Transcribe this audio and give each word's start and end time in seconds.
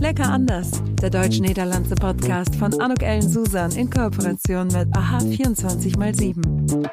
Lecker 0.00 0.30
anders, 0.30 0.70
der 1.02 1.10
deutsch-niederlandse 1.10 1.94
Podcast 1.94 2.56
von 2.56 2.72
Anuk 2.80 3.02
Ellen 3.02 3.28
Susan 3.28 3.70
in 3.72 3.90
Kooperation 3.90 4.68
mit 4.68 4.88
AHA 4.96 5.18
24x7. 5.18 6.88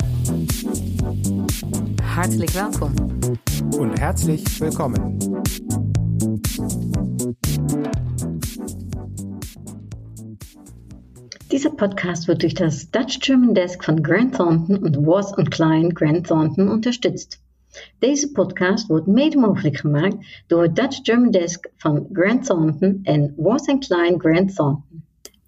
Hartelijk 2.04 2.54
welkom. 2.54 2.93
Und 3.79 3.97
herzlich 3.97 4.43
willkommen. 4.59 5.17
Dieser 11.49 11.69
Podcast 11.69 12.28
wird 12.28 12.44
durch 12.44 12.55
das 12.55 12.92
Dutch 12.92 13.21
German 13.21 13.55
Desk 13.55 13.85
von 13.85 14.03
Grant 14.03 14.35
Thornton 14.35 14.76
und 14.79 14.97
Wars 15.08 15.33
Klein 15.49 15.92
Grant 15.92 16.27
Thornton 16.27 16.67
unterstützt. 16.67 17.39
Deze 17.99 18.31
podcast 18.31 18.88
wordt 18.88 19.07
mede 19.07 19.38
mogelijk 19.38 19.77
gemaakt 19.77 20.43
door 20.48 20.62
het 20.62 20.75
Dutch 20.75 20.99
German 21.02 21.31
Desk 21.31 21.70
van 21.77 22.07
Grant 22.11 22.45
Thornton 22.45 22.99
en 23.03 23.33
Wars 23.38 23.65
Klein 23.79 24.19
Grant 24.19 24.55
Thornton. 24.55 25.05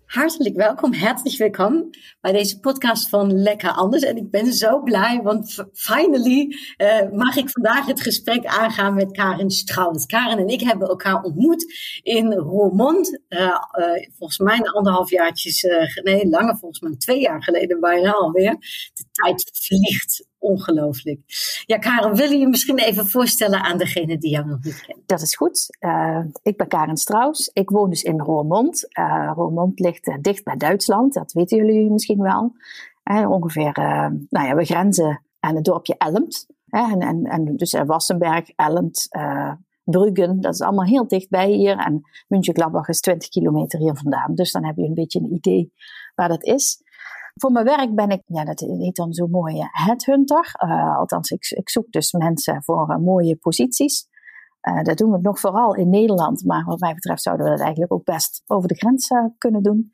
Hartelijk 0.09 0.55
welkom, 0.55 0.93
herzlich 0.93 1.37
welkom 1.37 1.89
bij 2.21 2.31
deze 2.31 2.59
podcast 2.59 3.09
van 3.09 3.41
Lekker 3.41 3.71
Anders. 3.71 4.03
En 4.03 4.17
ik 4.17 4.31
ben 4.31 4.53
zo 4.53 4.81
blij, 4.81 5.21
want 5.23 5.65
finally 5.73 6.55
uh, 6.77 7.11
mag 7.11 7.35
ik 7.35 7.49
vandaag 7.49 7.85
het 7.85 8.01
gesprek 8.01 8.45
aangaan 8.45 8.93
met 8.93 9.11
Karin 9.11 9.49
Strauss. 9.49 10.05
Karin 10.05 10.37
en 10.37 10.47
ik 10.47 10.61
hebben 10.61 10.87
elkaar 10.87 11.23
ontmoet 11.23 11.73
in 12.03 12.33
Roermond. 12.33 13.21
Uh, 13.29 13.39
uh, 13.39 14.07
volgens 14.17 14.39
mij 14.39 14.57
een 14.57 14.69
anderhalf 14.69 15.09
jaartjes, 15.09 15.67
nee, 16.03 16.29
langer 16.29 16.57
volgens 16.57 16.79
mij 16.79 16.95
twee 16.95 17.19
jaar 17.19 17.43
geleden 17.43 17.79
bijna 17.79 18.11
alweer. 18.11 18.51
De 18.93 19.03
tijd 19.23 19.49
vliegt 19.53 20.27
ongelooflijk. 20.37 21.19
Ja, 21.65 21.77
Karen, 21.77 22.15
wil 22.15 22.31
je 22.31 22.37
je 22.37 22.47
misschien 22.47 22.77
even 22.77 23.07
voorstellen 23.07 23.63
aan 23.63 23.77
degene 23.77 24.17
die 24.17 24.31
jou 24.31 24.45
nog 24.45 24.63
niet 24.63 24.81
kent? 24.81 25.07
Dat 25.07 25.21
is 25.21 25.35
goed. 25.35 25.77
Uh, 25.79 26.19
ik 26.43 26.57
ben 26.57 26.67
Karen 26.67 26.97
Strauss. 26.97 27.49
Ik 27.53 27.69
woon 27.69 27.89
dus 27.89 28.03
in 28.03 28.19
Roermond. 28.19 28.87
Uh, 28.99 29.31
Roermond 29.35 29.79
ligt 29.79 30.07
uh, 30.07 30.15
dicht 30.21 30.43
bij 30.43 30.55
Duitsland, 30.55 31.13
dat 31.13 31.31
weten 31.31 31.57
jullie 31.57 31.89
misschien 31.89 32.21
wel. 32.21 32.53
ongeveer, 33.27 33.71
nou 34.29 34.47
ja, 34.47 34.55
we 34.55 34.65
grenzen 34.65 35.23
aan 35.39 35.55
het 35.55 35.63
dorpje 35.63 35.95
Elmt. 35.97 36.47
En, 36.69 36.99
en, 36.99 37.23
en 37.25 37.55
dus 37.55 37.71
Wassenberg, 37.85 38.49
Elmt, 38.55 39.07
Bruggen, 39.83 40.41
dat 40.41 40.53
is 40.53 40.61
allemaal 40.61 40.85
heel 40.85 41.07
dichtbij 41.07 41.51
hier. 41.51 41.77
En 41.77 42.01
München-Gladbach 42.27 42.87
is 42.87 42.99
20 42.99 43.29
kilometer 43.29 43.79
hier 43.79 43.95
vandaan. 43.95 44.35
Dus 44.35 44.51
dan 44.51 44.65
heb 44.65 44.75
je 44.75 44.83
een 44.83 44.93
beetje 44.93 45.19
een 45.19 45.33
idee 45.33 45.73
waar 46.15 46.27
dat 46.27 46.43
is. 46.43 46.81
Voor 47.39 47.51
mijn 47.51 47.65
werk 47.65 47.95
ben 47.95 48.09
ik, 48.09 48.21
ja, 48.25 48.45
dat 48.45 48.59
heet 48.59 48.95
dan 48.95 49.13
zo 49.13 49.27
mooi, 49.27 49.55
headhunter. 49.71 50.55
Uh, 50.63 50.97
althans, 50.97 51.29
ik, 51.29 51.49
ik, 51.49 51.69
zoek 51.69 51.91
dus 51.91 52.11
mensen 52.11 52.63
voor 52.63 52.89
uh, 52.91 52.97
mooie 52.97 53.35
posities. 53.35 54.07
Uh, 54.61 54.81
dat 54.81 54.97
doen 54.97 55.11
we 55.11 55.19
nog 55.21 55.39
vooral 55.39 55.75
in 55.75 55.89
Nederland, 55.89 56.45
maar 56.45 56.63
wat 56.65 56.79
mij 56.79 56.93
betreft 56.93 57.21
zouden 57.21 57.45
we 57.45 57.51
dat 57.51 57.61
eigenlijk 57.61 57.93
ook 57.93 58.03
best 58.03 58.43
over 58.45 58.67
de 58.67 58.75
grens 58.75 59.07
kunnen 59.37 59.63
doen. 59.63 59.89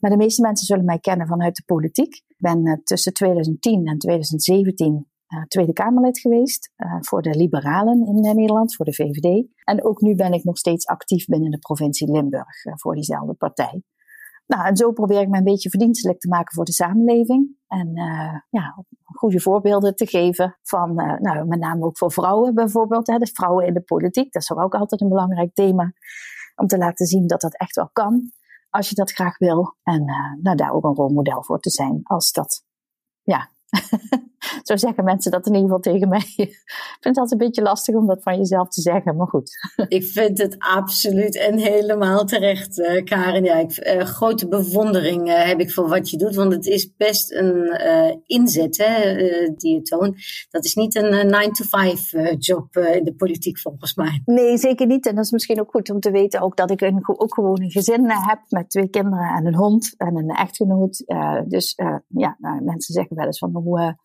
Maar 0.00 0.10
de 0.10 0.16
meeste 0.16 0.42
mensen 0.42 0.66
zullen 0.66 0.84
mij 0.84 0.98
kennen 0.98 1.26
vanuit 1.26 1.56
de 1.56 1.62
politiek. 1.66 2.14
Ik 2.14 2.36
ben 2.36 2.80
tussen 2.84 3.12
2010 3.12 3.86
en 3.86 3.98
2017 3.98 5.08
Tweede 5.48 5.72
Kamerlid 5.72 6.18
geweest 6.18 6.72
voor 7.00 7.22
de 7.22 7.36
Liberalen 7.36 8.06
in 8.06 8.20
Nederland, 8.20 8.74
voor 8.74 8.84
de 8.84 8.94
VVD. 8.94 9.46
En 9.64 9.84
ook 9.84 10.00
nu 10.00 10.14
ben 10.14 10.32
ik 10.32 10.44
nog 10.44 10.58
steeds 10.58 10.86
actief 10.86 11.26
binnen 11.26 11.50
de 11.50 11.58
provincie 11.58 12.10
Limburg 12.10 12.62
voor 12.80 12.94
diezelfde 12.94 13.34
partij. 13.34 13.82
Nou, 14.46 14.66
en 14.66 14.76
zo 14.76 14.92
probeer 14.92 15.20
ik 15.20 15.28
me 15.28 15.36
een 15.38 15.44
beetje 15.44 15.70
verdienstelijk 15.70 16.20
te 16.20 16.28
maken 16.28 16.54
voor 16.54 16.64
de 16.64 16.72
samenleving. 16.72 17.56
En 17.66 17.88
uh, 17.98 18.38
ja, 18.50 18.84
goede 19.04 19.40
voorbeelden 19.40 19.96
te 19.96 20.06
geven 20.06 20.58
van, 20.62 21.00
uh, 21.00 21.18
nou, 21.18 21.46
met 21.46 21.58
name 21.58 21.84
ook 21.84 21.98
voor 21.98 22.12
vrouwen 22.12 22.54
bijvoorbeeld. 22.54 23.06
Hè, 23.06 23.18
de 23.18 23.30
vrouwen 23.32 23.66
in 23.66 23.74
de 23.74 23.80
politiek, 23.80 24.32
dat 24.32 24.42
is 24.42 24.52
ook 24.52 24.74
altijd 24.74 25.00
een 25.00 25.08
belangrijk 25.08 25.54
thema. 25.54 25.92
Om 26.54 26.66
te 26.66 26.78
laten 26.78 27.06
zien 27.06 27.26
dat 27.26 27.40
dat 27.40 27.56
echt 27.56 27.76
wel 27.76 27.90
kan, 27.92 28.32
als 28.70 28.88
je 28.88 28.94
dat 28.94 29.12
graag 29.12 29.38
wil. 29.38 29.76
En 29.82 30.08
uh, 30.08 30.42
nou, 30.42 30.56
daar 30.56 30.72
ook 30.72 30.84
een 30.84 30.94
rolmodel 30.94 31.44
voor 31.44 31.60
te 31.60 31.70
zijn, 31.70 32.00
als 32.02 32.32
dat 32.32 32.64
ja, 33.22 33.50
Zo 34.62 34.76
zeggen 34.76 35.04
mensen 35.04 35.30
dat 35.30 35.46
in 35.46 35.54
ieder 35.54 35.68
geval 35.68 35.92
tegen 35.92 36.08
mij. 36.08 36.32
ik 36.36 36.98
vind 37.00 37.16
het 37.16 37.18
altijd 37.18 37.32
een 37.32 37.46
beetje 37.46 37.62
lastig 37.62 37.94
om 37.94 38.06
dat 38.06 38.22
van 38.22 38.36
jezelf 38.36 38.68
te 38.68 38.80
zeggen, 38.80 39.16
maar 39.16 39.26
goed. 39.26 39.50
ik 39.88 40.04
vind 40.04 40.38
het 40.38 40.56
absoluut 40.58 41.38
en 41.38 41.58
helemaal 41.58 42.24
terecht, 42.24 42.78
uh, 42.78 43.04
Karen. 43.04 43.44
Ja, 43.44 43.54
ik, 43.54 43.86
uh, 43.86 44.02
grote 44.02 44.48
bewondering 44.48 45.28
uh, 45.28 45.42
heb 45.42 45.60
ik 45.60 45.72
voor 45.72 45.88
wat 45.88 46.10
je 46.10 46.16
doet, 46.16 46.34
want 46.34 46.52
het 46.52 46.66
is 46.66 46.96
best 46.96 47.32
een 47.32 48.22
inzet 48.26 48.76
hè, 48.76 49.14
die 49.56 49.74
je 49.74 49.82
toont. 49.82 50.16
Dat 50.50 50.64
is 50.64 50.74
niet 50.74 50.94
een 50.94 51.34
9-to-5 51.34 52.38
job 52.38 52.76
in 52.76 53.04
de 53.04 53.14
politiek 53.14 53.58
volgens 53.58 53.94
mij. 53.94 54.22
Nee, 54.24 54.58
zeker 54.58 54.86
niet. 54.86 55.06
En 55.06 55.14
dat 55.14 55.24
is 55.24 55.30
misschien 55.30 55.60
ook 55.60 55.70
goed 55.70 55.90
om 55.90 56.00
te 56.00 56.10
weten 56.10 56.40
ook 56.40 56.56
dat 56.56 56.70
ik 56.70 56.80
een, 56.80 57.02
ook 57.06 57.34
gewoon 57.34 57.62
een 57.62 57.70
gezin 57.70 58.10
heb 58.10 58.40
met 58.48 58.70
twee 58.70 58.88
kinderen 58.88 59.34
en 59.36 59.46
een 59.46 59.54
hond 59.54 59.94
en 59.96 60.16
een 60.16 60.30
echtgenoot. 60.30 61.04
dus 61.48 61.74
ja, 62.08 62.36
nou, 62.38 62.62
mensen 62.62 62.94
zeggen 62.94 63.16
wel 63.16 63.26
eens 63.26 63.38
van 63.38 63.54
hoe 63.54 63.96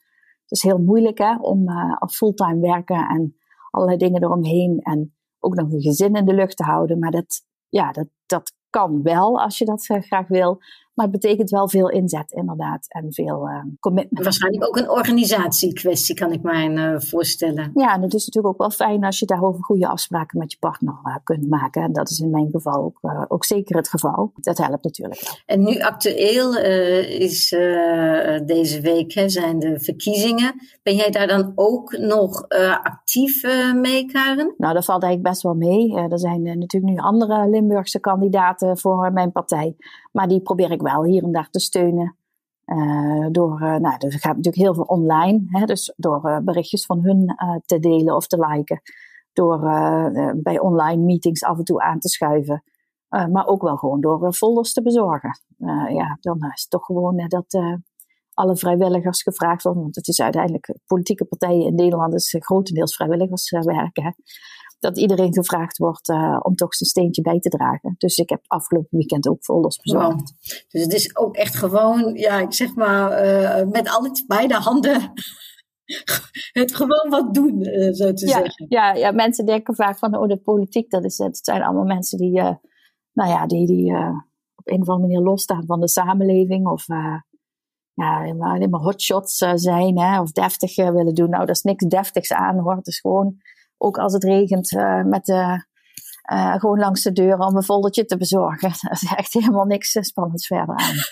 het 0.50 0.58
is 0.58 0.64
heel 0.64 0.78
moeilijk 0.78 1.18
hè, 1.18 1.36
om 1.36 1.70
uh, 1.70 1.94
fulltime 2.12 2.60
werken 2.60 3.08
en 3.08 3.36
allerlei 3.70 3.98
dingen 3.98 4.24
eromheen. 4.24 4.80
En 4.80 5.16
ook 5.40 5.56
nog 5.56 5.72
een 5.72 5.82
gezin 5.82 6.16
in 6.16 6.26
de 6.26 6.34
lucht 6.34 6.58
te 6.58 6.64
houden. 6.64 7.00
Maar 7.00 7.12
dat, 7.12 7.46
ja, 7.68 7.92
dat, 7.92 8.08
dat 8.26 8.54
kan 8.70 9.02
wel 9.02 9.40
als 9.40 9.58
je 9.58 9.66
dat 9.66 9.90
uh, 9.90 10.02
graag 10.02 10.28
wil. 10.28 10.58
Maar 11.00 11.08
het 11.08 11.20
betekent 11.22 11.50
wel 11.50 11.70
veel 11.70 11.90
inzet, 11.90 12.32
inderdaad. 12.32 12.86
En 12.88 13.14
veel 13.14 13.50
uh, 13.50 13.62
commitment. 13.80 14.24
Waarschijnlijk 14.24 14.68
ook 14.68 14.78
een 14.78 14.90
organisatiekwestie, 14.90 16.16
kan 16.16 16.32
ik 16.32 16.42
mij 16.42 16.70
uh, 16.70 17.00
voorstellen. 17.00 17.72
Ja, 17.74 17.94
en 17.94 18.02
het 18.02 18.14
is 18.14 18.26
natuurlijk 18.26 18.54
ook 18.54 18.60
wel 18.60 18.88
fijn 18.88 19.04
als 19.04 19.20
je 19.20 19.26
daarover 19.26 19.64
goede 19.64 19.88
afspraken 19.88 20.40
met 20.40 20.52
je 20.52 20.58
partner 20.60 21.00
uh, 21.04 21.16
kunt 21.24 21.50
maken. 21.50 21.84
En 21.84 21.94
dat 21.94 22.10
is 22.10 22.20
in 22.20 22.30
mijn 22.30 22.50
geval 22.52 22.84
ook, 22.84 23.00
ook 23.28 23.46
zeker 23.46 23.76
het 23.76 23.90
geval. 23.90 24.32
Dat 24.36 24.58
helpt 24.58 24.84
natuurlijk 24.84 25.22
wel. 25.22 25.34
En 25.46 25.64
nu 25.64 25.80
actueel 25.82 26.58
is 27.08 27.50
deze 28.46 28.82
week 28.82 29.14
hè, 29.14 29.30
zijn 29.30 29.60
de 29.60 29.80
verkiezingen. 29.80 30.54
Ben 30.84 30.96
jij 30.96 31.10
daar 31.10 31.28
dan 31.28 31.52
ook 31.56 31.98
nog 31.98 32.48
actief 32.84 33.44
mee, 33.76 34.06
Karen? 34.06 34.54
Nou, 34.58 34.74
dat 34.74 34.86
valt 34.86 35.04
eigenlijk 35.04 35.32
best 35.32 35.44
wel 35.44 35.54
mee. 35.54 35.96
er 35.96 36.20
zijn 36.20 36.42
natuurlijk 36.44 36.94
nu 36.94 36.98
andere 36.98 37.50
Limburgse 37.50 38.00
kandidaten 38.00 38.78
voor 38.78 39.12
mijn 39.14 39.32
partij. 39.32 39.76
Maar 40.12 40.28
die 40.28 40.42
probeer 40.42 40.72
ik 40.72 40.82
wel 40.82 41.04
hier 41.04 41.24
en 41.24 41.32
daar 41.32 41.50
te 41.50 41.60
steunen. 41.60 42.18
Uh, 42.66 43.28
door, 43.32 43.62
uh, 43.62 43.76
nou, 43.76 43.96
er 43.98 44.12
gaat 44.12 44.36
natuurlijk 44.36 44.56
heel 44.56 44.74
veel 44.74 44.84
online, 44.84 45.44
hè, 45.46 45.66
dus 45.66 45.94
door 45.98 46.30
uh, 46.30 46.38
berichtjes 46.38 46.86
van 46.86 47.04
hun 47.04 47.36
te 47.66 47.80
delen 47.80 48.16
of 48.16 48.28
te 48.28 48.48
liken. 48.48 48.82
Door 49.34 49.60
bij 50.36 50.60
online 50.60 51.04
meetings 51.04 51.44
af 51.44 51.58
en 51.58 51.64
toe 51.64 51.82
aan 51.82 52.00
te 52.00 52.10
schuiven. 52.10 52.64
maar 53.10 53.48
ook 53.48 53.62
wel 53.62 53.78
gewoon 53.78 54.02
door 54.02 54.34
folders 54.34 54.74
te 54.74 54.82
bezorgen. 54.82 55.42
ja, 55.90 56.18
dan 56.22 56.38
is 56.38 56.62
het 56.62 56.70
toch 56.70 56.86
gewoon 56.86 57.28
dat 57.28 57.60
alle 58.34 58.58
vrijwilligers 58.58 59.22
gevraagd 59.22 59.64
worden. 59.64 59.82
Want 59.82 59.96
het 59.96 60.08
is 60.08 60.22
uiteindelijk 60.22 60.76
politieke 60.86 61.26
partijen 61.26 61.66
in 61.66 61.76
Nederland 61.76 62.14
is 62.14 62.36
grotendeels 62.40 62.96
vrijwilligerswerk 62.96 63.98
dat 64.80 64.98
iedereen 64.98 65.34
gevraagd 65.34 65.78
wordt 65.78 66.10
uh, 66.10 66.40
om 66.42 66.56
toch 66.56 66.76
zijn 66.76 66.90
steentje 66.90 67.22
bij 67.22 67.40
te 67.40 67.50
dragen. 67.50 67.96
Dus 67.98 68.18
ik 68.18 68.30
heb 68.30 68.42
afgelopen 68.48 68.98
weekend 68.98 69.28
ook 69.28 69.44
folders 69.44 69.78
bezorgd. 69.78 70.08
Wow. 70.08 70.26
Dus 70.70 70.82
het 70.84 70.94
is 70.94 71.18
ook 71.18 71.36
echt 71.36 71.56
gewoon, 71.56 72.14
ja, 72.14 72.40
ik 72.40 72.54
zeg 72.54 72.76
maar, 72.76 73.26
uh, 73.26 73.68
met 73.68 73.90
alle 73.90 74.24
beide 74.28 74.54
handen 74.54 75.12
het 76.62 76.76
gewoon 76.76 77.10
wat 77.10 77.34
doen, 77.34 77.68
uh, 77.68 77.94
zo 77.94 78.14
te 78.14 78.28
ja, 78.28 78.32
zeggen. 78.32 78.66
Ja, 78.70 78.94
ja, 78.94 79.12
mensen 79.12 79.46
denken 79.46 79.76
vaak 79.76 79.98
van, 79.98 80.18
oh, 80.18 80.28
de 80.28 80.38
politiek, 80.38 80.90
dat, 80.90 81.04
is, 81.04 81.18
het 81.18 81.40
zijn 81.42 81.64
allemaal 81.64 81.86
mensen 81.86 82.18
die, 82.18 82.42
nou 83.14 83.30
ja, 83.30 83.46
die, 83.46 83.68
die 83.68 83.94
op 84.56 84.68
een 84.68 84.82
of 84.82 84.90
andere 84.90 85.08
manier 85.08 85.20
losstaan 85.20 85.66
van 85.66 85.80
de 85.80 85.90
samenleving. 85.90 86.68
Of 86.68 86.86
ja, 87.94 88.36
alleen 88.40 88.70
maar 88.70 88.82
hotshots 88.82 89.38
zijn, 89.54 90.00
hè, 90.00 90.22
of 90.22 90.32
deftig 90.32 90.76
willen 90.76 91.14
doen. 91.14 91.30
Nou, 91.30 91.46
daar 91.46 91.56
is 91.56 91.62
niks 91.62 91.86
deftigs 91.86 92.34
aan 92.34 92.60
hoor. 92.60 92.76
Het 92.76 92.88
is 92.88 93.00
gewoon 93.00 93.38
ook 93.82 93.98
als 93.98 94.14
het 94.14 94.24
regent, 94.24 94.72
uh, 94.72 95.04
met 95.04 95.26
de, 95.26 95.66
uh, 96.34 96.56
gewoon 96.56 96.80
langs 96.80 97.04
de 97.04 97.12
deur 97.12 97.40
om 97.40 97.56
een 97.56 97.64
foldertje 97.64 98.06
te 98.06 98.18
bezorgen. 98.18 98.70
Er 98.90 98.92
is 98.92 99.14
echt 99.16 99.34
helemaal 99.34 99.66
niks 99.66 99.96
eh, 99.96 100.04
spannends 100.04 100.48
verder 100.48 100.76
aan. 100.76 100.96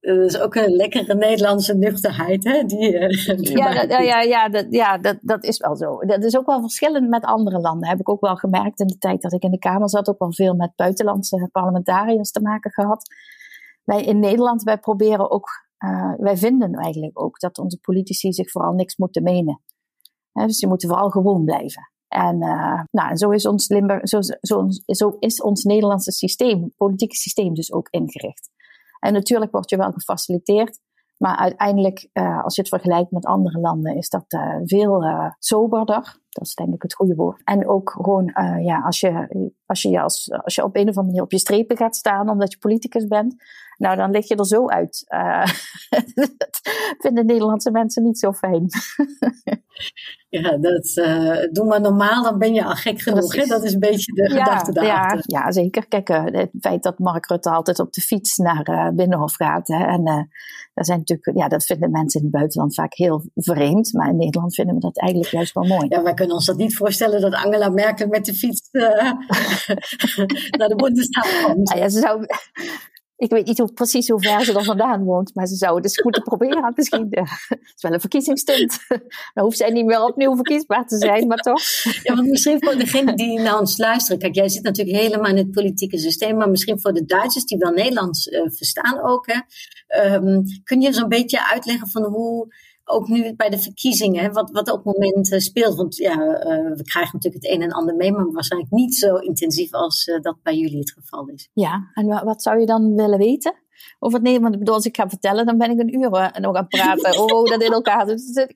Dat 0.00 0.30
is 0.30 0.38
ook 0.38 0.54
een 0.54 0.70
lekkere 0.70 1.14
Nederlandse 1.14 1.74
nuchterheid, 1.74 2.44
hè? 2.44 2.64
Die, 2.64 3.08
die 3.36 3.56
ja, 3.56 3.86
dat, 3.86 4.04
ja, 4.04 4.20
ja, 4.20 4.48
dat, 4.48 4.66
ja 4.70 4.98
dat, 4.98 5.18
dat 5.20 5.44
is 5.44 5.58
wel 5.58 5.76
zo. 5.76 5.98
Dat 5.98 6.24
is 6.24 6.36
ook 6.36 6.46
wel 6.46 6.60
verschillend 6.60 7.08
met 7.08 7.24
andere 7.24 7.58
landen. 7.58 7.88
Heb 7.88 8.00
ik 8.00 8.08
ook 8.08 8.20
wel 8.20 8.36
gemerkt 8.36 8.80
in 8.80 8.86
de 8.86 8.98
tijd 8.98 9.22
dat 9.22 9.32
ik 9.32 9.42
in 9.42 9.50
de 9.50 9.58
Kamer 9.58 9.88
zat. 9.88 10.08
Ook 10.08 10.18
wel 10.18 10.32
veel 10.32 10.54
met 10.54 10.72
buitenlandse 10.76 11.48
parlementariërs 11.52 12.30
te 12.30 12.40
maken 12.40 12.70
gehad. 12.70 13.14
Wij 13.84 14.02
in 14.02 14.18
Nederland, 14.18 14.62
wij 14.62 14.78
proberen 14.78 15.30
ook, 15.30 15.48
uh, 15.78 16.12
wij 16.16 16.36
vinden 16.36 16.72
eigenlijk 16.72 17.20
ook 17.20 17.38
dat 17.38 17.58
onze 17.58 17.78
politici 17.80 18.32
zich 18.32 18.50
vooral 18.50 18.72
niks 18.72 18.96
moeten 18.96 19.22
menen 19.22 19.60
dus 20.42 20.58
die 20.58 20.68
moeten 20.68 20.88
vooral 20.88 21.10
gewoon 21.10 21.44
blijven. 21.44 21.90
En 22.08 22.42
uh, 22.42 22.80
nou, 22.90 23.16
zo, 23.16 23.30
is 23.30 23.46
ons 23.46 23.68
Limburg, 23.68 24.08
zo, 24.08 24.18
zo, 24.84 25.16
is 25.18 25.42
ons 25.42 25.64
Nederlandse 25.64 26.12
systeem, 26.12 26.72
politieke 26.76 27.16
systeem 27.16 27.54
dus 27.54 27.72
ook 27.72 27.88
ingericht. 27.90 28.50
En 29.00 29.12
natuurlijk 29.12 29.52
word 29.52 29.70
je 29.70 29.76
wel 29.76 29.92
gefaciliteerd, 29.92 30.80
maar 31.16 31.36
uiteindelijk, 31.36 32.08
uh, 32.12 32.44
als 32.44 32.54
je 32.54 32.60
het 32.60 32.70
vergelijkt 32.70 33.10
met 33.10 33.26
andere 33.26 33.58
landen, 33.58 33.96
is 33.96 34.08
dat 34.08 34.24
uh, 34.28 34.56
veel 34.64 35.04
soberder. 35.38 36.18
Dat 36.28 36.46
is 36.46 36.54
denk 36.54 36.74
ik 36.74 36.82
het 36.82 36.94
goede 36.94 37.14
woord. 37.14 37.40
En 37.44 37.68
ook 37.68 37.90
gewoon, 37.90 38.32
ja, 38.62 38.80
als 38.80 39.00
je, 39.00 39.28
als 39.66 39.82
je, 39.82 40.00
als, 40.00 40.32
als 40.32 40.54
je 40.54 40.64
op 40.64 40.76
een 40.76 40.88
of 40.88 40.96
andere 40.96 41.06
manier 41.06 41.22
op 41.22 41.30
je 41.30 41.38
strepen 41.38 41.76
gaat 41.76 41.96
staan 41.96 42.28
omdat 42.28 42.52
je 42.52 42.58
politicus 42.58 43.06
bent, 43.06 43.34
nou 43.78 43.96
dan 43.96 44.10
lig 44.10 44.28
je 44.28 44.36
er 44.36 44.46
zo 44.46 44.68
uit. 44.68 45.04
Uh, 45.08 45.46
dat 46.36 46.60
vinden 46.98 47.26
Nederlandse 47.26 47.70
mensen 47.70 48.02
niet 48.02 48.18
zo 48.18 48.32
fijn. 48.32 48.66
ja, 50.28 50.56
dat 50.56 50.92
uh, 50.94 51.52
doe 51.52 51.66
maar 51.66 51.80
normaal, 51.80 52.22
dan 52.22 52.38
ben 52.38 52.54
je 52.54 52.64
al 52.64 52.74
gek 52.74 53.00
genoeg. 53.00 53.34
Hè? 53.34 53.44
Dat 53.44 53.64
is 53.64 53.72
een 53.72 53.80
beetje 53.80 54.12
de 54.12 54.34
ja, 54.34 54.44
gedachte 54.44 54.72
daarachter. 54.72 55.22
Ja, 55.26 55.44
ja 55.44 55.52
zeker. 55.52 55.88
Kijk, 55.88 56.08
uh, 56.08 56.24
het 56.24 56.50
feit 56.60 56.82
dat 56.82 56.98
Mark 56.98 57.26
Rutte 57.26 57.50
altijd 57.50 57.78
op 57.78 57.92
de 57.92 58.00
fiets 58.00 58.36
naar 58.36 58.92
Binnenhof 58.94 59.34
gaat. 59.34 59.68
Hè, 59.68 59.84
en 59.84 60.28
dat, 60.74 60.86
zijn 60.86 60.98
natuurlijk, 60.98 61.38
ja, 61.38 61.48
dat 61.48 61.64
vinden 61.64 61.90
mensen 61.90 62.20
in 62.20 62.26
het 62.26 62.34
buitenland 62.34 62.74
vaak 62.74 62.94
heel 62.94 63.22
vreemd. 63.34 63.92
Maar 63.92 64.08
in 64.08 64.16
Nederland 64.16 64.54
vinden 64.54 64.74
we 64.74 64.80
dat 64.80 64.98
eigenlijk 64.98 65.32
juist 65.32 65.54
wel 65.54 65.64
mooi. 65.64 65.86
Ja, 65.88 66.02
wij 66.02 66.14
kunnen 66.14 66.34
ons 66.34 66.46
dat 66.46 66.56
niet 66.56 66.76
voorstellen 66.76 67.20
dat 67.20 67.34
Angela 67.34 67.68
Merkel 67.68 68.06
met 68.06 68.24
de 68.24 68.34
fiets 68.34 68.68
naar 70.58 70.68
de 70.68 70.74
Bundestag 70.76 71.42
komt. 71.42 71.68
Nou 71.68 71.80
ja, 71.80 71.88
ze 71.88 72.00
zou, 72.00 72.26
ik 73.24 73.30
weet 73.30 73.46
niet 73.46 73.58
hoe, 73.58 73.72
precies 73.72 74.08
hoe 74.08 74.20
ver 74.20 74.44
ze 74.44 74.52
er 74.52 74.64
vandaan 74.64 75.04
woont, 75.04 75.34
maar 75.34 75.46
ze 75.46 75.54
zouden 75.54 75.82
het 75.82 75.90
eens 75.90 76.02
moeten 76.02 76.22
proberen. 76.22 76.72
Misschien, 76.74 77.06
het 77.10 77.72
is 77.74 77.82
wel 77.82 77.92
een 77.92 78.00
verkiezingsstunt. 78.00 78.78
Dan 79.34 79.44
hoeft 79.44 79.56
zij 79.56 79.70
niet 79.70 79.84
meer 79.84 80.04
opnieuw 80.04 80.34
verkiesbaar 80.34 80.86
te 80.86 80.98
zijn, 80.98 81.26
maar 81.26 81.38
toch. 81.38 81.62
Ja, 82.02 82.14
want 82.14 82.28
misschien 82.28 82.64
voor 82.64 82.76
degene 82.76 83.14
die 83.14 83.40
naar 83.40 83.58
ons 83.58 83.78
luisteren. 83.78 84.18
Kijk, 84.18 84.34
jij 84.34 84.48
zit 84.48 84.62
natuurlijk 84.62 84.96
helemaal 84.96 85.30
in 85.30 85.36
het 85.36 85.50
politieke 85.50 85.98
systeem, 85.98 86.36
maar 86.36 86.50
misschien 86.50 86.80
voor 86.80 86.92
de 86.92 87.04
Duitsers 87.04 87.44
die 87.44 87.58
wel 87.58 87.70
Nederlands 87.70 88.26
uh, 88.26 88.40
verstaan 88.46 89.02
ook. 89.02 89.26
Hè, 89.26 90.14
um, 90.14 90.42
kun 90.64 90.80
je 90.80 90.92
zo'n 90.92 91.08
beetje 91.08 91.48
uitleggen 91.50 91.88
van 91.88 92.04
hoe 92.04 92.54
ook 92.84 93.08
nu 93.08 93.34
bij 93.34 93.48
de 93.48 93.58
verkiezingen, 93.58 94.32
wat, 94.32 94.50
wat 94.50 94.70
op 94.70 94.84
het 94.84 94.98
moment 94.98 95.32
uh, 95.32 95.38
speelt. 95.38 95.76
Want 95.76 95.96
ja, 95.96 96.16
uh, 96.16 96.76
we 96.76 96.82
krijgen 96.82 97.12
natuurlijk 97.12 97.44
het 97.44 97.52
een 97.52 97.62
en 97.62 97.72
ander 97.72 97.94
mee, 97.94 98.12
maar 98.12 98.32
waarschijnlijk 98.32 98.72
niet 98.72 98.94
zo 98.94 99.16
intensief 99.16 99.72
als 99.72 100.06
uh, 100.06 100.20
dat 100.20 100.36
bij 100.42 100.56
jullie 100.56 100.78
het 100.78 100.92
geval 100.92 101.26
is. 101.28 101.48
Ja, 101.52 101.90
en 101.94 102.24
wat 102.24 102.42
zou 102.42 102.60
je 102.60 102.66
dan 102.66 102.94
willen 102.94 103.18
weten? 103.18 103.54
Over 103.98 104.20
het 104.22 104.40
Want 104.40 104.52
Ik 104.52 104.58
bedoel, 104.58 104.74
als 104.74 104.86
ik 104.86 104.96
ga 104.96 105.08
vertellen, 105.08 105.46
dan 105.46 105.58
ben 105.58 105.70
ik 105.70 105.78
een 105.78 105.94
uur 105.94 106.12
eh, 106.12 106.40
nog 106.40 106.56
aan 106.56 106.66
het 106.68 106.68
praten 106.68 107.18
over 107.18 107.36
hoe 107.36 107.48
dat 107.48 107.62
in 107.62 107.72
elkaar 107.72 108.08
zit. 108.08 108.34
Dus 108.34 108.46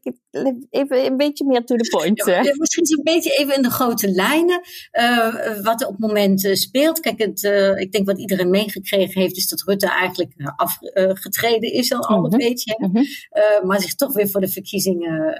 even 0.70 1.06
een 1.06 1.17
beetje 1.17 1.44
meer 1.44 1.65
to 1.65 1.76
the 1.76 1.88
point. 1.88 2.25
Ja, 2.25 2.55
misschien 2.56 2.99
een 2.99 3.15
beetje 3.15 3.31
even 3.31 3.55
in 3.55 3.62
de 3.62 3.70
grote 3.70 4.11
lijnen. 4.11 4.61
Uh, 4.93 5.61
wat 5.62 5.85
op 5.85 5.91
het 5.91 5.99
moment 5.99 6.44
uh, 6.44 6.55
speelt. 6.55 7.00
Kijk, 7.00 7.19
het, 7.19 7.43
uh, 7.43 7.79
ik 7.79 7.93
denk 7.93 8.06
wat 8.06 8.19
iedereen 8.19 8.50
meegekregen 8.50 9.20
heeft, 9.20 9.37
is 9.37 9.49
dat 9.49 9.62
Rutte 9.62 9.88
eigenlijk 9.88 10.32
afgetreden 10.56 11.73
is 11.73 11.93
al, 11.93 12.06
al 12.06 12.17
een 12.17 12.23
mhm. 12.23 12.38
beetje. 12.38 12.76
Mm 12.79 12.91
-hmm. 12.93 13.67
maar 13.67 13.81
zich 13.81 13.94
toch 13.94 14.12
weer 14.12 14.29
voor 14.29 14.41
de 14.41 14.49
verkiezingen 14.49 15.37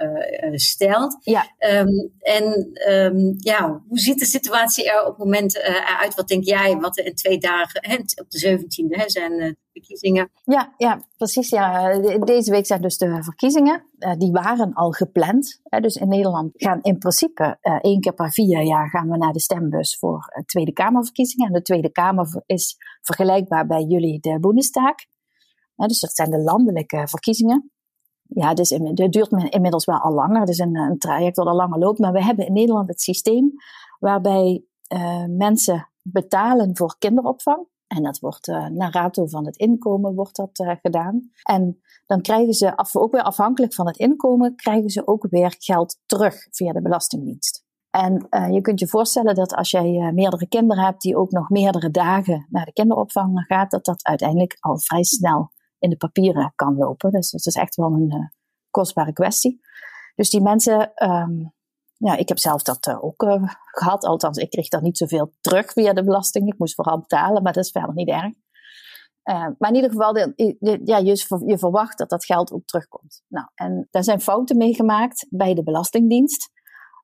stelt. 0.53 1.17
Ja. 1.21 1.55
Um, 1.79 2.11
en 2.19 2.71
um, 2.89 3.35
ja, 3.37 3.81
hoe 3.87 3.99
ziet 3.99 4.19
de 4.19 4.25
situatie 4.25 4.91
er 4.91 5.01
op 5.01 5.07
het 5.07 5.17
moment 5.17 5.59
uit? 5.99 6.15
Wat 6.15 6.27
denk 6.27 6.43
jij, 6.43 6.75
wat 6.75 6.97
er 6.97 7.05
in 7.05 7.15
twee 7.15 7.37
dagen, 7.37 7.89
hè, 7.89 7.95
op 7.95 8.29
de 8.29 8.39
17e 8.39 8.97
hè, 8.97 9.09
zijn 9.09 9.57
verkiezingen. 9.79 10.31
Ja, 10.43 10.73
ja, 10.77 11.01
precies. 11.17 11.49
Ja. 11.49 11.99
Deze 12.19 12.51
week 12.51 12.65
zijn 12.65 12.81
dus 12.81 12.97
de 12.97 13.23
verkiezingen. 13.23 13.83
Uh, 13.99 14.13
die 14.17 14.31
waren 14.31 14.73
al 14.73 14.91
gepland. 14.91 15.61
dus 15.81 15.95
in 15.95 16.07
Nederland 16.07 16.51
gaan 16.53 16.81
in 16.81 16.97
principe 16.97 17.57
uh, 17.61 17.77
één 17.81 17.99
keer 17.99 18.13
per 18.13 18.31
vier 18.31 18.61
jaar 18.61 18.89
gaan 18.89 19.09
we 19.09 19.17
naar 19.17 19.33
de 19.33 19.39
stembus 19.39 19.97
voor 19.97 20.33
uh, 20.37 20.43
Tweede 20.43 20.73
Kamerverkiezingen. 20.73 21.47
En 21.47 21.53
de 21.53 21.61
Tweede 21.61 21.91
Kamer 21.91 22.43
is 22.45 22.77
vergelijkbaar 23.01 23.67
bij 23.67 23.83
jullie 23.83 24.19
de 24.19 24.39
Bundestag. 24.39 24.95
dus 25.75 25.99
dat 25.99 26.15
zijn 26.15 26.29
de 26.29 26.41
landelijke 26.41 27.07
verkiezingen. 27.07 27.71
Ja, 28.27 28.53
dus 28.53 28.69
het 28.69 29.11
duurt 29.11 29.31
inmiddels 29.49 29.85
wel 29.85 29.99
al 29.99 30.13
langer. 30.13 30.39
Het 30.39 30.49
is 30.49 30.59
een, 30.59 30.75
een 30.75 30.97
traject 30.97 31.35
dat 31.35 31.47
al 31.47 31.55
langer 31.55 31.79
loopt. 31.79 31.99
Maar 31.99 32.11
we 32.11 32.23
hebben 32.23 32.45
in 32.45 32.53
Nederland 32.53 32.87
het 32.87 33.01
systeem 33.01 33.51
waarbij 33.99 34.63
mensen 35.27 35.89
betalen 36.01 36.77
voor 36.77 36.95
kinderopvang. 36.97 37.67
En 37.89 38.03
dat 38.03 38.19
wordt 38.19 38.47
uh, 38.47 38.67
naar 38.67 38.91
rato 38.91 39.25
van 39.25 39.45
het 39.45 39.57
inkomen 39.57 40.15
wordt 40.15 40.35
dat 40.35 40.59
uh, 40.59 40.71
gedaan. 40.81 41.31
En 41.43 41.81
dan 42.05 42.21
krijgen 42.21 42.53
ze, 42.53 42.77
af, 42.77 42.95
ook 42.95 43.11
weer 43.11 43.23
afhankelijk 43.23 43.73
van 43.73 43.87
het 43.87 43.97
inkomen, 43.97 44.55
krijgen 44.55 44.89
ze 44.89 45.07
ook 45.07 45.27
weer 45.29 45.55
geld 45.57 45.99
terug 46.05 46.47
via 46.51 46.71
de 46.71 46.81
Belastingdienst. 46.81 47.67
En 47.89 48.27
uh, 48.29 48.53
je 48.53 48.61
kunt 48.61 48.79
je 48.79 48.87
voorstellen 48.87 49.35
dat 49.35 49.55
als 49.55 49.71
jij 49.71 50.11
meerdere 50.13 50.47
kinderen 50.47 50.83
hebt 50.83 51.01
die 51.01 51.17
ook 51.17 51.31
nog 51.31 51.49
meerdere 51.49 51.91
dagen 51.91 52.47
naar 52.49 52.65
de 52.65 52.73
kinderopvang 52.73 53.45
gaat, 53.47 53.71
dat 53.71 53.85
dat 53.85 54.03
uiteindelijk 54.03 54.57
al 54.59 54.79
vrij 54.79 55.03
snel 55.03 55.51
in 55.79 55.89
de 55.89 55.97
papieren 55.97 56.51
kan 56.55 56.77
lopen. 56.77 57.11
Dus 57.11 57.31
het 57.31 57.45
is 57.45 57.55
echt 57.55 57.75
wel 57.75 57.91
een 57.91 58.31
kostbare 58.69 59.13
kwestie. 59.13 59.61
Dus 60.15 60.29
die 60.29 60.41
mensen 60.41 61.09
um, 61.09 61.53
ja, 61.99 62.15
ik 62.15 62.27
heb 62.27 62.39
zelf 62.39 62.61
dat 62.61 62.87
uh, 62.87 63.03
ook 63.03 63.23
uh, 63.23 63.43
gehad. 63.71 64.03
Althans, 64.03 64.37
ik 64.37 64.49
kreeg 64.49 64.67
dan 64.67 64.83
niet 64.83 64.97
zoveel 64.97 65.33
terug 65.41 65.71
via 65.71 65.93
de 65.93 66.03
belasting. 66.03 66.47
Ik 66.47 66.57
moest 66.59 66.75
vooral 66.75 66.99
betalen, 66.99 67.43
maar 67.43 67.53
dat 67.53 67.63
is 67.63 67.71
verder 67.71 67.93
niet 67.93 68.09
erg. 68.09 68.33
Uh, 69.23 69.47
maar 69.57 69.69
in 69.69 69.75
ieder 69.75 69.91
geval, 69.91 70.13
de, 70.13 70.33
ja, 70.83 70.97
je, 70.97 71.25
je, 71.45 71.57
verwacht 71.57 71.97
dat 71.97 72.09
dat 72.09 72.25
geld 72.25 72.51
ook 72.51 72.65
terugkomt. 72.65 73.23
Nou, 73.27 73.47
en 73.55 73.87
daar 73.91 74.03
zijn 74.03 74.21
fouten 74.21 74.57
mee 74.57 74.73
gemaakt 74.73 75.27
bij 75.29 75.53
de 75.53 75.63
Belastingdienst. 75.63 76.49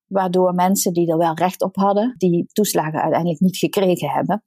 Waardoor 0.05 0.53
mensen 0.53 0.93
die 0.93 1.11
er 1.11 1.17
wel 1.17 1.33
recht 1.33 1.61
op 1.61 1.75
hadden, 1.75 2.15
die 2.17 2.45
toeslagen 2.51 3.01
uiteindelijk 3.01 3.39
niet 3.39 3.57
gekregen 3.57 4.09
hebben. 4.09 4.43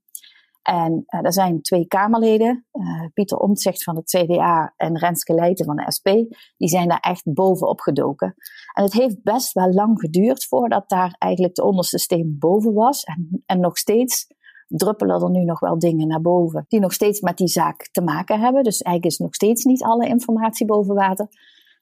En 0.63 1.05
er 1.07 1.33
zijn 1.33 1.63
twee 1.63 1.87
Kamerleden, 1.87 2.67
uh, 2.73 3.05
Pieter 3.15 3.39
Omtzigt 3.39 3.83
van 3.83 3.97
het 3.97 4.11
CDA 4.11 4.75
en 4.77 4.99
Renske 4.99 5.35
Leijten 5.35 5.65
van 5.65 5.77
de 5.77 5.93
SP, 5.97 6.09
die 6.57 6.69
zijn 6.69 6.89
daar 6.89 7.01
echt 7.01 7.33
bovenop 7.33 7.81
gedoken. 7.81 8.35
En 8.75 8.83
het 8.83 8.93
heeft 8.93 9.23
best 9.23 9.53
wel 9.53 9.73
lang 9.73 10.01
geduurd 10.01 10.47
voordat 10.47 10.89
daar 10.89 11.17
eigenlijk 11.19 11.55
de 11.55 11.65
onderste 11.65 11.99
steen 11.99 12.37
boven 12.39 12.73
was. 12.73 13.03
En, 13.05 13.43
en 13.47 13.61
nog 13.61 13.79
steeds 13.79 14.27
druppelen 14.69 15.23
er 15.23 15.31
nu 15.31 15.45
nog 15.45 15.61
wel 15.61 15.79
dingen 15.79 16.09
naar 16.09 16.21
boven 16.21 16.65
die 16.69 16.81
nog 16.81 16.93
steeds 16.93 17.21
met 17.21 17.37
die 17.37 17.49
zaak 17.49 17.89
te 17.91 18.03
maken 18.03 18.41
hebben. 18.41 18.63
Dus 18.63 18.83
eigenlijk 18.83 19.15
is 19.15 19.19
nog 19.19 19.35
steeds 19.35 19.65
niet 19.65 19.83
alle 19.83 20.07
informatie 20.07 20.67
boven 20.67 20.95
water. 20.95 21.29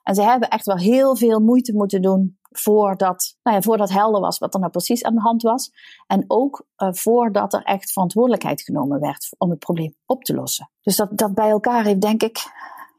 En 0.03 0.15
ze 0.15 0.23
hebben 0.23 0.49
echt 0.49 0.67
wel 0.67 0.79
heel 0.79 1.17
veel 1.17 1.41
moeite 1.41 1.73
moeten 1.73 2.03
doen 2.03 2.39
voordat, 2.59 3.37
nou 3.43 3.57
ja, 3.57 3.63
voordat 3.63 3.91
helder 3.91 4.21
was 4.21 4.39
wat 4.39 4.55
er 4.55 4.61
nou 4.61 4.73
precies 4.73 5.05
aan 5.05 5.15
de 5.15 5.21
hand 5.21 5.43
was. 5.43 5.71
En 6.07 6.25
ook 6.27 6.67
uh, 6.77 6.89
voordat 6.93 7.53
er 7.53 7.63
echt 7.63 7.93
verantwoordelijkheid 7.93 8.63
genomen 8.63 9.01
werd 9.01 9.29
om 9.39 9.51
het 9.51 9.59
probleem 9.59 9.95
op 10.07 10.25
te 10.25 10.35
lossen. 10.35 10.71
Dus 10.81 10.97
dat, 10.97 11.19
dat 11.19 11.35
bij 11.35 11.51
elkaar 11.51 11.85
heeft 11.85 12.01
denk 12.01 12.23
ik 12.23 12.39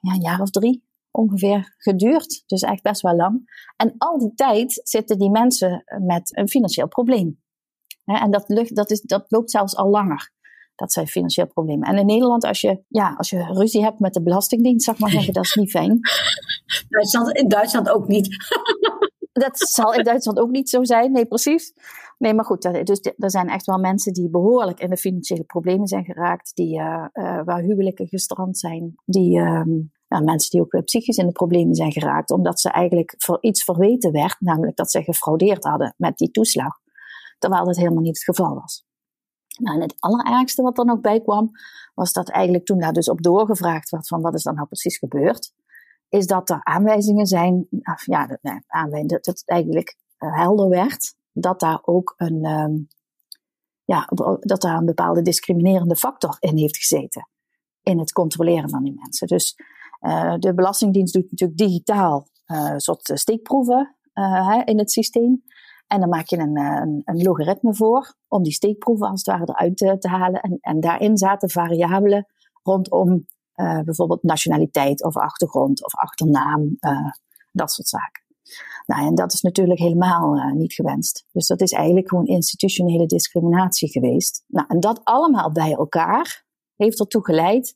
ja, 0.02 0.14
een 0.14 0.22
jaar 0.22 0.42
of 0.42 0.50
drie 0.50 0.86
ongeveer 1.12 1.76
geduurd. 1.78 2.44
Dus 2.46 2.62
echt 2.62 2.82
best 2.82 3.02
wel 3.02 3.16
lang. 3.16 3.66
En 3.78 3.96
al 3.98 4.18
die 4.18 4.34
tijd 4.36 4.80
zitten 4.84 5.20
die 5.20 5.30
mensen 5.30 5.84
met 6.02 6.38
een 6.38 6.50
financieel 6.50 6.88
probleem. 6.88 7.42
en 8.06 8.32
dat, 8.32 8.68
dat, 8.68 8.92
is, 8.92 9.02
dat 9.02 9.26
loopt 9.28 9.52
zelfs 9.52 9.76
al 9.76 9.90
langer. 9.90 10.36
Dat 10.76 10.92
zijn 10.92 11.08
financieel 11.08 11.48
problemen. 11.48 11.88
En 11.88 11.98
in 11.98 12.06
Nederland, 12.06 12.44
als 12.44 12.62
je, 12.62 12.84
ja, 12.88 13.14
als 13.18 13.30
je 13.30 13.54
ruzie 13.54 13.84
hebt 13.84 14.00
met 14.00 14.14
de 14.14 14.22
Belastingdienst, 14.22 14.86
zeg 14.86 15.00
maar 15.00 15.10
zeggen, 15.10 15.34
dat 15.34 15.44
is 15.44 15.54
niet 15.54 15.70
fijn. 15.70 16.00
Duitsland, 16.90 17.38
in 17.38 17.48
Duitsland 17.48 17.90
ook 17.90 18.08
niet. 18.08 18.28
dat 19.40 19.60
zal 19.60 19.94
in 19.94 20.04
Duitsland 20.04 20.40
ook 20.40 20.50
niet 20.50 20.70
zo 20.70 20.84
zijn. 20.84 21.12
Nee, 21.12 21.26
precies. 21.26 21.74
Nee, 22.18 22.34
maar 22.34 22.46
goed, 22.46 22.62
dus 22.62 23.00
er 23.18 23.32
zijn 23.32 23.50
echt 23.50 23.66
wel 23.66 23.78
mensen 23.78 24.14
die 24.14 24.30
behoorlijk 24.30 24.80
in 24.80 24.90
de 24.90 24.98
financiële 24.98 25.44
problemen 25.44 25.88
zijn 25.88 26.06
geraakt, 26.06 26.52
die, 26.56 26.80
uh, 26.80 27.06
uh, 27.14 27.42
waar 27.44 27.62
huwelijken 27.62 28.08
gestrand 28.08 28.58
zijn, 28.58 28.96
die, 29.06 29.40
ja, 30.08 30.20
mensen 30.20 30.50
die 30.50 30.62
ook 30.62 30.74
eh, 30.74 30.84
psychisch 30.84 31.18
in 31.18 31.26
de 31.26 31.32
problemen 31.32 31.76
zijn 31.76 31.92
geraakt, 31.92 32.32
omdat 32.32 32.60
ze 32.60 32.70
eigenlijk 32.70 33.16
voor 33.18 33.38
iets 33.42 33.64
verweten 33.64 34.12
werd, 34.12 34.36
namelijk 34.40 34.78
dat 34.78 34.92
ze 34.92 35.04
gefraudeerd 35.04 35.64
hadden 35.64 35.94
met 35.98 36.18
die 36.18 36.32
toeslag, 36.32 36.80
terwijl 37.40 37.66
dat 37.66 37.76
helemaal 37.76 38.02
niet 38.02 38.18
het 38.18 38.36
geval 38.36 38.54
was. 38.56 38.86
Nou, 39.60 39.76
en 39.76 39.82
het 39.82 39.96
allerergste 40.00 40.62
wat 40.62 40.78
er 40.78 40.86
nog 40.86 41.00
bij 41.00 41.22
kwam, 41.22 41.50
was 41.94 42.14
dat 42.14 42.30
eigenlijk 42.30 42.66
toen 42.66 42.80
daar 42.80 42.94
dus 42.94 43.10
op 43.10 43.22
doorgevraagd 43.22 43.90
werd 43.90 44.08
van 44.08 44.22
wat 44.22 44.34
is 44.34 44.44
dan 44.44 44.56
nou 44.56 44.68
precies 44.68 44.98
gebeurd, 44.98 45.54
is 46.10 46.28
dat 46.28 46.50
er 46.50 46.64
aanwijzingen 46.64 47.26
zijn, 47.26 47.68
of 47.70 48.06
ja, 48.06 48.40
aanwijzingen, 48.68 49.08
dat 49.08 49.26
het 49.26 49.44
eigenlijk 49.46 49.98
uh, 50.20 50.36
helder 50.36 50.70
werd 50.70 51.16
dat 51.32 51.60
daar 51.60 51.80
ook 51.82 52.14
een, 52.18 52.46
um, 52.46 52.88
ja, 53.84 54.10
dat 54.40 54.62
daar 54.62 54.78
een 54.78 54.86
bepaalde 54.86 55.22
discriminerende 55.22 55.96
factor 55.96 56.38
in 56.40 56.58
heeft 56.58 56.78
gezeten. 56.78 57.30
In 57.82 58.00
het 58.00 58.12
controleren 58.12 58.70
van 58.70 58.84
die 58.84 58.94
mensen. 58.96 59.28
Dus 59.28 59.56
uh, 60.02 60.36
de 60.38 60.54
Belastingdienst 60.54 61.14
doet 61.14 61.32
natuurlijk 61.32 61.60
digitaal 61.60 62.28
uh, 62.48 62.74
soort 62.78 63.12
steekproeven 63.14 63.96
in 64.66 64.78
het 64.78 64.92
systeem. 64.92 65.44
En 65.88 66.00
dan 66.00 66.10
maak 66.10 66.28
je 66.28 66.38
een, 66.38 66.58
een, 66.58 67.02
een, 67.06 67.22
logaritme 67.22 67.76
voor 67.76 68.16
om 68.28 68.44
die 68.44 68.54
steekproeven 68.54 69.08
als 69.08 69.26
het 69.26 69.36
ware 69.36 69.52
eruit 69.52 69.78
te, 69.78 69.98
te 69.98 70.08
halen. 70.08 70.42
En, 70.42 70.58
en 70.62 70.80
daarin 70.80 71.18
zaten 71.18 71.50
variabelen 71.50 72.28
rondom 72.64 73.26
uh, 73.58 73.80
bijvoorbeeld 73.80 74.24
nationaliteit 74.24 75.04
of 75.04 75.16
achtergrond 75.16 75.86
of 75.86 75.96
achternaam, 75.96 76.78
uh, 76.80 77.12
dat 77.52 77.72
soort 77.72 77.88
zaken. 77.88 78.26
Nou, 78.86 79.08
en 79.08 79.16
dat 79.16 79.34
is 79.34 79.42
natuurlijk 79.42 79.80
helemaal 79.80 80.36
uh, 80.36 80.52
niet 80.52 80.74
gewenst. 80.74 81.26
Dus 81.32 81.48
dat 81.48 81.62
is 81.62 81.72
eigenlijk 81.72 82.10
gewoon 82.10 82.26
institutionele 82.26 83.06
discriminatie 83.06 83.90
geweest. 83.90 84.44
Nou, 84.48 84.66
en 84.68 84.80
dat 84.80 85.02
allemaal 85.04 85.52
bij 85.52 85.74
elkaar 85.74 86.46
heeft 86.76 87.00
ertoe 87.00 87.26
geleid 87.26 87.76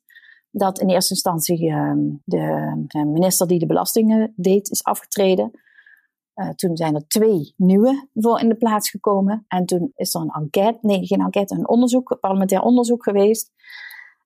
dat 0.51 0.79
in 0.79 0.89
eerste 0.89 1.13
instantie 1.13 1.69
ehm, 1.69 1.99
de 2.23 3.05
minister 3.05 3.47
die 3.47 3.59
de 3.59 3.65
belastingen 3.65 4.33
deed 4.35 4.69
is 4.69 4.83
afgetreden. 4.83 5.51
Toen 6.55 6.77
zijn 6.77 6.95
er 6.95 7.07
twee 7.07 7.53
nieuwe 7.57 8.07
voor 8.13 8.39
in 8.39 8.49
de 8.49 8.55
plaats 8.55 8.89
gekomen. 8.89 9.45
En 9.47 9.65
toen 9.65 9.91
is 9.95 10.13
er 10.13 10.21
een 10.21 10.29
enquête, 10.29 10.77
nee 10.81 11.05
geen 11.05 11.21
enquête, 11.21 11.55
een 11.55 11.67
onderzoek, 11.67 12.11
een 12.11 12.19
parlementair 12.19 12.61
onderzoek 12.61 13.03
geweest. 13.03 13.51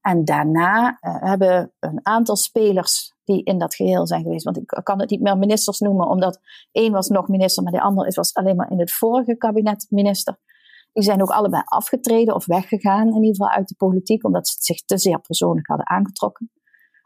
En 0.05 0.25
daarna 0.25 0.97
uh, 1.01 1.21
hebben 1.21 1.73
een 1.79 1.99
aantal 2.03 2.35
spelers 2.35 3.13
die 3.23 3.43
in 3.43 3.57
dat 3.57 3.75
geheel 3.75 4.07
zijn 4.07 4.23
geweest. 4.23 4.43
Want 4.43 4.57
ik 4.57 4.79
kan 4.83 4.99
het 4.99 5.09
niet 5.09 5.21
meer 5.21 5.37
ministers 5.37 5.79
noemen, 5.79 6.07
omdat 6.07 6.39
één 6.71 6.91
was 6.91 7.07
nog 7.07 7.27
minister, 7.27 7.63
maar 7.63 7.71
de 7.71 7.81
ander 7.81 8.13
was 8.15 8.33
alleen 8.33 8.55
maar 8.55 8.71
in 8.71 8.79
het 8.79 8.91
vorige 8.91 9.35
kabinet 9.37 9.85
minister. 9.89 10.37
Die 10.93 11.03
zijn 11.03 11.21
ook 11.21 11.29
allebei 11.29 11.61
afgetreden 11.65 12.35
of 12.35 12.45
weggegaan, 12.45 13.07
in 13.07 13.23
ieder 13.23 13.35
geval 13.35 13.49
uit 13.49 13.67
de 13.67 13.75
politiek, 13.75 14.25
omdat 14.25 14.47
ze 14.47 14.55
zich 14.59 14.81
te 14.81 14.97
zeer 14.97 15.19
persoonlijk 15.19 15.67
hadden 15.67 15.89
aangetrokken. 15.89 16.51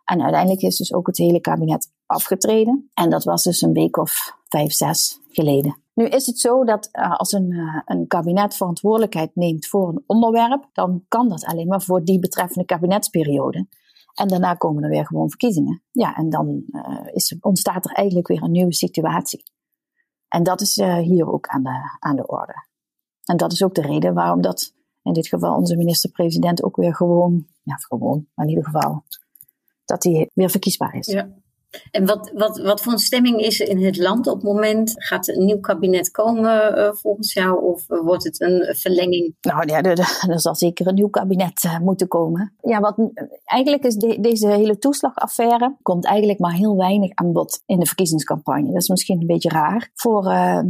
En 0.10 0.22
uiteindelijk 0.22 0.62
is 0.62 0.78
dus 0.78 0.94
ook 0.94 1.08
het 1.08 1.18
hele 1.18 1.40
kabinet 1.40 1.92
afgetreden. 2.06 2.90
En 2.94 3.10
dat 3.10 3.24
was 3.24 3.44
dus 3.44 3.62
een 3.62 3.74
week 3.74 3.98
of 3.98 4.38
vijf, 4.48 4.74
zes 4.74 5.20
geleden. 5.30 5.82
Nu 5.94 6.06
is 6.06 6.26
het 6.26 6.40
zo 6.40 6.64
dat 6.64 6.90
uh, 6.92 7.16
als 7.16 7.32
een, 7.32 7.52
uh, 7.52 7.82
een 7.86 8.08
kabinet 8.08 8.56
verantwoordelijkheid 8.56 9.36
neemt 9.36 9.68
voor 9.68 9.90
een 9.90 10.04
onderwerp, 10.06 10.70
dan 10.74 11.06
kan 11.08 11.30
dat 11.30 11.46
alleen 11.46 11.68
maar 11.68 11.82
voor 11.82 12.04
die 12.04 12.20
betreffende 12.20 12.66
kabinetsperiode. 12.66 13.68
En 14.14 14.28
daarna 14.28 14.54
komen 14.54 14.84
er 14.84 14.90
weer 14.90 15.06
gewoon 15.06 15.30
verkiezingen. 15.30 15.82
Ja, 15.92 16.16
en 16.16 16.30
dan 16.30 16.64
uh, 16.68 17.00
is, 17.12 17.38
ontstaat 17.40 17.86
er 17.86 17.92
eigenlijk 17.92 18.28
weer 18.28 18.44
een 18.44 18.52
nieuwe 18.52 18.74
situatie. 18.74 19.44
En 20.28 20.44
dat 20.44 20.62
is 20.62 20.76
hier 21.02 21.32
ook 21.32 21.48
aan 21.48 21.64
de, 21.64 21.98
aan 22.00 22.16
de 22.16 22.28
orde. 22.28 22.68
En 23.24 23.38
dat 23.38 23.52
is 23.52 23.64
ook 23.64 23.76
de 23.76 23.82
reden 23.82 24.14
waarom 24.14 24.42
dat 24.42 24.74
in 25.02 25.14
dit 25.14 25.28
geval 25.28 25.56
onze 25.56 25.76
minister-president 25.76 26.64
ook 26.64 26.76
weer 26.76 26.96
gewoon, 26.96 27.48
ja, 27.62 27.76
gewoon, 27.76 28.28
maar 28.34 28.46
in 28.46 28.52
ieder 28.52 28.66
geval, 28.66 29.04
dat 29.90 30.04
hij 30.04 30.30
weer 30.34 30.50
verkiesbaar 30.50 30.96
is. 30.96 31.08
Ja. 31.08 31.30
En 31.92 32.06
wat, 32.06 32.32
wat, 32.34 32.58
wat 32.58 32.82
voor 32.82 32.92
een 32.92 33.00
stemming 33.00 33.40
is 33.40 33.60
er 33.62 33.68
in 33.68 33.86
het 33.86 33.98
land 33.98 34.28
op 34.28 34.34
het 34.34 34.44
moment? 34.44 34.94
Gaat 34.96 35.28
er 35.28 35.38
een 35.38 35.46
nieuw 35.46 35.60
kabinet 35.60 36.12
komen 36.12 36.78
uh, 36.78 36.90
volgens 36.94 37.34
jou? 37.34 37.64
Of 37.64 37.86
wordt 37.88 38.24
het 38.24 38.42
een 38.42 38.76
verlenging? 38.76 39.36
Nou 39.42 39.68
ja, 39.68 39.82
er, 39.82 40.00
er 40.30 40.40
zal 40.40 40.56
zeker 40.56 40.88
een 40.88 40.94
nieuw 40.94 41.10
kabinet 41.10 41.64
uh, 41.64 41.80
moeten 41.80 42.08
komen. 42.08 42.54
Ja, 42.62 42.80
wat, 42.80 42.96
eigenlijk 43.46 43.84
is 43.84 43.96
de, 43.96 44.20
deze 44.20 44.48
hele 44.48 44.78
toeslagaffaire... 44.78 45.78
komt 45.82 46.06
eigenlijk 46.06 46.40
maar 46.40 46.54
heel 46.54 46.78
weinig 46.78 47.12
aan 47.14 47.34
bod 47.34 47.64
in 47.66 47.80
de 47.80 47.86
verkiezingscampagne. 47.86 48.72
Dat 48.72 48.82
is 48.82 48.90
misschien 48.90 49.22
een 49.22 49.28
beetje 49.28 49.50
raar. 49.50 49.92
Voor, 49.94 50.24
uh, 50.24 50.62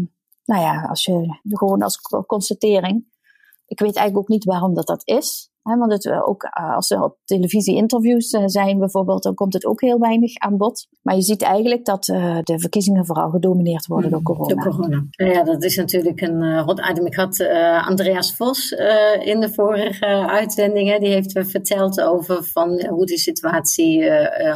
nou 0.45 0.61
ja, 0.61 0.85
als 0.89 1.05
je 1.05 1.39
gewoon 1.49 1.81
als 1.81 2.01
constatering... 2.25 3.17
Ik 3.65 3.79
weet 3.79 3.95
eigenlijk 3.95 4.17
ook 4.17 4.27
niet 4.35 4.45
waarom 4.45 4.73
dat 4.73 4.87
dat 4.87 5.01
is 5.07 5.51
want 5.63 5.91
het, 5.91 6.05
eh, 6.05 6.27
ook 6.27 6.43
eh, 6.43 6.75
als 6.75 6.89
er 6.89 7.03
op 7.03 7.17
televisie 7.25 7.75
interviews 7.75 8.31
eh, 8.31 8.43
zijn 8.45 8.79
bijvoorbeeld, 8.79 9.23
dan 9.23 9.33
komt 9.33 9.53
het 9.53 9.65
ook 9.65 9.81
heel 9.81 9.99
weinig 9.99 10.35
aan 10.37 10.57
bod. 10.57 10.87
Maar 11.01 11.15
je 11.15 11.21
ziet 11.21 11.41
eigenlijk 11.41 11.85
dat 11.85 12.05
de 12.05 12.55
verkiezingen 12.59 13.05
vooral 13.05 13.29
gedomineerd 13.29 13.85
worden 13.85 14.11
door 14.11 14.21
corona. 14.21 14.53
Door 14.53 14.75
corona. 14.75 15.05
Ja, 15.09 15.43
dat 15.43 15.63
is 15.63 15.75
natuurlijk 15.75 16.21
een 16.21 16.59
hot 16.59 16.81
item. 16.89 17.05
Ik 17.05 17.15
had 17.15 17.39
Andreas 17.87 18.35
Vos 18.35 18.71
in 19.19 19.39
de 19.39 19.49
vorige 19.53 20.05
uitzendingen. 20.27 20.99
Die 20.99 21.09
heeft 21.09 21.31
verteld 21.31 22.01
over 22.01 22.43
van 22.43 22.85
hoe 22.87 23.05
de 23.05 23.17
situatie 23.17 24.05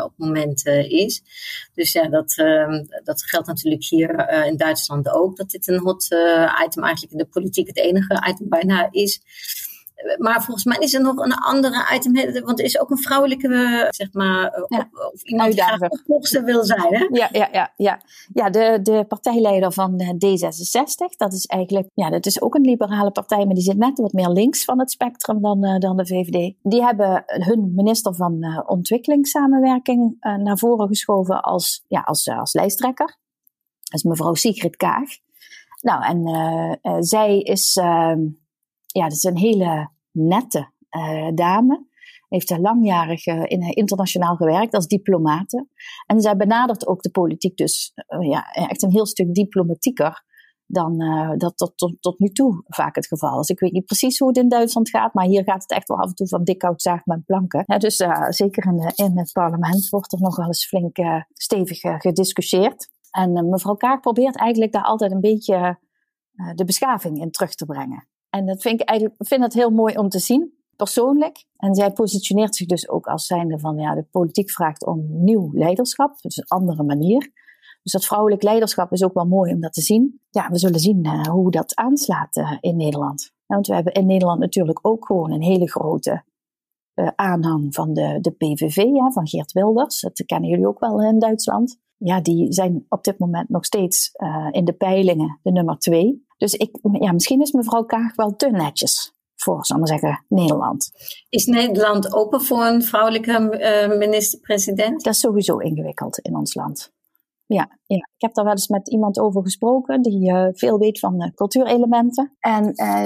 op 0.03 0.10
het 0.10 0.17
moment 0.17 0.65
is. 0.88 1.24
Dus 1.74 1.91
ja, 1.91 2.07
dat, 2.07 2.33
ehm, 2.38 2.83
dat 3.03 3.24
geldt 3.24 3.48
natuurlijk 3.48 3.83
hier 3.83 4.29
in 4.45 4.57
Duitsland 4.57 5.10
ook. 5.10 5.38
Dat 5.38 5.50
dit 5.50 5.67
een 5.67 5.79
hot 5.79 6.03
item 6.65 6.83
eigenlijk 6.83 7.12
in 7.12 7.17
de 7.17 7.27
politiek 7.31 7.67
het 7.67 7.77
enige 7.77 8.27
item 8.29 8.50
bijna 8.50 8.88
is 8.91 9.22
maar 10.17 10.43
volgens 10.43 10.65
mij 10.65 10.77
is 10.77 10.93
er 10.93 11.01
nog 11.01 11.17
een 11.17 11.33
andere 11.33 11.95
item, 11.95 12.43
want 12.45 12.60
er 12.60 12.65
is 12.65 12.79
ook 12.79 12.89
een 12.89 13.01
vrouwelijke, 13.01 13.88
zeg 13.89 14.13
maar, 14.13 14.65
ja, 14.67 14.89
of 15.13 15.24
iemand 15.24 15.51
die 15.51 15.62
graag 15.63 15.89
opvolgster 15.89 16.43
wil 16.43 16.63
zijn. 16.63 16.88
Hè? 16.95 17.07
Ja, 17.12 17.29
ja, 17.31 17.50
ja, 17.51 17.74
ja. 17.75 18.01
ja 18.33 18.50
de, 18.50 18.79
de 18.81 19.05
partijleider 19.07 19.72
van 19.72 20.01
D66, 20.25 21.17
dat 21.17 21.33
is 21.33 21.45
eigenlijk, 21.45 21.89
ja, 21.93 22.10
dat 22.10 22.25
is 22.25 22.41
ook 22.41 22.55
een 22.55 22.62
liberale 22.62 23.12
partij, 23.12 23.45
maar 23.45 23.55
die 23.55 23.63
zit 23.63 23.77
net 23.77 24.00
wat 24.00 24.13
meer 24.13 24.29
links 24.29 24.63
van 24.63 24.79
het 24.79 24.91
spectrum 24.91 25.41
dan, 25.41 25.65
uh, 25.65 25.77
dan 25.77 25.98
de 25.98 26.05
VVD. 26.05 26.53
Die 26.62 26.83
hebben 26.83 27.24
hun 27.25 27.72
minister 27.75 28.15
van 28.15 28.38
uh, 28.39 28.60
ontwikkelingssamenwerking 28.65 30.17
uh, 30.19 30.36
naar 30.36 30.57
voren 30.57 30.88
geschoven 30.88 31.41
als, 31.41 31.83
ja, 31.88 32.01
als, 32.01 32.27
als 32.27 32.53
lijsttrekker. 32.53 33.17
Dat 33.83 33.93
is 33.93 34.03
mevrouw 34.03 34.33
Sigrid 34.33 34.75
Kaag. 34.75 35.10
Nou, 35.81 36.03
en 36.03 37.03
zij 37.03 37.39
is, 37.39 37.75
ehm, 37.75 38.19
ja, 38.93 39.03
dat 39.03 39.12
is 39.12 39.23
een 39.23 39.38
hele 39.38 39.89
nette 40.12 40.71
uh, 40.97 41.29
dame. 41.33 41.91
Heeft 42.29 42.50
er 42.50 42.59
langjarig 42.59 43.25
uh, 43.25 43.43
in, 43.45 43.62
internationaal 43.62 44.35
gewerkt 44.35 44.73
als 44.73 44.88
diplomate. 44.88 45.67
En 46.05 46.21
zij 46.21 46.35
benadert 46.35 46.88
ook 46.88 47.01
de 47.01 47.12
politiek 47.12 47.57
dus 47.57 47.93
ja, 48.19 48.51
echt 48.51 48.83
een 48.83 48.91
heel 48.91 49.05
stuk 49.05 49.33
diplomatieker 49.33 50.23
dan 50.65 50.97
dat 51.38 51.57
tot, 51.57 51.77
tot, 51.77 51.95
tot, 52.00 52.19
nu 52.19 52.29
toe 52.29 52.63
vaak 52.67 52.95
het 52.95 53.07
geval 53.07 53.39
is. 53.39 53.50
Ik 53.50 53.59
weet 53.59 53.71
niet 53.71 53.85
precies 53.85 54.19
hoe 54.19 54.27
het 54.27 54.38
in 54.38 54.50
Duitsland 54.50 54.89
gaat, 54.89 55.13
maar 55.13 55.25
hier 55.25 55.43
gaat 55.43 55.62
het 55.62 55.71
echt 55.71 55.88
wel 55.88 55.97
af 55.97 56.07
en 56.07 56.15
toe 56.15 56.27
van 56.27 56.43
dik 56.43 56.62
hout 56.62 56.81
zaag 56.81 57.05
met 57.05 57.25
planken. 57.25 57.63
Ja, 57.65 57.77
dus 57.77 57.95
zeker 58.27 58.65
in, 58.65 58.91
in, 58.95 59.17
het 59.17 59.31
parlement 59.31 59.89
wordt 59.89 60.13
er 60.13 60.19
nog 60.19 60.35
wel 60.35 60.45
eens 60.45 60.67
flink 60.67 60.97
stevig 61.33 61.79
gediscussieerd. 61.79 62.89
En 63.12 63.50
mevrouw 63.50 63.75
Kaag 63.75 64.00
probeert 64.00 64.38
eigenlijk 64.38 64.71
daar 64.71 64.83
altijd 64.83 65.12
een 65.12 65.21
beetje 65.21 65.79
de 66.55 66.65
beschaving 66.65 67.21
in 67.21 67.31
terug 67.31 67.55
te 67.55 67.65
brengen. 67.65 68.07
En 68.35 68.45
dat 68.45 68.61
vind 68.61 68.81
ik 68.81 68.87
eigenlijk 68.87 69.23
vind 69.27 69.43
het 69.43 69.53
heel 69.53 69.69
mooi 69.69 69.97
om 69.97 70.09
te 70.09 70.19
zien, 70.19 70.53
persoonlijk. 70.75 71.45
En 71.57 71.75
zij 71.75 71.91
positioneert 71.91 72.55
zich 72.55 72.67
dus 72.67 72.89
ook 72.89 73.07
als 73.07 73.25
zijnde 73.25 73.59
van, 73.59 73.77
ja, 73.77 73.95
de 73.95 74.03
politiek 74.11 74.51
vraagt 74.51 74.85
om 74.85 75.05
nieuw 75.09 75.49
leiderschap, 75.51 76.21
dus 76.21 76.37
een 76.37 76.47
andere 76.47 76.83
manier. 76.83 77.31
Dus 77.83 77.91
dat 77.91 78.05
vrouwelijk 78.05 78.43
leiderschap 78.43 78.91
is 78.91 79.03
ook 79.03 79.13
wel 79.13 79.25
mooi 79.25 79.53
om 79.53 79.59
dat 79.59 79.73
te 79.73 79.81
zien. 79.81 80.21
Ja, 80.29 80.49
we 80.49 80.57
zullen 80.57 80.79
zien 80.79 81.05
uh, 81.05 81.21
hoe 81.21 81.51
dat 81.51 81.75
aanslaat 81.75 82.35
uh, 82.35 82.57
in 82.59 82.75
Nederland. 82.75 83.31
want 83.45 83.67
we 83.67 83.73
hebben 83.73 83.93
in 83.93 84.05
Nederland 84.05 84.39
natuurlijk 84.39 84.79
ook 84.81 85.05
gewoon 85.05 85.31
een 85.31 85.41
hele 85.41 85.69
grote 85.69 86.23
uh, 86.95 87.09
aanhang 87.15 87.73
van 87.73 87.93
de, 87.93 88.17
de 88.21 88.31
PVV, 88.31 88.75
ja, 88.75 89.11
van 89.11 89.27
Geert 89.27 89.51
Wilders. 89.51 90.01
Dat 90.01 90.23
kennen 90.25 90.49
jullie 90.49 90.67
ook 90.67 90.79
wel 90.79 91.03
in 91.03 91.19
Duitsland. 91.19 91.79
Ja, 92.05 92.22
die 92.22 92.53
zijn 92.53 92.86
op 92.89 93.03
dit 93.03 93.19
moment 93.19 93.50
nog 93.50 93.65
steeds 93.65 94.12
in 94.51 94.65
de 94.65 94.74
peilingen 94.74 95.39
de 95.43 95.51
nummer 95.51 95.77
twee. 95.77 96.25
Dus 96.38 96.53
ik, 96.53 96.77
ja, 97.00 97.12
misschien 97.12 97.41
is 97.41 97.51
mevrouw 97.51 97.83
Kaag 97.83 98.15
wel 98.15 98.36
te 98.36 98.50
netjes 98.50 99.13
voor, 99.36 99.65
zal 99.65 99.77
maar 99.77 99.88
zeggen, 99.88 100.25
Nederland. 100.27 100.91
Is 101.29 101.45
Nederland 101.45 102.13
open 102.13 102.41
voor 102.41 102.65
een 102.65 102.83
vrouwelijke 102.83 103.31
uh, 103.91 103.98
minister-president? 103.98 105.03
Dat 105.03 105.13
is 105.13 105.19
sowieso 105.19 105.57
ingewikkeld 105.57 106.19
in 106.19 106.36
ons 106.36 106.53
land. 106.53 106.91
Ja, 107.45 107.79
ja, 107.86 107.95
ik 107.95 108.22
heb 108.22 108.33
daar 108.33 108.45
wel 108.45 108.53
eens 108.53 108.67
met 108.67 108.89
iemand 108.89 109.19
over 109.19 109.41
gesproken 109.41 110.01
die 110.01 110.31
uh, 110.31 110.48
veel 110.51 110.79
weet 110.79 111.00
van 111.00 111.31
cultuurelementen. 111.36 112.36
En 112.39 112.63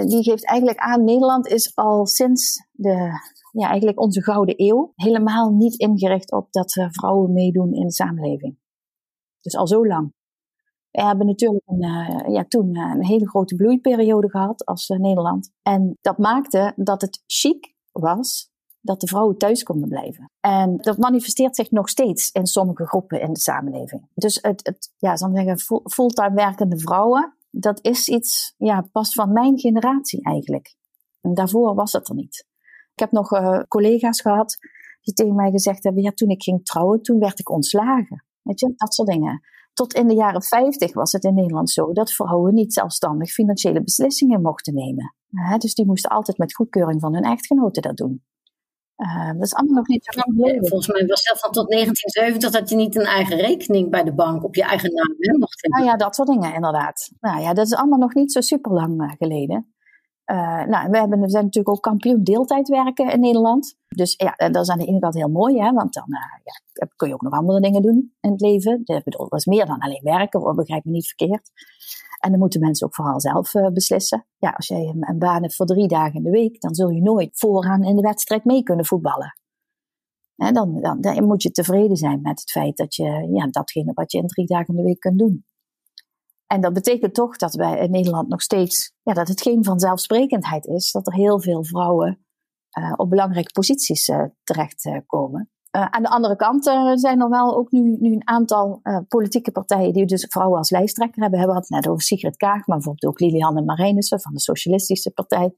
die 0.07 0.23
geeft 0.23 0.45
eigenlijk 0.45 0.79
aan, 0.79 1.03
Nederland 1.03 1.47
is 1.47 1.75
al 1.75 2.05
sinds 2.05 2.67
de, 2.71 3.09
ja, 3.51 3.67
eigenlijk 3.67 3.99
onze 3.99 4.23
gouden 4.23 4.55
eeuw 4.57 4.91
helemaal 4.95 5.51
niet 5.51 5.75
ingericht 5.75 6.31
op 6.31 6.47
dat 6.51 6.71
vrouwen 6.91 7.33
meedoen 7.33 7.73
in 7.73 7.85
de 7.85 7.93
samenleving. 7.93 8.57
Dus 9.47 9.55
al 9.55 9.67
zo 9.67 9.87
lang. 9.87 10.13
We 10.91 11.03
hebben 11.03 11.25
natuurlijk 11.25 11.63
een, 11.65 11.83
uh, 11.83 12.33
ja, 12.33 12.45
toen 12.47 12.75
uh, 12.75 12.91
een 12.95 13.05
hele 13.05 13.29
grote 13.29 13.55
bloeiperiode 13.55 14.29
gehad 14.29 14.65
als 14.65 14.89
uh, 14.89 14.97
Nederland. 14.97 15.51
En 15.61 15.97
dat 16.01 16.17
maakte 16.17 16.73
dat 16.75 17.01
het 17.01 17.23
chic 17.25 17.75
was 17.91 18.51
dat 18.81 19.01
de 19.01 19.07
vrouwen 19.07 19.37
thuis 19.37 19.63
konden 19.63 19.89
blijven. 19.89 20.31
En 20.39 20.77
dat 20.77 20.97
manifesteert 20.97 21.55
zich 21.55 21.71
nog 21.71 21.89
steeds 21.89 22.31
in 22.31 22.45
sommige 22.45 22.85
groepen 22.85 23.21
in 23.21 23.33
de 23.33 23.39
samenleving. 23.39 24.09
Dus 24.13 24.39
het, 24.41 24.65
het 24.65 24.93
ja, 24.97 25.15
zal 25.15 25.31
zeggen, 25.33 25.81
fulltime 25.91 26.33
werkende 26.33 26.79
vrouwen, 26.79 27.37
dat 27.49 27.79
is 27.81 28.07
iets, 28.07 28.53
ja, 28.57 28.87
pas 28.91 29.13
van 29.13 29.33
mijn 29.33 29.59
generatie 29.59 30.23
eigenlijk. 30.23 30.75
En 31.21 31.33
daarvoor 31.33 31.75
was 31.75 31.91
het 31.91 32.09
er 32.09 32.15
niet. 32.15 32.45
Ik 32.93 32.99
heb 32.99 33.11
nog 33.11 33.29
collega's 33.67 34.21
gehad 34.21 34.57
die 35.01 35.13
tegen 35.13 35.35
mij 35.35 35.51
gezegd 35.51 35.83
hebben, 35.83 36.03
ja, 36.03 36.11
toen 36.11 36.29
ik 36.29 36.43
ging 36.43 36.65
trouwen, 36.65 37.01
toen 37.01 37.19
werd 37.19 37.39
ik 37.39 37.49
ontslagen. 37.49 38.25
Weet 38.47 38.59
je, 38.59 38.73
dat 38.75 38.93
soort 38.93 39.09
dingen. 39.09 39.41
Tot 39.73 39.93
in 39.93 40.07
de 40.07 40.15
jaren 40.15 40.43
50 40.43 40.93
was 40.93 41.11
het 41.11 41.23
in 41.23 41.33
Nederland 41.33 41.69
zo 41.69 41.93
dat 41.93 42.11
vrouwen 42.11 42.53
niet 42.53 42.73
zelfstandig 42.73 43.29
financiële 43.29 43.83
beslissingen 43.83 44.41
mochten 44.41 44.73
nemen. 44.73 45.13
dus 45.57 45.73
die 45.73 45.85
moesten 45.85 46.11
altijd 46.11 46.37
met 46.37 46.55
goedkeuring 46.55 47.01
van 47.01 47.13
hun 47.13 47.23
echtgenoten 47.23 47.81
dat 47.81 47.97
doen. 47.97 48.23
Uh, 48.97 49.31
dat 49.31 49.41
is 49.41 49.53
allemaal 49.53 49.75
nog 49.75 49.87
niet 49.87 50.05
zo 50.05 50.19
lang 50.19 50.37
geleden. 50.37 50.67
Volgens 50.67 50.87
mij 50.87 51.05
was 51.05 51.21
zelfs 51.21 51.41
van 51.41 51.51
tot 51.51 51.69
1970 51.69 52.59
dat 52.59 52.69
je 52.69 52.75
niet 52.75 52.95
een 52.95 53.05
eigen 53.05 53.37
rekening 53.37 53.89
bij 53.89 54.03
de 54.03 54.13
bank 54.13 54.43
op 54.43 54.55
je 54.55 54.63
eigen 54.63 54.93
naam 54.93 55.39
mocht 55.39 55.61
hebben. 55.61 55.79
Nou 55.79 55.91
ja, 55.91 56.05
dat 56.05 56.15
soort 56.15 56.27
dingen 56.27 56.53
inderdaad. 56.53 57.11
Nou 57.19 57.41
ja, 57.41 57.53
dat 57.53 57.65
is 57.65 57.75
allemaal 57.75 57.99
nog 57.99 58.13
niet 58.13 58.31
zo 58.31 58.41
super 58.41 58.71
lang 58.71 59.01
uh, 59.01 59.11
geleden. 59.17 59.75
Uh, 60.31 60.63
nou, 60.65 60.89
we, 60.89 60.97
hebben, 60.97 61.29
zijn 61.29 61.43
natuurlijk 61.43 61.75
ook 61.75 61.81
kampioen 61.81 62.23
deeltijd 62.23 62.67
werken 62.67 63.11
in 63.11 63.19
Nederland. 63.19 63.75
Dus 63.87 64.13
ja, 64.17 64.49
dat 64.49 64.63
is 64.63 64.69
aan 64.69 64.77
de 64.77 64.85
ene 64.85 64.99
kant 64.99 65.13
heel 65.13 65.29
mooi, 65.29 65.59
hè, 65.59 65.71
want 65.71 65.93
dan 65.93 66.07
uh, 66.09 66.19
ja, 66.43 66.87
kun 66.95 67.07
je 67.07 67.13
ook 67.13 67.21
nog 67.21 67.33
andere 67.33 67.61
dingen 67.61 67.81
doen 67.81 68.15
in 68.21 68.31
het 68.31 68.41
leven. 68.41 68.81
Dat, 68.83 69.33
is 69.33 69.45
meer 69.45 69.65
dan 69.65 69.79
alleen 69.79 70.03
werken, 70.03 70.39
hoor, 70.39 70.55
begrijp 70.55 70.85
me 70.85 70.91
niet 70.91 71.07
verkeerd. 71.07 71.51
En 72.19 72.29
dan 72.31 72.39
moeten 72.39 72.59
mensen 72.59 72.87
ook 72.87 72.95
vooral 72.95 73.21
zelf 73.21 73.53
uh, 73.53 73.67
beslissen. 73.67 74.25
Ja, 74.37 74.49
als 74.49 74.67
jij 74.67 74.95
een, 74.99 75.19
baan 75.19 75.41
hebt 75.41 75.55
voor 75.55 75.65
drie 75.65 75.87
dagen 75.87 76.13
in 76.13 76.23
de 76.23 76.29
week, 76.29 76.61
dan 76.61 76.75
zul 76.75 76.89
je 76.89 77.01
nooit 77.01 77.29
vooraan 77.39 77.83
in 77.83 77.95
de 77.95 78.01
wedstrijd 78.01 78.45
mee 78.45 78.63
kunnen 78.63 78.85
voetballen. 78.85 79.37
En 80.35 80.53
dan, 80.53 80.81
dan, 80.81 81.01
dan, 81.01 81.25
moet 81.25 81.43
je 81.43 81.51
tevreden 81.51 81.97
zijn 81.97 82.21
met 82.21 82.39
het 82.39 82.51
feit 82.51 82.77
dat 82.77 82.95
je 82.95 83.27
ja, 83.33 83.47
datgene 83.47 83.91
wat 83.93 84.11
je 84.11 84.17
in 84.17 84.27
drie 84.27 84.45
dagen 84.45 84.67
in 84.67 84.75
de 84.75 84.83
week 84.83 84.99
kunt 84.99 85.19
doen. 85.19 85.45
En 86.47 86.61
dat 86.61 86.73
betekent 86.73 87.13
toch 87.13 87.37
dat 87.37 87.53
wij 87.53 87.77
in 87.79 87.91
Nederland 87.91 88.27
nog 88.27 88.41
steeds, 88.41 88.93
ja, 89.01 89.13
dat 89.13 89.27
het 89.27 89.41
geen 89.41 89.63
vanzelfsprekendheid 89.63 90.65
is 90.65 90.91
dat 90.91 91.07
er 91.07 91.13
heel 91.13 91.41
veel 91.41 91.63
vrouwen 91.63 92.25
uh, 92.79 92.93
op 92.95 93.09
belangrijke 93.09 93.51
posities 93.51 94.07
uh, 94.07 94.23
terechtkomen. 94.43 95.49
Uh, 95.71 95.85
aan 95.85 96.01
de 96.01 96.09
andere 96.09 96.35
kant 96.35 96.63
zijn 96.93 97.21
er 97.21 97.29
wel 97.29 97.57
ook 97.57 97.71
nu, 97.71 97.97
nu 97.99 98.13
een 98.13 98.27
aantal 98.27 98.81
politieke 99.07 99.51
partijen 99.51 99.93
die 99.93 100.05
dus 100.05 100.25
vrouwen 100.29 100.57
als 100.57 100.69
lijsttrekker 100.69 101.21
hebben. 101.21 101.39
We 101.39 101.45
hebben 101.45 101.61
het 101.61 101.69
net 101.69 101.87
over 101.87 102.01
Sigrid 102.01 102.37
Kaag, 102.37 102.67
maar 102.67 102.77
bijvoorbeeld 102.77 103.13
ook 103.13 103.19
Lilianne 103.19 103.61
Marijnissen 103.61 104.21
van 104.21 104.33
de 104.33 104.39
Socialistische 104.39 105.11
Partij. 105.11 105.55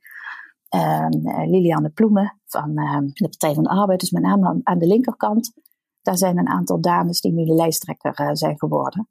Ehm, 0.70 1.50
Lilianne 1.50 1.90
Ploemen 1.90 2.40
van 2.46 2.78
ehm, 2.78 3.06
de 3.14 3.30
Partij 3.30 3.54
van 3.54 3.64
de 3.64 3.70
Arbeid, 3.70 4.00
dus 4.00 4.12
met 4.12 4.24
name 4.24 4.60
aan 4.64 4.80
de 4.80 4.88
linkerkant. 4.88 5.54
Daar 6.02 6.18
zijn 6.18 6.38
een 6.38 6.50
aantal 6.50 6.82
dames 6.82 7.22
die 7.22 7.34
nu 7.34 7.46
de 7.46 7.54
lijsttrekker 7.54 8.38
zijn 8.38 8.58
geworden. 8.58 9.08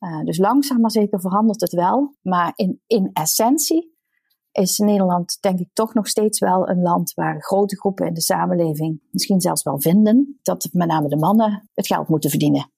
Uh, 0.00 0.24
dus 0.24 0.38
langzaam 0.38 0.80
maar 0.80 0.90
zeker 0.90 1.20
verandert 1.20 1.60
het 1.60 1.72
wel. 1.72 2.14
Maar 2.22 2.52
in, 2.54 2.82
in 2.86 3.10
essentie 3.12 3.94
is 4.52 4.78
Nederland 4.78 5.38
denk 5.40 5.58
ik 5.58 5.68
toch 5.72 5.94
nog 5.94 6.08
steeds 6.08 6.38
wel 6.38 6.68
een 6.68 6.82
land 6.82 7.14
waar 7.14 7.42
grote 7.42 7.76
groepen 7.76 8.06
in 8.06 8.14
de 8.14 8.20
samenleving 8.20 9.00
misschien 9.10 9.40
zelfs 9.40 9.62
wel 9.62 9.80
vinden 9.80 10.38
dat 10.42 10.68
met 10.72 10.88
name 10.88 11.08
de 11.08 11.16
mannen 11.16 11.68
het 11.74 11.86
geld 11.86 12.08
moeten 12.08 12.30
verdienen. 12.30 12.70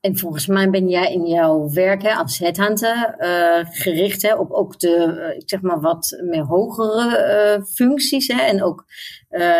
En 0.00 0.18
volgens 0.18 0.46
mij 0.46 0.70
ben 0.70 0.88
jij 0.88 1.12
in 1.12 1.26
jouw 1.26 1.70
werk 1.70 2.02
hè, 2.02 2.14
als 2.14 2.38
headhunter 2.38 3.16
uh, 3.18 3.70
gericht 3.70 4.22
hè, 4.22 4.34
op 4.34 4.50
ook 4.50 4.78
de, 4.78 5.14
uh, 5.18 5.36
ik 5.36 5.48
zeg 5.48 5.60
maar, 5.60 5.80
wat 5.80 6.22
meer 6.24 6.44
hogere 6.44 7.56
uh, 7.58 7.64
functies. 7.64 8.26
Hè, 8.26 8.40
en 8.40 8.62
ook, 8.62 8.84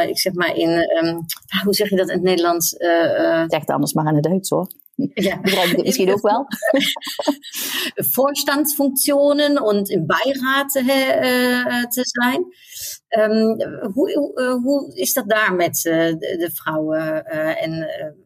ik 0.09 0.19
zeg 0.19 0.33
maar, 0.33 0.57
in, 0.57 0.69
um, 0.69 1.25
hoe 1.65 1.75
zeg 1.75 1.91
je 1.91 1.97
dat 1.97 2.09
in 2.09 2.15
het 2.15 2.23
Nederlands? 2.23 2.69
zeg 2.69 3.61
het 3.61 3.71
anders 3.71 3.93
maar 3.93 4.07
in 4.07 4.15
het 4.15 4.25
Duits 4.25 4.51
hoor. 4.51 4.67
Ja. 4.95 5.39
Het 5.43 5.83
misschien 5.83 6.13
ook 6.13 6.21
wel. 6.21 6.47
Vorstandsfunktionen 8.15 9.57
en 9.57 9.85
in 9.85 10.07
Beirat 10.07 10.77
äh, 10.77 11.85
te 11.85 12.01
zijn. 12.03 12.45
Um, 13.09 13.63
hoe, 13.93 14.33
hoe, 14.63 14.95
is 14.95 15.13
dat 15.13 15.29
daar 15.29 15.55
met 15.55 15.85
uh, 15.85 15.93
de, 15.93 16.37
de, 16.39 16.51
vrouwen? 16.55 17.25
En, 17.57 17.71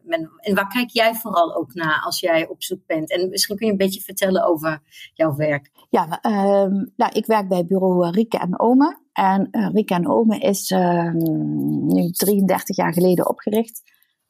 men, 0.03 0.31
en 0.37 0.55
waar 0.55 0.67
kijk 0.67 0.89
jij 0.89 1.13
vooral 1.13 1.55
ook 1.55 1.73
naar 1.73 2.01
als 2.05 2.19
jij 2.19 2.47
op 2.47 2.63
zoek 2.63 2.85
bent? 2.85 3.11
En 3.11 3.29
misschien 3.29 3.55
kun 3.55 3.65
je 3.65 3.71
een 3.71 3.77
beetje 3.77 4.01
vertellen 4.01 4.45
over 4.45 4.81
jouw 5.13 5.35
werk. 5.35 5.71
Ja, 5.89 6.19
um, 6.21 6.93
nou, 6.95 7.11
ik 7.13 7.25
werk 7.25 7.47
bij 7.47 7.65
bureau 7.65 8.09
Rieke 8.09 8.37
en 8.37 8.59
Ome. 8.59 8.97
En 9.13 9.47
Rieke 9.73 9.93
en 9.93 10.07
Ome 10.07 10.39
is 10.39 10.71
um, 10.71 11.87
nu 11.87 12.09
33 12.11 12.75
jaar 12.75 12.93
geleden 12.93 13.29
opgericht 13.29 13.81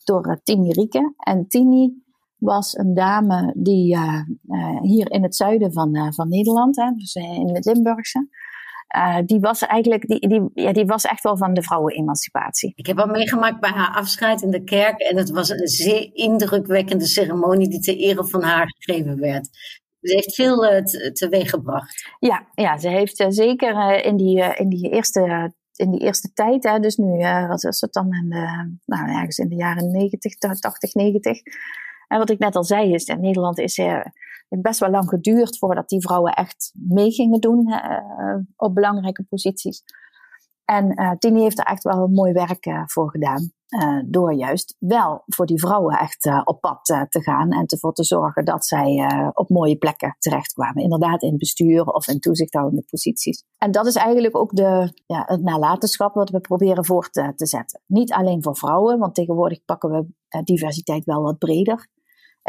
door 0.03 0.39
Tini 0.43 0.71
Rieke. 0.71 1.13
En 1.17 1.47
Tini 1.47 2.05
was 2.37 2.77
een 2.77 2.93
dame 2.93 3.53
die 3.57 3.95
uh, 3.95 4.21
uh, 4.47 4.81
hier 4.81 5.11
in 5.11 5.23
het 5.23 5.35
zuiden 5.35 5.73
van, 5.73 5.95
uh, 5.95 6.07
van 6.09 6.29
Nederland, 6.29 6.75
hè, 6.75 6.91
dus 6.95 7.15
in 7.15 7.55
het 7.55 7.65
Limburgse, 7.65 8.27
die 9.25 9.39
was 9.39 9.61
eigenlijk, 9.61 10.07
die, 10.07 10.27
die, 10.27 10.49
ja, 10.53 10.71
die 10.71 10.85
was 10.85 11.03
echt 11.03 11.23
wel 11.23 11.37
van 11.37 11.53
de 11.53 11.63
vrouwenemancipatie. 11.63 12.73
Ik 12.75 12.85
heb 12.85 12.99
al 12.99 13.07
meegemaakt 13.07 13.59
bij 13.59 13.69
haar 13.69 13.95
afscheid 13.95 14.41
in 14.41 14.51
de 14.51 14.63
kerk 14.63 14.99
en 14.99 15.17
het 15.17 15.29
was 15.29 15.49
een 15.49 15.67
zeer 15.67 16.09
indrukwekkende 16.13 17.05
ceremonie 17.05 17.69
die 17.69 17.79
ter 17.79 17.95
ere 17.95 18.25
van 18.25 18.43
haar 18.43 18.73
gegeven 18.77 19.19
werd. 19.19 19.49
Ze 20.01 20.13
heeft 20.13 20.35
veel 20.35 20.57
te, 20.59 21.11
teweeg 21.13 21.49
gebracht. 21.49 22.15
Ja, 22.19 22.47
ja, 22.53 22.77
ze 22.77 22.89
heeft 22.89 23.25
zeker 23.27 24.05
in, 24.05 24.17
die, 24.17 24.55
in 24.55 24.69
die 24.69 24.89
eerste 24.89 25.53
in 25.77 25.91
die 25.91 25.99
eerste 25.99 26.33
tijd, 26.33 26.63
hè, 26.63 26.79
dus 26.79 26.95
nu, 26.95 27.17
wat 27.47 27.63
is 27.63 27.81
het 27.81 27.93
dan, 27.93 28.13
in 28.13 28.29
de, 28.29 28.77
nou, 28.85 29.09
ergens 29.09 29.37
in 29.37 29.49
de 29.49 29.55
jaren 29.55 29.91
90, 29.91 30.37
80, 30.37 30.93
90, 30.93 31.41
en 32.07 32.17
wat 32.17 32.29
ik 32.29 32.39
net 32.39 32.55
al 32.55 32.63
zei, 32.63 32.93
is 32.93 33.05
in 33.05 33.21
Nederland 33.21 33.57
is 33.57 33.77
er 33.77 34.13
best 34.49 34.79
wel 34.79 34.89
lang 34.89 35.09
geduurd 35.09 35.57
voordat 35.57 35.89
die 35.89 36.01
vrouwen 36.01 36.33
echt 36.33 36.71
mee 36.73 37.11
gingen 37.11 37.39
doen 37.39 37.69
uh, 37.69 38.35
op 38.55 38.75
belangrijke 38.75 39.23
posities. 39.23 39.83
En 40.65 41.01
uh, 41.01 41.11
Tini 41.11 41.41
heeft 41.41 41.59
er 41.59 41.65
echt 41.65 41.83
wel 41.83 42.07
mooi 42.07 42.33
werk 42.33 42.65
uh, 42.65 42.83
voor 42.85 43.09
gedaan. 43.09 43.51
Door 44.05 44.33
juist 44.33 44.75
wel 44.79 45.23
voor 45.25 45.45
die 45.45 45.59
vrouwen 45.59 45.97
echt 45.97 46.29
op 46.43 46.61
pad 46.61 46.85
te 46.85 47.21
gaan 47.21 47.51
en 47.51 47.65
ervoor 47.65 47.93
te 47.93 48.03
zorgen 48.03 48.45
dat 48.45 48.65
zij 48.65 49.09
op 49.33 49.49
mooie 49.49 49.75
plekken 49.77 50.15
terechtkwamen. 50.19 50.83
Inderdaad 50.83 51.21
in 51.21 51.37
bestuur 51.37 51.85
of 51.85 52.07
in 52.07 52.19
toezichthoudende 52.19 52.85
posities. 52.89 53.43
En 53.57 53.71
dat 53.71 53.85
is 53.85 53.95
eigenlijk 53.95 54.37
ook 54.37 54.55
de, 54.55 54.93
ja, 55.05 55.23
het 55.25 55.41
nalatenschap 55.41 56.13
wat 56.13 56.29
we 56.29 56.39
proberen 56.39 56.85
voor 56.85 57.09
te, 57.09 57.33
te 57.35 57.45
zetten. 57.45 57.81
Niet 57.85 58.13
alleen 58.13 58.43
voor 58.43 58.57
vrouwen, 58.57 58.99
want 58.99 59.15
tegenwoordig 59.15 59.65
pakken 59.65 59.89
we 59.89 60.05
diversiteit 60.43 61.05
wel 61.05 61.21
wat 61.21 61.37
breder 61.37 61.87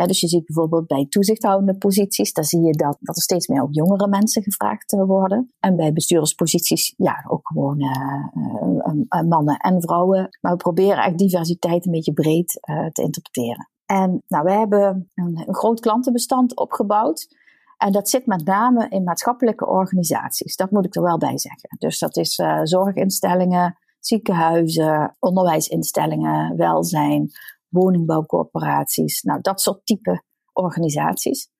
dus 0.06 0.20
je 0.20 0.28
ziet 0.28 0.46
bijvoorbeeld 0.46 0.86
bij 0.86 1.06
toezichthoudende 1.08 1.78
posities, 1.78 2.32
daar 2.32 2.44
zie 2.44 2.62
je 2.62 2.72
dat, 2.72 2.96
dat 3.00 3.16
er 3.16 3.22
steeds 3.22 3.46
meer 3.46 3.62
ook 3.62 3.74
jongere 3.74 4.08
mensen 4.08 4.42
gevraagd 4.42 4.92
eh, 4.92 5.04
worden. 5.04 5.52
En 5.60 5.76
bij 5.76 5.92
bestuurdersposities, 5.92 6.94
ja, 6.96 7.24
ook 7.28 7.48
gewoon 7.48 7.82
uh, 7.82 9.22
mannen 9.28 9.56
en 9.56 9.82
vrouwen. 9.82 10.28
Maar 10.40 10.52
we 10.52 10.58
proberen 10.58 11.04
echt 11.04 11.18
diversiteit 11.18 11.86
een 11.86 11.92
beetje 11.92 12.12
breed 12.12 12.60
te 12.92 13.02
interpreteren. 13.02 13.70
En 13.86 14.22
nou, 14.28 14.44
we 14.44 14.52
hebben 14.52 15.10
een, 15.14 15.42
een 15.46 15.54
groot 15.54 15.80
klantenbestand 15.80 16.56
opgebouwd. 16.56 17.36
En 17.76 17.92
dat 17.92 18.08
zit 18.08 18.26
met 18.26 18.44
name 18.44 18.88
in 18.88 19.04
maatschappelijke 19.04 19.66
organisaties. 19.66 20.56
Dat 20.56 20.70
moet 20.70 20.84
ik 20.84 20.94
er 20.94 21.02
wel 21.02 21.18
bij 21.18 21.38
zeggen. 21.38 21.76
Dus 21.78 21.98
dat 21.98 22.16
is 22.16 22.42
zorginstellingen, 22.62 23.78
ziekenhuizen, 24.00 25.16
onderwijsinstellingen, 25.18 26.56
welzijn, 26.56 27.30
woningbouwcorporaties, 27.68 29.22
nou 29.22 29.40
dat 29.40 29.60
soort 29.60 29.86
type 29.86 30.22
organisaties. 30.52 31.50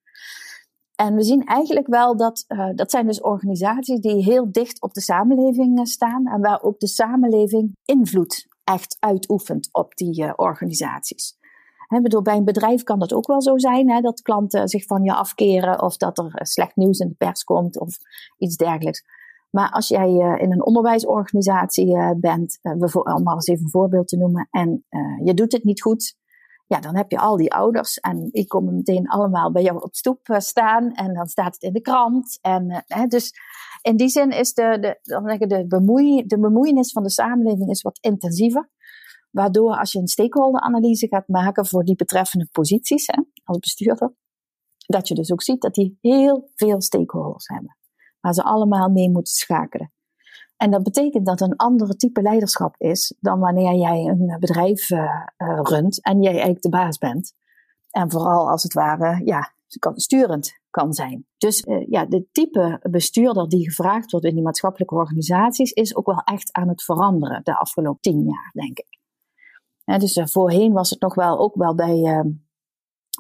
En 0.94 1.14
we 1.14 1.23
zien 1.23 1.44
eigenlijk 1.44 1.87
wel 1.87 2.16
dat 2.16 2.44
uh, 2.49 2.71
dat 2.75 2.90
zijn 2.90 3.07
dus 3.07 3.21
organisaties 3.21 4.01
die 4.01 4.23
heel 4.23 4.53
dicht 4.53 4.83
op 4.83 4.92
de 4.92 5.01
samenleving 5.01 5.79
uh, 5.79 5.85
staan 5.85 6.27
en 6.27 6.40
waar 6.40 6.62
ook 6.62 6.79
de 6.79 6.87
samenleving 6.87 7.77
invloed 7.85 8.47
echt 8.64 8.97
uitoefent 8.99 9.68
op 9.73 9.94
die 9.94 10.23
uh, 10.23 10.33
organisaties. 10.37 11.37
He, 11.88 12.01
bedoel, 12.01 12.23
bij 12.23 12.37
een 12.37 12.44
bedrijf 12.44 12.83
kan 12.83 12.99
dat 12.99 13.12
ook 13.12 13.27
wel 13.27 13.42
zo 13.42 13.59
zijn, 13.59 13.90
hè, 13.90 14.01
dat 14.01 14.23
klanten 14.23 14.68
zich 14.68 14.85
van 14.85 15.03
je 15.03 15.14
afkeren 15.14 15.83
of 15.83 15.97
dat 15.97 16.18
er 16.18 16.31
slecht 16.47 16.77
nieuws 16.77 16.99
in 16.99 17.09
de 17.09 17.14
pers 17.14 17.44
komt 17.44 17.79
of 17.79 17.97
iets 18.38 18.57
dergelijks. 18.57 19.03
Maar 19.50 19.70
als 19.70 19.88
jij 19.88 20.08
uh, 20.08 20.42
in 20.42 20.52
een 20.52 20.64
onderwijsorganisatie 20.64 21.87
uh, 21.87 22.11
bent, 22.16 22.58
uh, 22.62 22.94
om 23.14 23.22
maar 23.22 23.34
eens 23.34 23.46
even 23.46 23.64
een 23.64 23.70
voorbeeld 23.70 24.08
te 24.08 24.16
noemen, 24.16 24.48
en 24.50 24.84
je 25.24 25.34
doet 25.34 25.52
het 25.52 25.64
niet 25.64 25.82
goed, 25.82 26.16
ja, 26.66 26.80
dan 26.80 26.96
heb 26.96 27.11
je 27.11 27.18
al 27.18 27.37
die 27.37 27.52
ouders 27.52 27.98
en 27.98 28.28
ik 28.32 28.48
kom 28.48 28.74
meteen 28.74 29.08
allemaal 29.08 29.52
bij 29.52 29.62
jou 29.62 29.82
op 29.82 29.94
stoep 29.94 30.20
staan 30.38 30.92
en 30.92 31.14
dan 31.14 31.26
staat 31.26 31.54
het 31.54 31.62
in 31.62 31.72
de 31.72 31.80
krant. 31.80 32.38
En, 32.40 32.84
dus 33.08 33.32
in 33.82 33.96
die 33.96 34.08
zin 34.08 34.30
is 34.30 34.54
de, 34.54 34.78
de, 34.80 34.98
dan 35.02 35.24
de, 35.48 35.64
bemoei, 35.68 36.26
de 36.26 36.38
bemoeienis 36.38 36.92
van 36.92 37.02
de 37.02 37.11
samenleving 37.11 37.70
is 37.70 37.82
wat 37.82 37.98
intensiever. 38.00 38.70
Waardoor 39.30 39.76
als 39.76 39.92
je 39.92 39.98
een 39.98 40.08
stakeholder-analyse 40.08 41.08
gaat 41.08 41.28
maken 41.28 41.66
voor 41.66 41.84
die 41.84 41.96
betreffende 41.96 42.48
posities 42.52 43.06
hè, 43.06 43.22
als 43.44 43.58
bestuurder, 43.58 44.14
dat 44.87 45.08
je 45.08 45.14
dus 45.14 45.32
ook 45.32 45.42
ziet 45.42 45.61
dat 45.61 45.74
die 45.74 45.98
heel 46.00 46.50
veel 46.54 46.82
stakeholders 46.82 47.48
hebben 47.48 47.78
waar 48.20 48.35
ze 48.35 48.42
allemaal 48.42 48.88
mee 48.88 49.11
moeten 49.11 49.33
schakelen. 49.33 49.92
En 50.59 50.70
dat 50.70 50.83
betekent 50.83 51.26
dat 51.26 51.40
een 51.40 51.57
andere 51.57 51.96
type 51.96 52.22
leiderschap 52.22 52.74
is 52.78 53.14
dan 53.20 53.38
wanneer 53.38 53.74
jij 53.74 54.04
een 54.04 54.37
bedrijf 54.40 54.90
uh, 54.90 54.98
uh, 55.38 55.61
runt 55.62 56.02
en 56.02 56.22
jij 56.22 56.33
eigenlijk 56.33 56.62
de 56.62 56.68
baas 56.68 56.98
bent. 56.98 57.35
En 57.90 58.11
vooral 58.11 58.50
als 58.50 58.62
het 58.62 58.72
ware, 58.72 59.20
ja, 59.24 59.52
sturend 59.94 60.52
kan 60.70 60.92
zijn. 60.92 61.26
Dus 61.37 61.64
uh, 61.66 61.87
ja, 61.88 62.04
de 62.04 62.26
type 62.33 62.81
bestuurder 62.90 63.48
die 63.48 63.68
gevraagd 63.68 64.11
wordt 64.11 64.26
in 64.26 64.35
die 64.35 64.44
maatschappelijke 64.44 64.94
organisaties 64.94 65.72
is 65.72 65.96
ook 65.96 66.07
wel 66.07 66.22
echt 66.24 66.52
aan 66.52 66.68
het 66.68 66.83
veranderen 66.83 67.40
de 67.44 67.59
afgelopen 67.59 68.00
tien 68.00 68.24
jaar, 68.24 68.50
denk 68.52 68.78
ik. 68.78 68.98
Dus 70.00 70.20
voorheen 70.24 70.72
was 70.72 70.90
het 70.90 71.00
nog 71.00 71.14
wel, 71.14 71.38
ook 71.38 71.54
wel 71.54 71.74
bij, 71.74 72.24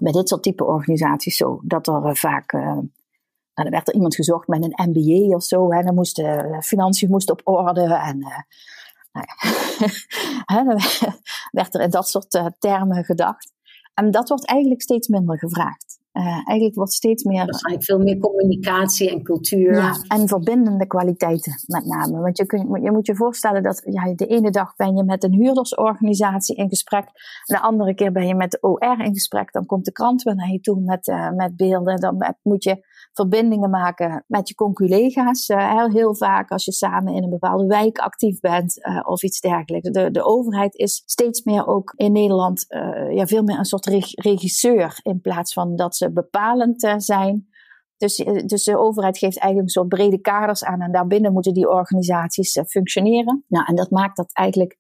bij 0.02 0.12
dit 0.12 0.28
soort 0.28 0.42
type 0.42 0.64
organisaties 0.64 1.36
zo, 1.36 1.60
dat 1.64 1.86
er 1.86 2.16
vaak 2.16 2.52
nou, 3.58 3.70
dan 3.70 3.70
werd 3.70 3.88
er 3.88 3.94
iemand 3.94 4.14
gezocht 4.14 4.48
met 4.48 4.62
een 4.62 4.90
MBA 4.90 5.34
of 5.36 5.44
zo. 5.44 5.70
En 5.70 5.84
dan 5.84 5.94
moesten 5.94 6.24
de 6.24 6.62
financiën 6.62 7.10
moesten 7.10 7.34
op 7.34 7.40
orde. 7.44 7.82
En 7.82 8.18
uh, 8.18 8.38
nou 9.12 9.26
ja. 9.26 10.64
dan 10.64 10.80
werd 11.60 11.74
er 11.74 11.80
in 11.80 11.90
dat 11.90 12.08
soort 12.08 12.34
uh, 12.34 12.46
termen 12.58 13.04
gedacht. 13.04 13.52
En 13.94 14.10
dat 14.10 14.28
wordt 14.28 14.46
eigenlijk 14.46 14.82
steeds 14.82 15.08
minder 15.08 15.38
gevraagd. 15.38 15.98
Uh, 16.12 16.24
eigenlijk 16.24 16.74
wordt 16.74 16.92
steeds 16.92 17.24
meer. 17.24 17.44
Waarschijnlijk 17.44 17.84
veel 17.84 17.98
meer 17.98 18.18
communicatie 18.18 19.10
en 19.10 19.22
cultuur. 19.22 19.74
Ja, 19.74 20.04
en 20.08 20.28
verbindende 20.28 20.86
kwaliteiten 20.86 21.52
met 21.66 21.84
name. 21.84 22.20
Want 22.20 22.36
je, 22.36 22.46
kun, 22.46 22.82
je 22.82 22.90
moet 22.90 23.06
je 23.06 23.16
voorstellen 23.16 23.62
dat 23.62 23.82
ja, 23.84 24.14
de 24.14 24.26
ene 24.26 24.50
dag 24.50 24.76
ben 24.76 24.96
je 24.96 25.04
met 25.04 25.24
een 25.24 25.32
huurdersorganisatie 25.32 26.56
in 26.56 26.68
gesprek. 26.68 27.04
De 27.44 27.60
andere 27.60 27.94
keer 27.94 28.12
ben 28.12 28.26
je 28.26 28.34
met 28.34 28.50
de 28.50 28.58
OR 28.60 29.00
in 29.00 29.12
gesprek. 29.12 29.52
Dan 29.52 29.66
komt 29.66 29.84
de 29.84 29.92
krant 29.92 30.22
weer 30.22 30.34
naar 30.34 30.50
je 30.50 30.60
toe 30.60 30.80
met, 30.80 31.08
uh, 31.08 31.30
met 31.30 31.56
beelden. 31.56 32.00
Dan 32.00 32.34
moet 32.42 32.64
je 32.64 32.86
verbindingen 33.12 33.70
maken 33.70 34.24
met 34.26 34.48
je 34.48 34.54
conculega's. 34.54 35.48
Uh, 35.48 35.74
heel, 35.74 35.90
heel 35.90 36.16
vaak 36.16 36.50
als 36.50 36.64
je 36.64 36.72
samen 36.72 37.14
in 37.14 37.22
een 37.22 37.30
bepaalde 37.30 37.66
wijk 37.66 37.98
actief 37.98 38.40
bent 38.40 38.86
uh, 38.86 39.00
of 39.04 39.22
iets 39.22 39.40
dergelijks. 39.40 39.90
De, 39.90 40.10
de 40.10 40.24
overheid 40.24 40.74
is 40.74 41.02
steeds 41.04 41.42
meer 41.44 41.66
ook 41.66 41.92
in 41.96 42.12
Nederland 42.12 42.64
uh, 42.68 43.14
ja, 43.14 43.26
veel 43.26 43.42
meer 43.42 43.58
een 43.58 43.64
soort 43.64 43.86
regisseur 44.14 44.98
in 45.02 45.20
plaats 45.20 45.52
van 45.52 45.76
dat 45.76 45.96
ze 45.96 46.12
bepalend 46.12 46.94
zijn. 46.96 47.48
Dus, 47.96 48.16
dus 48.46 48.64
de 48.64 48.78
overheid 48.78 49.18
geeft 49.18 49.38
eigenlijk 49.38 49.68
een 49.68 49.82
soort 49.82 49.88
brede 49.88 50.20
kaders 50.20 50.64
aan 50.64 50.80
en 50.80 50.92
daarbinnen 50.92 51.32
moeten 51.32 51.54
die 51.54 51.68
organisaties 51.68 52.60
functioneren. 52.66 53.44
Nou, 53.48 53.64
en 53.66 53.74
dat 53.74 53.90
maakt 53.90 54.16
dat 54.16 54.32
eigenlijk 54.32 54.76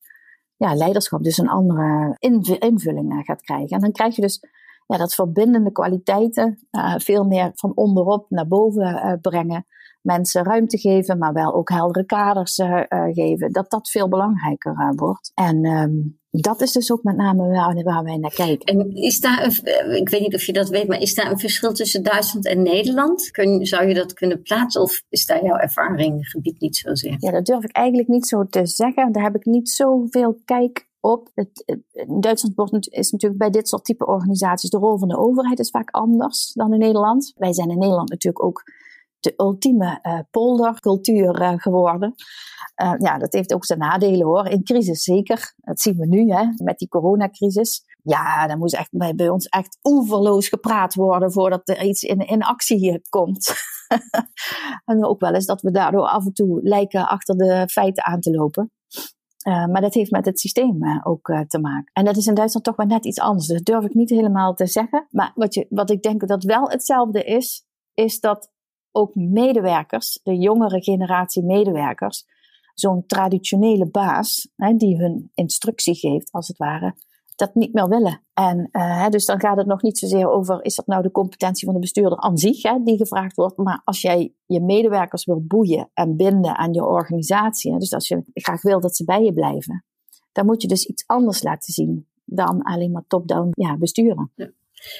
ja, 0.56 0.74
leiderschap 0.74 1.22
dus 1.22 1.38
een 1.38 1.48
andere 1.48 2.16
invulling 2.58 3.22
gaat 3.24 3.42
krijgen. 3.42 3.68
En 3.68 3.80
dan 3.80 3.92
krijg 3.92 4.16
je 4.16 4.22
dus 4.22 4.40
ja, 4.88 4.96
dat 4.96 5.14
verbindende 5.14 5.72
kwaliteiten 5.72 6.66
uh, 6.70 6.94
veel 6.96 7.24
meer 7.24 7.50
van 7.54 7.72
onderop 7.74 8.26
naar 8.30 8.48
boven 8.48 8.88
uh, 8.88 9.12
brengen. 9.20 9.66
Mensen 10.02 10.44
ruimte 10.44 10.78
geven, 10.78 11.18
maar 11.18 11.32
wel 11.32 11.54
ook 11.54 11.68
heldere 11.68 12.06
kaders 12.06 12.58
uh, 12.58 12.82
geven. 13.12 13.52
Dat 13.52 13.70
dat 13.70 13.90
veel 13.90 14.08
belangrijker 14.08 14.92
wordt. 14.96 15.32
En 15.34 15.66
um, 15.66 16.18
dat 16.30 16.60
is 16.60 16.72
dus 16.72 16.92
ook 16.92 17.02
met 17.02 17.16
name 17.16 17.48
waar, 17.48 17.82
waar 17.82 18.04
wij 18.04 18.16
naar 18.16 18.34
kijken. 18.34 18.66
En 18.66 18.94
is 18.94 19.20
daar, 19.20 19.44
een, 19.44 19.96
ik 19.96 20.08
weet 20.08 20.20
niet 20.20 20.34
of 20.34 20.42
je 20.42 20.52
dat 20.52 20.68
weet, 20.68 20.88
maar 20.88 21.00
is 21.00 21.14
daar 21.14 21.30
een 21.30 21.38
verschil 21.38 21.72
tussen 21.72 22.02
Duitsland 22.02 22.46
en 22.46 22.62
Nederland? 22.62 23.30
Kun, 23.30 23.66
zou 23.66 23.88
je 23.88 23.94
dat 23.94 24.12
kunnen 24.12 24.42
plaatsen 24.42 24.82
of 24.82 25.02
is 25.08 25.26
daar 25.26 25.44
jouw 25.44 25.56
ervaring 25.56 26.28
gebied 26.28 26.60
niet 26.60 26.76
zozeer? 26.76 27.16
Ja, 27.18 27.30
dat 27.30 27.46
durf 27.46 27.64
ik 27.64 27.72
eigenlijk 27.72 28.08
niet 28.08 28.26
zo 28.26 28.44
te 28.44 28.66
zeggen. 28.66 29.12
Daar 29.12 29.22
heb 29.22 29.34
ik 29.34 29.44
niet 29.44 29.68
zoveel 29.68 30.40
kijk 30.44 30.87
op. 31.00 31.30
Het, 31.34 31.80
in 31.90 32.20
Duitsland 32.20 32.88
is 32.88 33.10
natuurlijk 33.10 33.40
bij 33.40 33.50
dit 33.50 33.68
soort 33.68 33.84
type 33.84 34.06
organisaties 34.06 34.70
de 34.70 34.78
rol 34.78 34.98
van 34.98 35.08
de 35.08 35.18
overheid 35.18 35.58
is 35.58 35.70
vaak 35.70 35.90
anders 35.90 36.52
dan 36.52 36.72
in 36.72 36.78
Nederland. 36.78 37.32
Wij 37.36 37.52
zijn 37.52 37.70
in 37.70 37.78
Nederland 37.78 38.10
natuurlijk 38.10 38.44
ook 38.44 38.62
de 39.20 39.34
ultieme 39.36 39.98
uh, 40.02 40.18
poldercultuur 40.30 41.42
uh, 41.42 41.52
geworden. 41.56 42.14
Ja, 42.98 43.18
dat 43.18 43.32
heeft 43.32 43.54
ook 43.54 43.64
zijn 43.64 43.78
nadelen 43.78 44.26
hoor. 44.26 44.46
In 44.46 44.64
crisis 44.64 45.02
zeker. 45.02 45.54
Dat 45.56 45.80
zien 45.80 45.96
we 45.96 46.06
nu 46.06 46.32
hè, 46.32 46.44
met 46.56 46.78
die 46.78 46.88
coronacrisis. 46.88 47.82
Ja, 48.02 48.46
dan 48.46 48.58
moest 48.58 48.74
echt 48.74 49.16
bij, 49.16 49.28
ons 49.28 49.46
echt 49.46 49.78
oeverloos 49.82 50.48
gepraat 50.48 50.94
worden 50.94 51.32
voordat 51.32 51.68
er 51.68 51.82
iets 51.82 52.02
in, 52.02 52.18
in 52.18 52.42
actie 52.42 53.02
komt. 53.08 53.54
en 54.84 55.04
ook 55.04 55.20
wel 55.20 55.34
eens 55.34 55.46
dat 55.46 55.60
we 55.60 55.70
daardoor 55.70 56.06
af 56.06 56.24
en 56.24 56.32
toe 56.32 56.62
lijken 56.62 57.08
achter 57.08 57.36
de 57.36 57.68
feiten 57.68 58.04
aan 58.04 58.20
te 58.20 58.30
lopen. 58.30 58.70
Uh, 59.48 59.66
maar 59.66 59.80
dat 59.80 59.94
heeft 59.94 60.10
met 60.10 60.24
het 60.24 60.40
systeem 60.40 60.84
uh, 60.84 61.00
ook 61.04 61.28
uh, 61.28 61.40
te 61.40 61.58
maken. 61.58 61.90
En 61.92 62.04
dat 62.04 62.16
is 62.16 62.26
in 62.26 62.34
Duitsland 62.34 62.66
toch 62.66 62.76
wel 62.76 62.86
net 62.86 63.04
iets 63.04 63.20
anders. 63.20 63.46
Dus 63.46 63.56
dat 63.56 63.66
durf 63.66 63.84
ik 63.84 63.94
niet 63.94 64.10
helemaal 64.10 64.54
te 64.54 64.66
zeggen. 64.66 65.06
Maar 65.10 65.32
wat, 65.34 65.54
je, 65.54 65.66
wat 65.70 65.90
ik 65.90 66.02
denk 66.02 66.28
dat 66.28 66.44
wel 66.44 66.70
hetzelfde 66.70 67.24
is, 67.24 67.66
is 67.94 68.20
dat 68.20 68.52
ook 68.92 69.14
medewerkers, 69.14 70.20
de 70.22 70.36
jongere 70.36 70.82
generatie 70.82 71.44
medewerkers, 71.44 72.26
zo'n 72.74 73.06
traditionele 73.06 73.86
baas, 73.86 74.48
hè, 74.56 74.74
die 74.74 74.96
hun 74.96 75.30
instructie 75.34 75.94
geeft, 75.94 76.32
als 76.32 76.48
het 76.48 76.56
ware, 76.56 76.94
dat 77.38 77.54
niet 77.54 77.72
meer 77.72 77.88
willen. 77.88 78.22
En 78.34 78.68
uh, 78.72 79.08
dus 79.08 79.24
dan 79.24 79.40
gaat 79.40 79.56
het 79.56 79.66
nog 79.66 79.82
niet 79.82 79.98
zozeer 79.98 80.30
over, 80.30 80.64
is 80.64 80.74
dat 80.74 80.86
nou 80.86 81.02
de 81.02 81.10
competentie 81.10 81.64
van 81.64 81.74
de 81.74 81.80
bestuurder 81.80 82.18
aan 82.18 82.38
zich, 82.38 82.62
hè, 82.62 82.82
die 82.82 82.96
gevraagd 82.96 83.36
wordt. 83.36 83.56
Maar 83.56 83.80
als 83.84 84.00
jij 84.00 84.34
je 84.46 84.60
medewerkers 84.60 85.24
wil 85.24 85.44
boeien 85.46 85.90
en 85.94 86.16
binden 86.16 86.56
aan 86.56 86.72
je 86.72 86.84
organisatie, 86.84 87.72
hè, 87.72 87.78
dus 87.78 87.92
als 87.92 88.08
je 88.08 88.22
graag 88.34 88.62
wil 88.62 88.80
dat 88.80 88.96
ze 88.96 89.04
bij 89.04 89.22
je 89.22 89.32
blijven, 89.32 89.84
dan 90.32 90.46
moet 90.46 90.62
je 90.62 90.68
dus 90.68 90.86
iets 90.86 91.06
anders 91.06 91.42
laten 91.42 91.72
zien 91.72 92.06
dan 92.24 92.62
alleen 92.62 92.92
maar 92.92 93.04
top-down 93.06 93.48
ja, 93.50 93.76
besturen. 93.76 94.32
Ja. 94.34 94.50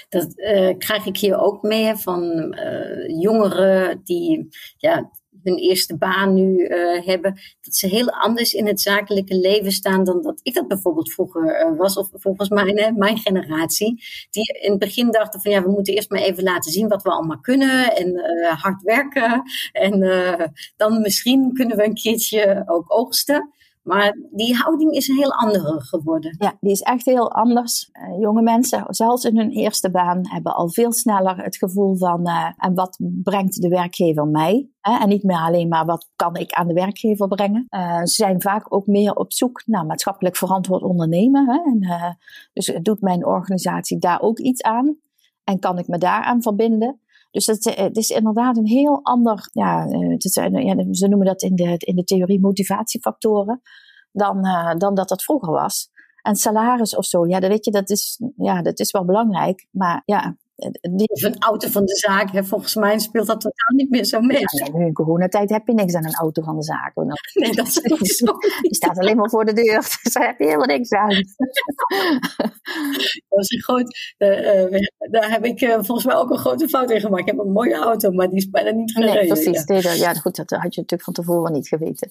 Dat 0.09 0.33
uh, 0.37 0.77
krijg 0.79 1.07
ik 1.07 1.16
hier 1.16 1.38
ook 1.38 1.62
mee 1.62 1.94
van 1.96 2.22
uh, 2.55 3.20
jongeren 3.20 4.01
die 4.05 4.48
ja, 4.77 5.11
hun 5.48 5.58
eerste 5.58 5.96
baan 5.96 6.34
nu 6.34 6.56
uh, 6.58 7.06
hebben, 7.06 7.40
dat 7.61 7.74
ze 7.74 7.87
heel 7.87 8.11
anders 8.11 8.52
in 8.52 8.66
het 8.66 8.80
zakelijke 8.80 9.34
leven 9.34 9.72
staan 9.72 10.04
dan 10.04 10.22
dat 10.22 10.40
ik 10.42 10.54
dat 10.54 10.68
bijvoorbeeld 10.68 11.12
vroeger 11.12 11.70
uh, 11.70 11.78
was, 11.78 11.96
of 11.96 12.08
volgens 12.12 12.48
mijn, 12.48 12.94
mijn 12.96 13.18
generatie, 13.18 14.04
die 14.30 14.58
in 14.61 14.70
het 14.70 14.80
begin 14.80 15.11
dachten 15.11 15.40
van 15.40 15.50
ja, 15.50 15.62
we 15.62 15.70
moeten 15.70 15.94
eerst 15.94 16.11
maar 16.11 16.20
even 16.20 16.42
laten 16.42 16.72
zien 16.72 16.88
wat 16.88 17.02
we 17.02 17.11
allemaal 17.11 17.40
kunnen 17.40 17.96
en 17.96 18.08
uh, 18.08 18.62
hard 18.62 18.82
werken 18.82 19.42
en 19.72 20.00
dan 20.76 21.00
misschien 21.00 21.52
kunnen 21.52 21.76
we 21.76 21.84
een 21.84 21.94
keertje 21.94 22.62
ook 22.66 22.92
oogsten. 22.92 23.52
Maar 23.88 24.18
die 24.31 24.57
houding 24.57 24.92
is 24.92 25.09
een 25.09 25.16
heel 25.16 25.33
andere 25.33 25.81
geworden. 25.81 26.37
Ja, 26.38 26.57
die 26.61 26.70
is 26.70 26.81
echt 26.81 27.05
heel 27.05 27.33
anders. 27.33 27.90
Uh, 27.92 28.20
jonge 28.20 28.42
mensen, 28.42 28.85
zelfs 28.88 29.24
in 29.24 29.37
hun 29.37 29.51
eerste 29.51 29.90
baan, 29.90 30.29
hebben 30.29 30.55
al 30.55 30.70
veel 30.70 30.92
sneller 30.92 31.42
het 31.42 31.57
gevoel 31.57 31.96
van 31.96 32.29
uh, 32.29 32.51
en 32.57 32.74
wat 32.74 32.98
brengt 33.01 33.62
de 33.62 33.68
werkgever 33.68 34.27
mij? 34.27 34.68
Hè? 34.81 34.98
En 34.98 35.09
niet 35.09 35.22
meer 35.22 35.37
alleen 35.37 35.68
maar 35.68 35.85
wat 35.85 36.09
kan 36.16 36.37
ik 36.37 36.53
aan 36.53 36.68
de 36.68 36.74
werkgever 36.74 37.29
brengen. 37.29 37.66
Ze 38.05 38.14
zijn 38.14 38.42
vaak 38.42 38.74
ook 38.74 38.87
meer 38.87 39.14
op 39.14 39.33
zoek 39.33 39.62
naar 39.66 39.87
maatschappelijk 39.87 40.37
verantwoord 40.37 40.83
ondernemen. 40.83 41.48
Hè? 41.48 41.59
En, 41.64 42.16
dus 42.53 42.79
doet 42.83 43.01
mijn 43.01 43.27
organisatie 43.27 43.98
daar 43.98 44.20
ook 44.20 44.38
iets 44.38 44.62
aan? 44.62 44.96
En 45.44 45.59
kan 45.59 45.79
ik 45.79 45.88
me 45.88 45.98
daaraan 45.98 46.42
verbinden? 46.42 47.01
Dus 47.31 47.47
het, 47.47 47.75
het, 47.75 47.97
is 47.97 48.11
inderdaad 48.11 48.57
een 48.57 48.67
heel 48.67 49.01
ander, 49.03 49.49
ja, 49.53 49.88
het 49.88 50.25
is, 50.25 50.35
ja, 50.35 50.93
ze 50.93 51.09
noemen 51.09 51.27
dat 51.27 51.43
in 51.43 51.55
de, 51.55 51.75
in 51.79 51.97
de 51.97 52.05
theorie 52.05 52.41
motivatiefactoren, 52.41 53.61
dan, 54.12 54.43
dan 54.79 54.95
dat 54.95 55.09
dat 55.09 55.23
vroeger 55.23 55.53
was. 55.53 55.91
En 56.23 56.37
salaris 56.37 56.97
of 56.97 57.05
zo, 57.05 57.27
ja, 57.27 57.41
dat 57.41 57.51
weet 57.51 57.64
je, 57.64 57.71
dat 57.71 57.91
is, 57.91 58.21
ja, 58.37 58.62
dat 58.62 58.79
is 58.79 58.91
wel 58.91 59.05
belangrijk. 59.05 59.67
Maar 59.71 60.03
ja, 60.05 60.37
of 61.07 61.23
een 61.23 61.38
auto 61.38 61.68
van 61.68 61.85
de 61.85 61.97
zaak, 61.97 62.31
hè, 62.31 62.44
volgens 62.44 62.75
mij 62.75 62.99
speelt 62.99 63.27
dat 63.27 63.40
totaal 63.40 63.77
niet 63.77 63.90
meer 63.90 64.05
zo 64.05 64.21
mee. 64.21 64.38
Ja, 64.38 64.79
nu 64.79 64.87
in 64.87 64.92
coronatijd 64.92 65.51
heb 65.51 65.66
je 65.66 65.75
niks 65.75 65.94
aan 65.94 66.05
een 66.05 66.14
auto 66.14 66.42
van 66.42 66.57
de 66.57 66.62
zaak. 66.62 66.92
Nee, 66.94 67.55
dat 67.55 67.66
is 67.66 67.81
niet 67.83 68.09
zo. 68.11 68.25
Die 68.62 68.75
staat 68.75 68.99
alleen 68.99 69.16
maar 69.16 69.31
voor 69.31 69.44
de 69.44 69.53
deur, 69.53 69.81
dus 70.03 70.12
daar 70.12 70.27
heb 70.27 70.38
je 70.38 70.44
helemaal 70.44 70.66
niks 70.66 70.90
aan. 70.90 71.09
dat 73.29 73.38
is 73.38 73.51
een 73.51 73.62
groot, 73.62 74.14
uh, 74.18 74.71
uh, 74.71 74.88
daar 75.11 75.31
heb 75.31 75.44
ik 75.44 75.61
uh, 75.61 75.75
volgens 75.75 76.05
mij 76.05 76.16
ook 76.16 76.31
een 76.31 76.38
grote 76.38 76.68
fout 76.68 76.90
in 76.90 77.01
gemaakt. 77.01 77.21
Ik 77.21 77.27
heb 77.27 77.38
een 77.38 77.53
mooie 77.53 77.77
auto, 77.77 78.11
maar 78.11 78.29
die 78.29 78.38
is 78.38 78.51
bijna 78.51 78.71
niet 78.71 78.92
gereden. 78.92 79.14
Nee, 79.14 79.27
precies. 79.27 79.83
Ja. 79.83 79.92
ja, 79.92 80.14
goed, 80.14 80.37
dat 80.37 80.51
had 80.51 80.75
je 80.75 80.81
natuurlijk 80.81 81.03
van 81.03 81.12
tevoren 81.12 81.53
niet 81.53 81.68
geweten. 81.68 82.11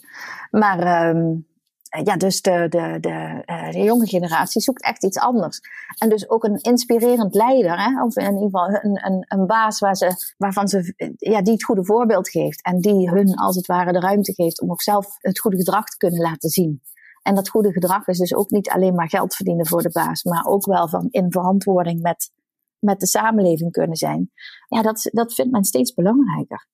Maar... 0.51 1.09
Um, 1.09 1.25
eh, 1.27 1.55
ja, 2.03 2.17
dus 2.17 2.41
de, 2.41 2.65
de, 2.69 2.97
de, 2.99 3.43
uh, 3.45 3.71
de, 3.71 3.83
jonge 3.83 4.07
generatie 4.07 4.61
zoekt 4.61 4.83
echt 4.83 5.03
iets 5.03 5.17
anders. 5.17 5.59
En 5.97 6.09
dus 6.09 6.29
ook 6.29 6.43
een 6.43 6.61
inspirerend 6.61 7.35
leider, 7.35 7.79
hè? 7.79 8.03
of 8.03 8.15
in 8.15 8.33
ieder 8.33 8.43
geval 8.43 8.67
een, 8.67 9.05
een, 9.05 9.25
een 9.27 9.45
baas 9.45 9.79
waar 9.79 9.95
ze, 9.95 10.33
waarvan 10.37 10.67
ze, 10.67 10.93
ja, 11.17 11.41
die 11.41 11.53
het 11.53 11.63
goede 11.63 11.85
voorbeeld 11.85 12.29
geeft. 12.29 12.63
En 12.63 12.79
die 12.79 13.09
hun 13.09 13.35
als 13.35 13.55
het 13.55 13.65
ware 13.65 13.91
de 13.91 13.99
ruimte 13.99 14.33
geeft 14.33 14.61
om 14.61 14.71
ook 14.71 14.81
zelf 14.81 15.17
het 15.19 15.39
goede 15.39 15.57
gedrag 15.57 15.85
te 15.85 15.97
kunnen 15.97 16.21
laten 16.21 16.49
zien. 16.49 16.81
En 17.21 17.35
dat 17.35 17.49
goede 17.49 17.71
gedrag 17.71 18.07
is 18.07 18.17
dus 18.17 18.35
ook 18.35 18.49
niet 18.49 18.69
alleen 18.69 18.95
maar 18.95 19.09
geld 19.09 19.35
verdienen 19.35 19.67
voor 19.67 19.81
de 19.81 19.91
baas, 19.91 20.23
maar 20.23 20.45
ook 20.45 20.65
wel 20.65 20.87
van 20.87 21.07
in 21.09 21.31
verantwoording 21.31 22.01
met, 22.01 22.31
met 22.79 22.99
de 22.99 23.07
samenleving 23.07 23.71
kunnen 23.71 23.97
zijn. 23.97 24.31
Ja, 24.67 24.81
dat, 24.81 25.09
dat 25.11 25.33
vindt 25.33 25.51
men 25.51 25.63
steeds 25.63 25.93
belangrijker. 25.93 26.67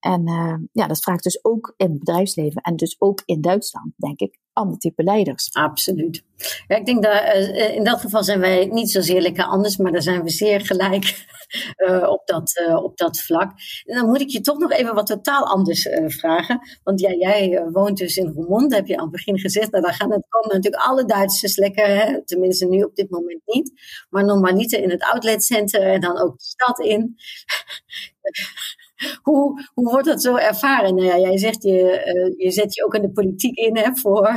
En 0.00 0.28
uh, 0.28 0.54
ja, 0.72 0.86
dat 0.86 1.02
vraagt 1.02 1.22
dus 1.22 1.44
ook 1.44 1.74
in 1.76 1.90
het 1.90 1.98
bedrijfsleven 1.98 2.62
en 2.62 2.76
dus 2.76 2.96
ook 2.98 3.22
in 3.24 3.40
Duitsland, 3.40 3.92
denk 3.96 4.20
ik, 4.20 4.38
ander 4.52 4.78
type 4.78 5.02
leiders. 5.02 5.52
Absoluut. 5.52 6.24
Ja, 6.66 6.76
ik 6.76 6.86
denk 6.86 7.02
dat 7.02 7.12
uh, 7.12 7.74
in 7.74 7.84
dat 7.84 8.00
geval 8.00 8.24
zijn 8.24 8.40
wij 8.40 8.66
niet 8.66 8.90
zozeer 8.90 9.20
lekker 9.20 9.44
anders, 9.44 9.76
maar 9.76 9.92
daar 9.92 10.02
zijn 10.02 10.22
we 10.22 10.30
zeer 10.30 10.60
gelijk 10.66 11.26
op, 12.14 12.22
dat, 12.24 12.52
op 12.82 12.96
dat 12.96 13.20
vlak. 13.20 13.52
En 13.84 13.96
dan 13.96 14.06
moet 14.06 14.20
ik 14.20 14.28
je 14.28 14.40
toch 14.40 14.58
nog 14.58 14.72
even 14.72 14.94
wat 14.94 15.06
totaal 15.06 15.46
anders 15.46 15.88
vragen. 16.06 16.60
Want 16.82 17.00
ja, 17.00 17.12
jij 17.12 17.68
woont 17.72 17.96
dus 17.96 18.16
in 18.16 18.32
Roermond, 18.34 18.74
heb 18.74 18.86
je 18.86 18.96
aan 18.96 19.02
het 19.02 19.12
begin 19.12 19.38
gezegd. 19.38 19.70
Nou, 19.70 19.84
daar 19.84 19.94
gaan 19.94 20.12
het 20.12 20.26
komen 20.28 20.54
natuurlijk 20.56 20.82
alle 20.82 21.04
Duitsers 21.04 21.56
lekker, 21.56 21.86
hè? 21.86 22.24
tenminste 22.24 22.66
nu 22.66 22.82
op 22.82 22.94
dit 22.94 23.10
moment 23.10 23.40
niet. 23.44 23.72
Maar 24.10 24.24
normaliter 24.24 24.82
in 24.82 24.90
het 24.90 25.02
outletcenter 25.02 25.82
en 25.82 26.00
dan 26.00 26.18
ook 26.18 26.38
de 26.38 26.44
stad 26.44 26.78
in. 26.78 27.14
hoe, 29.22 29.68
hoe 29.74 29.90
wordt 29.90 30.06
dat 30.06 30.22
zo 30.22 30.36
ervaren? 30.36 30.94
Nou 30.94 31.06
ja, 31.06 31.18
jij 31.18 31.38
zegt, 31.38 31.62
je, 31.62 32.04
uh, 32.14 32.44
je 32.44 32.50
zet 32.50 32.74
je 32.74 32.84
ook 32.84 32.94
in 32.94 33.02
de 33.02 33.10
politiek 33.10 33.56
in 33.56 33.76
hè, 33.76 33.96
voor, 33.96 34.28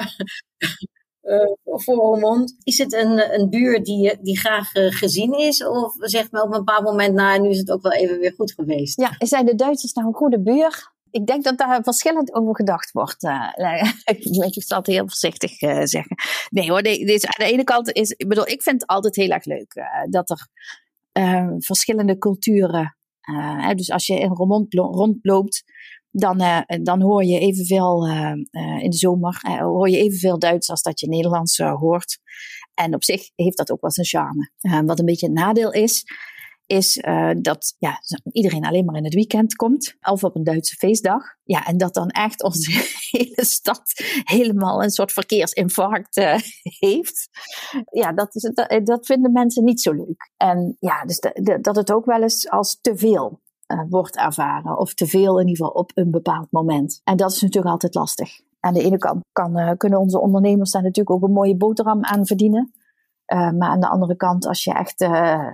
uh, 1.21 1.45
voor 1.83 1.95
Roermond. 1.95 2.55
Is 2.63 2.77
het 2.77 2.93
een, 2.93 3.39
een 3.39 3.49
buur 3.49 3.83
die, 3.83 4.21
die 4.21 4.39
graag 4.39 4.75
uh, 4.75 4.91
gezien 4.91 5.37
is? 5.37 5.65
Of 5.65 5.93
zegt 5.97 6.31
men 6.31 6.41
op 6.41 6.51
een 6.51 6.63
bepaald 6.65 6.83
moment, 6.83 7.13
nou, 7.13 7.41
nu 7.41 7.49
is 7.49 7.57
het 7.57 7.71
ook 7.71 7.81
wel 7.81 7.91
even 7.91 8.19
weer 8.19 8.33
goed 8.33 8.51
geweest? 8.51 9.01
Ja, 9.01 9.15
zijn 9.17 9.45
de 9.45 9.55
Duitsers 9.55 9.93
nou 9.93 10.07
een 10.07 10.13
goede 10.13 10.41
buur? 10.41 10.89
Ik 11.11 11.25
denk 11.27 11.43
dat 11.43 11.57
daar 11.57 11.83
verschillend 11.83 12.33
over 12.33 12.55
gedacht 12.55 12.91
wordt. 12.91 13.23
ik 14.03 14.63
zal 14.63 14.77
het 14.77 14.87
heel 14.87 15.07
voorzichtig 15.07 15.51
zeggen. 15.87 16.15
Nee 16.49 16.69
hoor, 16.69 16.81
deze, 16.81 17.27
aan 17.27 17.45
de 17.45 17.51
ene 17.53 17.63
kant 17.63 17.91
is, 17.91 18.11
ik 18.11 18.27
bedoel, 18.27 18.47
ik 18.47 18.61
vind 18.61 18.81
het 18.81 18.89
altijd 18.89 19.15
heel 19.15 19.29
erg 19.29 19.45
leuk 19.45 19.73
dat 20.09 20.29
er 20.29 20.47
verschillende 21.59 22.17
culturen 22.17 22.95
uh, 23.29 23.69
dus 23.69 23.89
als 23.91 24.05
je 24.05 24.19
in 24.19 24.29
Roermond 24.29 24.73
rondloopt, 24.73 25.63
dan, 26.11 26.41
uh, 26.41 26.61
dan 26.83 27.01
hoor 27.01 27.23
je 27.23 27.39
evenveel 27.39 28.07
uh, 28.07 28.33
in 28.83 28.89
de 28.89 28.97
zomer 28.97 29.41
hoor 29.59 29.89
je 29.89 29.97
evenveel 29.97 30.39
Duits 30.39 30.69
als 30.69 30.81
dat 30.81 30.99
je 30.99 31.07
Nederlands 31.07 31.57
hoort. 31.57 32.19
En 32.73 32.93
op 32.93 33.03
zich 33.03 33.29
heeft 33.35 33.57
dat 33.57 33.71
ook 33.71 33.81
wel 33.81 33.91
zijn 33.91 34.07
charme. 34.07 34.51
wat 34.85 34.99
een 34.99 35.05
beetje 35.05 35.27
een 35.27 35.33
nadeel 35.33 35.71
is, 35.71 36.03
is 36.71 36.97
uh, 36.97 37.31
dat 37.41 37.75
ja, 37.77 37.99
iedereen 38.31 38.65
alleen 38.65 38.85
maar 38.85 38.95
in 38.95 39.03
het 39.03 39.13
weekend 39.13 39.55
komt. 39.55 39.95
Of 40.01 40.23
op 40.23 40.35
een 40.35 40.43
Duitse 40.43 40.75
feestdag. 40.75 41.23
Ja, 41.43 41.65
en 41.65 41.77
dat 41.77 41.93
dan 41.93 42.09
echt 42.09 42.43
onze 42.49 42.71
hele 43.11 43.45
stad 43.45 43.81
helemaal 44.23 44.83
een 44.83 44.89
soort 44.89 45.11
verkeersinfarct 45.11 46.17
uh, 46.17 46.35
heeft. 46.79 47.29
Ja, 47.91 48.13
dat, 48.13 48.35
is, 48.35 48.41
dat, 48.53 48.85
dat, 48.85 49.05
vinden 49.05 49.31
mensen 49.31 49.63
niet 49.63 49.81
zo 49.81 49.91
leuk. 49.93 50.31
En 50.37 50.77
ja, 50.79 51.05
dus 51.05 51.19
dat 51.61 51.75
het 51.75 51.91
ook 51.91 52.05
wel 52.05 52.21
eens 52.21 52.49
als 52.49 52.79
te 52.81 52.97
veel 52.97 53.41
wordt 53.89 54.17
ervaren. 54.17 54.77
Of 54.77 54.93
te 54.93 55.07
veel 55.07 55.39
in 55.39 55.47
ieder 55.47 55.65
geval 55.65 55.81
op 55.81 55.91
een 55.93 56.11
bepaald 56.11 56.51
moment. 56.51 57.01
En 57.03 57.17
dat 57.17 57.31
is 57.31 57.41
natuurlijk 57.41 57.71
altijd 57.71 57.95
lastig. 57.95 58.41
Aan 58.59 58.73
de 58.73 58.83
ene 58.83 58.97
kant 58.97 59.23
kan, 59.31 59.77
kunnen 59.77 59.99
onze 59.99 60.19
ondernemers 60.19 60.71
daar 60.71 60.81
natuurlijk 60.81 61.15
ook 61.15 61.23
een 61.23 61.33
mooie 61.33 61.57
boterham 61.57 62.03
aan 62.03 62.25
verdienen. 62.25 62.73
Uh, 63.33 63.51
maar 63.51 63.69
aan 63.69 63.79
de 63.79 63.89
andere 63.89 64.15
kant, 64.15 64.47
als 64.47 64.63
je 64.63 64.73
echt 64.73 65.01
uh, 65.01 65.47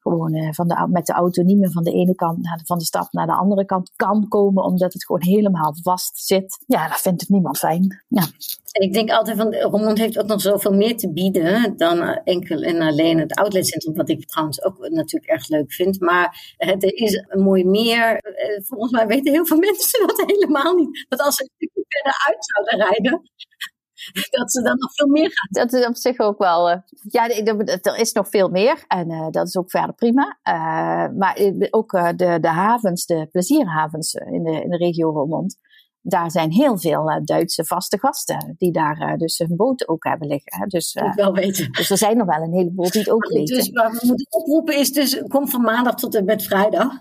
gewoon 0.00 0.34
uh, 0.34 0.52
van 0.52 0.68
de, 0.68 0.86
met 0.90 1.06
de 1.06 1.12
auto 1.12 1.42
niet 1.42 1.58
meer 1.58 1.70
van 1.70 1.82
de 1.82 1.92
ene 1.92 2.14
kant 2.14 2.42
naar 2.42 2.56
de, 2.56 2.64
van 2.64 2.78
de 2.78 2.84
stad 2.84 3.12
naar 3.12 3.26
de 3.26 3.32
andere 3.32 3.64
kant 3.64 3.92
kan 3.96 4.28
komen, 4.28 4.64
omdat 4.64 4.92
het 4.92 5.04
gewoon 5.04 5.22
helemaal 5.22 5.76
vast 5.82 6.26
zit, 6.26 6.64
ja, 6.66 6.88
dan 6.88 6.96
vindt 6.96 7.20
het 7.20 7.30
niemand 7.30 7.58
fijn. 7.58 8.04
Ja. 8.08 8.22
En 8.72 8.86
ik 8.86 8.92
denk 8.92 9.10
altijd 9.10 9.36
van, 9.36 9.54
Roermond 9.54 9.98
heeft 9.98 10.18
ook 10.18 10.26
nog 10.26 10.40
zoveel 10.40 10.74
meer 10.74 10.96
te 10.96 11.12
bieden 11.12 11.76
dan 11.76 12.00
enkel 12.24 12.62
en 12.62 12.82
alleen 12.82 13.18
het 13.18 13.34
outletcentrum, 13.34 13.94
wat 13.94 14.08
ik 14.08 14.26
trouwens 14.26 14.64
ook 14.64 14.88
natuurlijk 14.88 15.32
erg 15.32 15.48
leuk 15.48 15.72
vind. 15.72 16.00
Maar 16.00 16.54
er 16.56 16.94
is 16.94 17.24
een 17.28 17.42
mooi 17.42 17.64
meer. 17.64 18.20
Volgens 18.66 18.92
mij 18.92 19.06
weten 19.06 19.32
heel 19.32 19.46
veel 19.46 19.58
mensen 19.70 20.06
dat 20.06 20.24
helemaal 20.26 20.74
niet. 20.74 21.06
Dat 21.08 21.20
als 21.20 21.34
ze 21.34 21.50
verder 21.58 22.24
uit 22.26 22.44
zouden 22.44 22.88
rijden, 22.88 23.22
dat 24.38 24.52
ze 24.52 24.62
dan 24.62 24.78
nog 24.78 24.94
veel 24.94 25.08
meer 25.08 25.30
gaan. 25.32 25.64
Dat 25.66 25.72
is 25.72 25.86
op 25.86 25.96
zich 25.96 26.18
ook 26.18 26.38
wel. 26.38 26.70
Uh, 26.70 26.76
ja, 27.02 27.28
er 27.28 27.98
is 27.98 28.12
nog 28.12 28.28
veel 28.28 28.48
meer 28.48 28.84
en 28.88 29.10
uh, 29.10 29.26
dat 29.30 29.46
is 29.46 29.56
ook 29.56 29.70
verder 29.70 29.94
prima. 29.94 30.38
Uh, 30.48 31.16
maar 31.18 31.38
ook 31.70 31.90
de, 31.90 32.38
de 32.40 32.48
havens, 32.48 33.06
de 33.06 33.28
plezierhavens 33.30 34.14
in 34.14 34.42
de, 34.42 34.62
in 34.62 34.70
de 34.70 34.76
regio 34.76 35.10
Roermond 35.10 35.56
daar 36.06 36.30
zijn 36.30 36.52
heel 36.52 36.78
veel 36.78 37.10
uh, 37.10 37.16
Duitse 37.24 37.64
vaste 37.64 37.98
gasten 37.98 38.54
die 38.58 38.72
daar 38.72 39.00
uh, 39.00 39.16
dus 39.16 39.38
hun 39.38 39.56
boot 39.56 39.88
ook 39.88 40.04
hebben 40.04 40.28
liggen. 40.28 40.60
Hè. 40.60 40.66
Dus, 40.66 40.94
uh, 40.94 41.14
wel 41.14 41.32
weten. 41.32 41.72
dus 41.72 41.90
er 41.90 41.96
zijn 41.96 42.18
er 42.18 42.26
wel 42.26 42.42
een 42.42 42.52
heleboel 42.52 42.90
die 42.90 43.00
het 43.00 43.10
ook 43.10 43.28
weten. 43.28 43.56
Dus 43.56 43.70
wat 43.70 44.00
we 44.00 44.06
moeten 44.06 44.26
oproepen 44.30 44.78
is 44.78 44.92
dus 44.92 45.22
kom 45.28 45.48
van 45.48 45.60
maandag 45.60 45.94
tot 45.94 46.14
en 46.14 46.24
met 46.24 46.42
vrijdag 46.42 46.92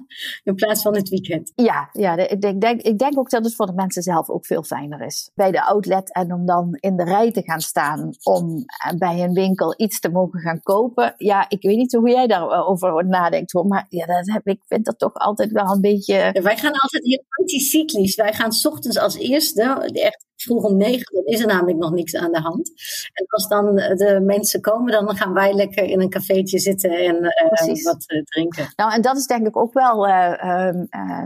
in 0.43 0.55
plaats 0.55 0.81
van 0.81 0.95
het 0.95 1.09
weekend. 1.09 1.51
Ja, 1.55 1.89
ja 1.91 2.17
ik, 2.17 2.61
denk, 2.61 2.81
ik 2.81 2.97
denk 2.97 3.19
ook 3.19 3.29
dat 3.29 3.43
het 3.43 3.55
voor 3.55 3.65
de 3.65 3.73
mensen 3.73 4.01
zelf 4.01 4.29
ook 4.29 4.45
veel 4.45 4.63
fijner 4.63 5.01
is. 5.01 5.31
Bij 5.35 5.51
de 5.51 5.63
outlet 5.63 6.13
en 6.13 6.33
om 6.33 6.45
dan 6.45 6.77
in 6.79 6.95
de 6.95 7.03
rij 7.03 7.31
te 7.31 7.41
gaan 7.41 7.61
staan 7.61 8.09
om 8.23 8.65
bij 8.97 9.23
een 9.23 9.33
winkel 9.33 9.73
iets 9.77 9.99
te 9.99 10.09
mogen 10.09 10.39
gaan 10.39 10.61
kopen. 10.61 11.13
Ja, 11.17 11.45
ik 11.49 11.61
weet 11.61 11.77
niet 11.77 11.93
hoe 11.93 12.09
jij 12.09 12.27
daarover 12.27 13.07
nadenkt 13.07 13.51
hoor, 13.51 13.65
maar 13.65 13.85
ja, 13.89 14.05
dat 14.05 14.27
heb, 14.27 14.47
ik 14.47 14.61
vind 14.67 14.85
dat 14.85 14.99
toch 14.99 15.13
altijd 15.13 15.51
wel 15.51 15.71
een 15.71 15.81
beetje... 15.81 16.15
Ja, 16.15 16.41
wij 16.41 16.57
gaan 16.57 16.71
altijd 16.71 17.03
heel 17.05 17.23
anticyclisch. 17.29 18.15
Wij 18.15 18.33
gaan 18.33 18.51
s 18.51 18.61
ochtends 18.95 19.15
als 19.15 19.29
eerste, 19.29 19.91
echt 19.93 20.25
vroeg 20.36 20.63
om 20.63 20.77
negen, 20.77 21.13
dan 21.13 21.25
is 21.25 21.41
er 21.41 21.47
namelijk 21.47 21.77
nog 21.77 21.91
niks 21.91 22.15
aan 22.15 22.32
de 22.32 22.39
hand. 22.39 22.71
En 23.13 23.25
als 23.27 23.47
dan 23.47 23.75
de 23.75 24.21
mensen 24.25 24.62
komen, 24.62 24.91
dan 24.91 25.15
gaan 25.15 25.34
wij 25.34 25.53
lekker 25.53 25.84
in 25.84 26.01
een 26.01 26.10
cafeetje 26.10 26.60
zitten 26.60 26.91
en 26.91 27.15
uh, 27.15 27.84
wat 27.84 28.03
uh, 28.08 28.23
drinken. 28.23 28.67
Nou, 28.75 28.93
en 28.93 29.01
dat 29.01 29.17
is 29.17 29.27
denk 29.27 29.47
ik 29.47 29.58
ook 29.58 29.73
wel 29.73 30.08
uh, 30.08 30.71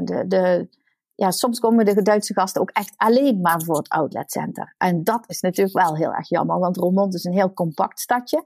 de, 0.03 0.23
de, 0.27 0.67
ja, 1.15 1.31
soms 1.31 1.59
komen 1.59 1.85
de 1.85 2.01
Duitse 2.01 2.33
gasten 2.33 2.61
ook 2.61 2.69
echt 2.69 2.93
alleen 2.95 3.41
maar 3.41 3.61
voor 3.61 3.77
het 3.77 3.89
outletcenter. 3.89 4.75
En 4.77 5.03
dat 5.03 5.23
is 5.27 5.41
natuurlijk 5.41 5.77
wel 5.77 5.95
heel 5.95 6.13
erg 6.13 6.29
jammer, 6.29 6.59
want 6.59 6.77
Roermond 6.77 7.13
is 7.13 7.23
een 7.23 7.33
heel 7.33 7.53
compact 7.53 7.99
stadje. 7.99 8.45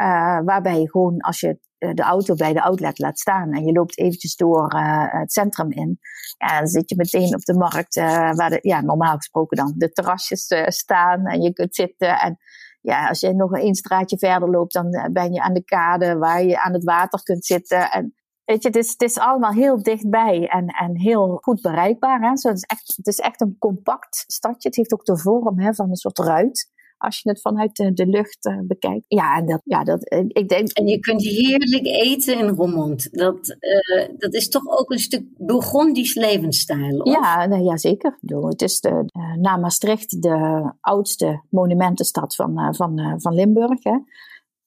Uh, 0.00 0.40
waarbij 0.44 0.80
je 0.80 0.90
gewoon, 0.90 1.20
als 1.20 1.40
je 1.40 1.58
de 1.78 2.02
auto 2.02 2.34
bij 2.34 2.52
de 2.52 2.62
outlet 2.62 2.98
laat 2.98 3.18
staan 3.18 3.52
en 3.52 3.64
je 3.64 3.72
loopt 3.72 3.98
eventjes 3.98 4.36
door 4.36 4.74
uh, 4.74 5.04
het 5.08 5.32
centrum 5.32 5.72
in, 5.72 5.98
ja, 6.38 6.58
dan 6.58 6.66
zit 6.66 6.90
je 6.90 6.96
meteen 6.96 7.34
op 7.34 7.44
de 7.44 7.54
markt, 7.54 7.96
uh, 7.96 8.32
waar 8.32 8.50
de, 8.50 8.58
ja, 8.62 8.80
normaal 8.80 9.16
gesproken 9.16 9.56
dan 9.56 9.74
de 9.76 9.92
terrasjes 9.92 10.46
staan 10.66 11.26
en 11.26 11.42
je 11.42 11.52
kunt 11.52 11.74
zitten. 11.74 12.20
En 12.20 12.38
ja, 12.80 13.08
als 13.08 13.20
je 13.20 13.34
nog 13.34 13.52
een 13.52 13.74
straatje 13.74 14.18
verder 14.18 14.50
loopt, 14.50 14.72
dan 14.72 15.10
ben 15.12 15.32
je 15.32 15.40
aan 15.40 15.54
de 15.54 15.64
kade 15.64 16.18
waar 16.18 16.42
je 16.42 16.62
aan 16.62 16.72
het 16.72 16.84
water 16.84 17.22
kunt 17.22 17.44
zitten. 17.44 17.90
En 17.90 18.14
weet 18.44 18.62
je, 18.62 18.68
het 18.68 18.76
is, 18.76 18.90
het 18.90 19.02
is 19.02 19.18
allemaal 19.18 19.52
heel 19.52 19.82
dichtbij 19.82 20.48
en, 20.48 20.66
en 20.66 21.00
heel 21.00 21.38
goed 21.42 21.60
bereikbaar. 21.60 22.20
Hè? 22.20 22.36
Zo, 22.36 22.48
het, 22.48 22.56
is 22.56 22.62
echt, 22.62 22.96
het 22.96 23.06
is 23.06 23.18
echt 23.18 23.40
een 23.40 23.56
compact 23.58 24.24
stadje. 24.26 24.68
Het 24.68 24.76
heeft 24.76 24.92
ook 24.92 25.04
de 25.04 25.18
vorm 25.18 25.60
hè, 25.60 25.74
van 25.74 25.88
een 25.90 25.96
soort 25.96 26.18
ruit 26.18 26.70
als 26.98 27.20
je 27.22 27.28
het 27.28 27.40
vanuit 27.40 27.76
de, 27.76 27.92
de 27.92 28.06
lucht 28.06 28.46
uh, 28.46 28.58
bekijkt. 28.62 29.04
Ja, 29.08 29.36
en 29.36 29.46
dat, 29.46 29.60
ja, 29.64 29.84
dat, 29.84 30.08
eh, 30.08 30.24
ik 30.28 30.48
denk... 30.48 30.68
En 30.68 30.86
je 30.86 30.98
kunt 30.98 31.22
heerlijk 31.22 31.86
eten 31.86 32.38
in 32.38 32.48
Roermond. 32.48 33.12
Dat, 33.12 33.56
uh, 33.60 34.08
dat 34.18 34.34
is 34.34 34.48
toch 34.48 34.78
ook 34.78 34.90
een 34.90 34.98
stuk 34.98 35.24
Burgondisch 35.36 36.14
levensstijl, 36.14 36.98
of? 36.98 37.12
Ja, 37.14 37.46
nou, 37.46 37.62
ja 37.62 37.76
zeker. 37.76 38.18
Het 38.22 38.62
is 38.62 38.80
de, 38.80 39.04
na 39.40 39.56
Maastricht 39.56 40.22
de 40.22 40.70
oudste 40.80 41.42
monumentenstad 41.50 42.34
van, 42.34 42.74
van, 42.74 43.20
van 43.20 43.34
Limburg. 43.34 43.82
Hè. 43.82 43.98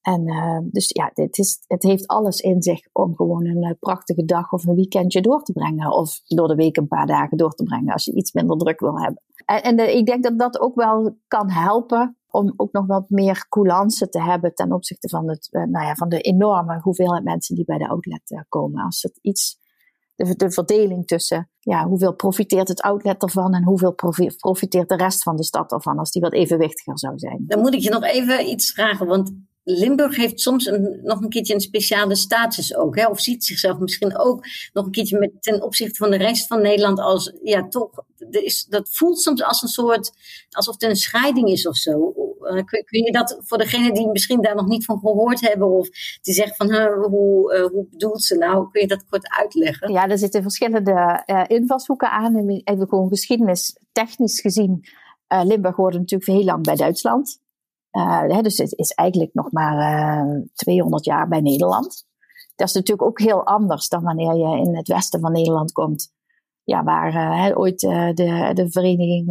En 0.01 0.25
dus 0.71 0.89
ja, 0.89 1.11
het, 1.13 1.37
is, 1.37 1.63
het 1.67 1.83
heeft 1.83 2.07
alles 2.07 2.39
in 2.39 2.61
zich 2.61 2.79
om 2.91 3.15
gewoon 3.15 3.45
een 3.45 3.77
prachtige 3.79 4.25
dag 4.25 4.51
of 4.51 4.65
een 4.65 4.75
weekendje 4.75 5.21
door 5.21 5.43
te 5.43 5.53
brengen. 5.53 5.91
Of 5.91 6.21
door 6.25 6.47
de 6.47 6.55
week 6.55 6.77
een 6.77 6.87
paar 6.87 7.07
dagen 7.07 7.37
door 7.37 7.53
te 7.53 7.63
brengen 7.63 7.93
als 7.93 8.05
je 8.05 8.15
iets 8.15 8.31
minder 8.31 8.57
druk 8.57 8.79
wil 8.79 8.99
hebben. 8.99 9.21
En, 9.45 9.61
en 9.77 9.97
ik 9.97 10.05
denk 10.05 10.23
dat 10.23 10.39
dat 10.39 10.59
ook 10.59 10.75
wel 10.75 11.17
kan 11.27 11.49
helpen 11.49 12.18
om 12.39 12.53
ook 12.55 12.71
nog 12.71 12.85
wat 12.85 13.09
meer 13.09 13.45
coulance 13.49 14.09
te 14.09 14.21
hebben 14.21 14.53
ten 14.53 14.71
opzichte 14.71 15.09
van, 15.09 15.29
het, 15.29 15.47
nou 15.51 15.85
ja, 15.85 15.95
van 15.95 16.09
de 16.09 16.21
enorme 16.21 16.79
hoeveelheid 16.81 17.23
mensen 17.23 17.55
die 17.55 17.65
bij 17.65 17.77
de 17.77 17.87
outlet 17.87 18.45
komen. 18.49 18.83
Als 18.83 19.01
het 19.01 19.19
iets, 19.21 19.59
de, 20.15 20.35
de 20.35 20.51
verdeling 20.51 21.07
tussen 21.07 21.49
ja, 21.59 21.87
hoeveel 21.87 22.13
profiteert 22.13 22.67
het 22.67 22.81
outlet 22.81 23.23
ervan 23.23 23.53
en 23.53 23.63
hoeveel 23.63 23.93
profiteert 24.37 24.89
de 24.89 24.95
rest 24.95 25.23
van 25.23 25.35
de 25.35 25.43
stad 25.43 25.71
ervan, 25.71 25.97
als 25.97 26.11
die 26.11 26.21
wat 26.21 26.33
evenwichtiger 26.33 26.99
zou 26.99 27.17
zijn. 27.17 27.43
Dan 27.47 27.59
moet 27.59 27.73
ik 27.73 27.81
je 27.81 27.89
nog 27.89 28.03
even 28.03 28.49
iets 28.49 28.71
vragen, 28.71 29.07
want 29.07 29.31
Limburg 29.63 30.15
heeft 30.15 30.39
soms 30.39 30.65
een, 30.65 30.99
nog 31.03 31.21
een 31.21 31.29
keertje 31.29 31.53
een 31.53 31.59
speciale 31.59 32.15
status 32.15 32.75
ook. 32.75 32.95
Hè? 32.95 33.07
Of 33.07 33.21
ziet 33.21 33.45
zichzelf 33.45 33.79
misschien 33.79 34.17
ook 34.17 34.45
nog 34.73 34.85
een 34.85 34.91
keertje 34.91 35.19
met, 35.19 35.31
ten 35.39 35.61
opzichte 35.61 35.97
van 35.97 36.09
de 36.09 36.17
rest 36.17 36.47
van 36.47 36.61
Nederland 36.61 36.99
als, 36.99 37.33
ja, 37.43 37.67
toch, 37.67 37.89
is, 38.29 38.65
dat 38.65 38.89
voelt 38.91 39.21
soms 39.21 39.43
als 39.43 39.61
een 39.61 39.67
soort, 39.67 40.11
alsof 40.49 40.73
het 40.73 40.83
een 40.83 40.95
scheiding 40.95 41.49
is 41.49 41.67
of 41.67 41.75
zo. 41.75 42.13
Uh, 42.41 42.63
kun, 42.63 43.03
je 43.03 43.11
dat 43.11 43.37
voor 43.39 43.57
degene 43.57 43.91
die 43.91 44.07
misschien 44.07 44.41
daar 44.41 44.55
nog 44.55 44.67
niet 44.67 44.85
van 44.85 44.99
gehoord 44.99 45.41
hebben 45.41 45.67
of 45.67 45.89
die 46.21 46.33
zegt 46.33 46.55
van 46.55 46.73
hoe, 46.93 47.55
uh, 47.55 47.65
hoe 47.65 47.87
bedoelt 47.89 48.23
ze 48.23 48.37
nou, 48.37 48.69
kun 48.71 48.81
je 48.81 48.87
dat 48.87 49.05
kort 49.09 49.29
uitleggen? 49.29 49.91
Ja, 49.91 50.07
er 50.07 50.17
zitten 50.17 50.41
verschillende 50.41 51.23
uh, 51.25 51.43
invalshoeken 51.47 52.11
aan. 52.11 52.47
Even 52.63 52.87
gewoon 52.87 53.09
geschiedenis 53.09 53.79
technisch 53.91 54.41
gezien. 54.41 54.83
Limburg 55.43 55.75
hoorde 55.75 55.97
natuurlijk 55.97 56.31
heel 56.31 56.43
lang 56.43 56.63
bij 56.63 56.75
Duitsland. 56.75 57.39
Hè, 57.91 58.41
dus 58.41 58.57
het 58.57 58.77
is 58.77 58.91
eigenlijk 58.91 59.33
nog 59.33 59.51
maar 59.51 60.25
uh, 60.27 60.41
200 60.53 61.05
jaar 61.05 61.27
bij 61.27 61.41
Nederland. 61.41 62.07
Dat 62.55 62.67
is 62.67 62.73
natuurlijk 62.73 63.07
ook 63.07 63.19
heel 63.19 63.45
anders 63.45 63.87
dan 63.87 64.03
wanneer 64.03 64.35
je 64.35 64.57
in 64.57 64.75
het 64.75 64.87
westen 64.87 65.19
van 65.19 65.31
Nederland 65.31 65.71
komt. 65.71 66.11
Ja, 66.69 66.83
waar 66.83 67.13
uh, 67.13 67.57
ooit 67.57 67.83
uh, 67.83 68.13
de, 68.13 68.51
de 68.53 68.71
vereniging, 68.71 69.25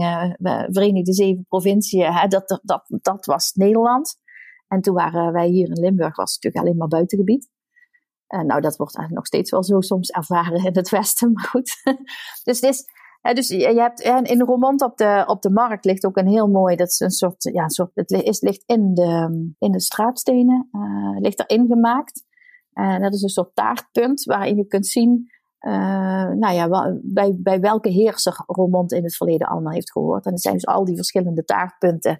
Verenigde 0.70 1.12
Zeven 1.12 1.44
Provinciën, 1.48 2.28
dat, 2.28 2.60
dat, 2.62 2.84
dat 3.02 3.26
was 3.26 3.52
Nederland. 3.52 4.16
En 4.68 4.80
toen 4.80 4.94
waren 4.94 5.32
wij 5.32 5.48
hier 5.48 5.66
in 5.68 5.80
Limburg, 5.80 6.16
was 6.16 6.34
het 6.34 6.42
natuurlijk 6.42 6.64
alleen 6.64 6.78
maar 6.78 6.88
buitengebied. 6.88 7.50
nou, 8.26 8.60
dat 8.60 8.76
wordt 8.76 8.96
eigenlijk 8.96 9.14
nog 9.14 9.26
steeds 9.26 9.50
wel 9.50 9.64
zo 9.64 9.80
soms 9.80 10.10
ervaren 10.10 10.64
in 10.64 10.76
het 10.76 10.88
westen, 10.88 11.30
maar 11.34 11.44
goed. 11.44 11.82
dus 12.44 12.60
dus 13.32 13.48
je 13.48 13.80
hebt 13.80 14.00
in 14.30 14.40
Roermond 14.40 14.82
op 14.82 14.96
de, 14.96 15.24
op 15.26 15.42
de 15.42 15.50
markt 15.50 15.84
ligt 15.84 16.06
ook 16.06 16.16
een 16.16 16.28
heel 16.28 16.48
mooi, 16.48 16.76
dat 16.76 16.88
is 16.88 17.00
een 17.00 17.10
soort, 17.10 17.50
ja, 17.52 17.68
soort 17.68 17.90
het 17.94 18.38
ligt 18.40 18.62
in 18.66 18.94
de, 18.94 19.52
in 19.58 19.72
de 19.72 19.80
straatstenen, 19.80 20.68
uh, 20.72 21.20
ligt 21.20 21.40
erin 21.40 21.66
gemaakt. 21.66 22.26
En 22.72 23.02
dat 23.02 23.14
is 23.14 23.22
een 23.22 23.28
soort 23.28 23.54
taartpunt 23.54 24.24
waarin 24.24 24.56
je 24.56 24.66
kunt 24.66 24.86
zien, 24.86 25.30
uh, 25.60 25.72
nou 26.30 26.54
ja, 26.54 26.98
bij, 27.02 27.36
bij 27.38 27.60
welke 27.60 27.88
heerser 27.88 28.42
Roermond 28.46 28.92
in 28.92 29.02
het 29.02 29.16
verleden 29.16 29.46
allemaal 29.46 29.72
heeft 29.72 29.92
gehoord. 29.92 30.26
En 30.26 30.32
er 30.32 30.40
zijn 30.40 30.54
dus 30.54 30.66
al 30.66 30.84
die 30.84 30.96
verschillende 30.96 31.44
taartpunten 31.44 32.18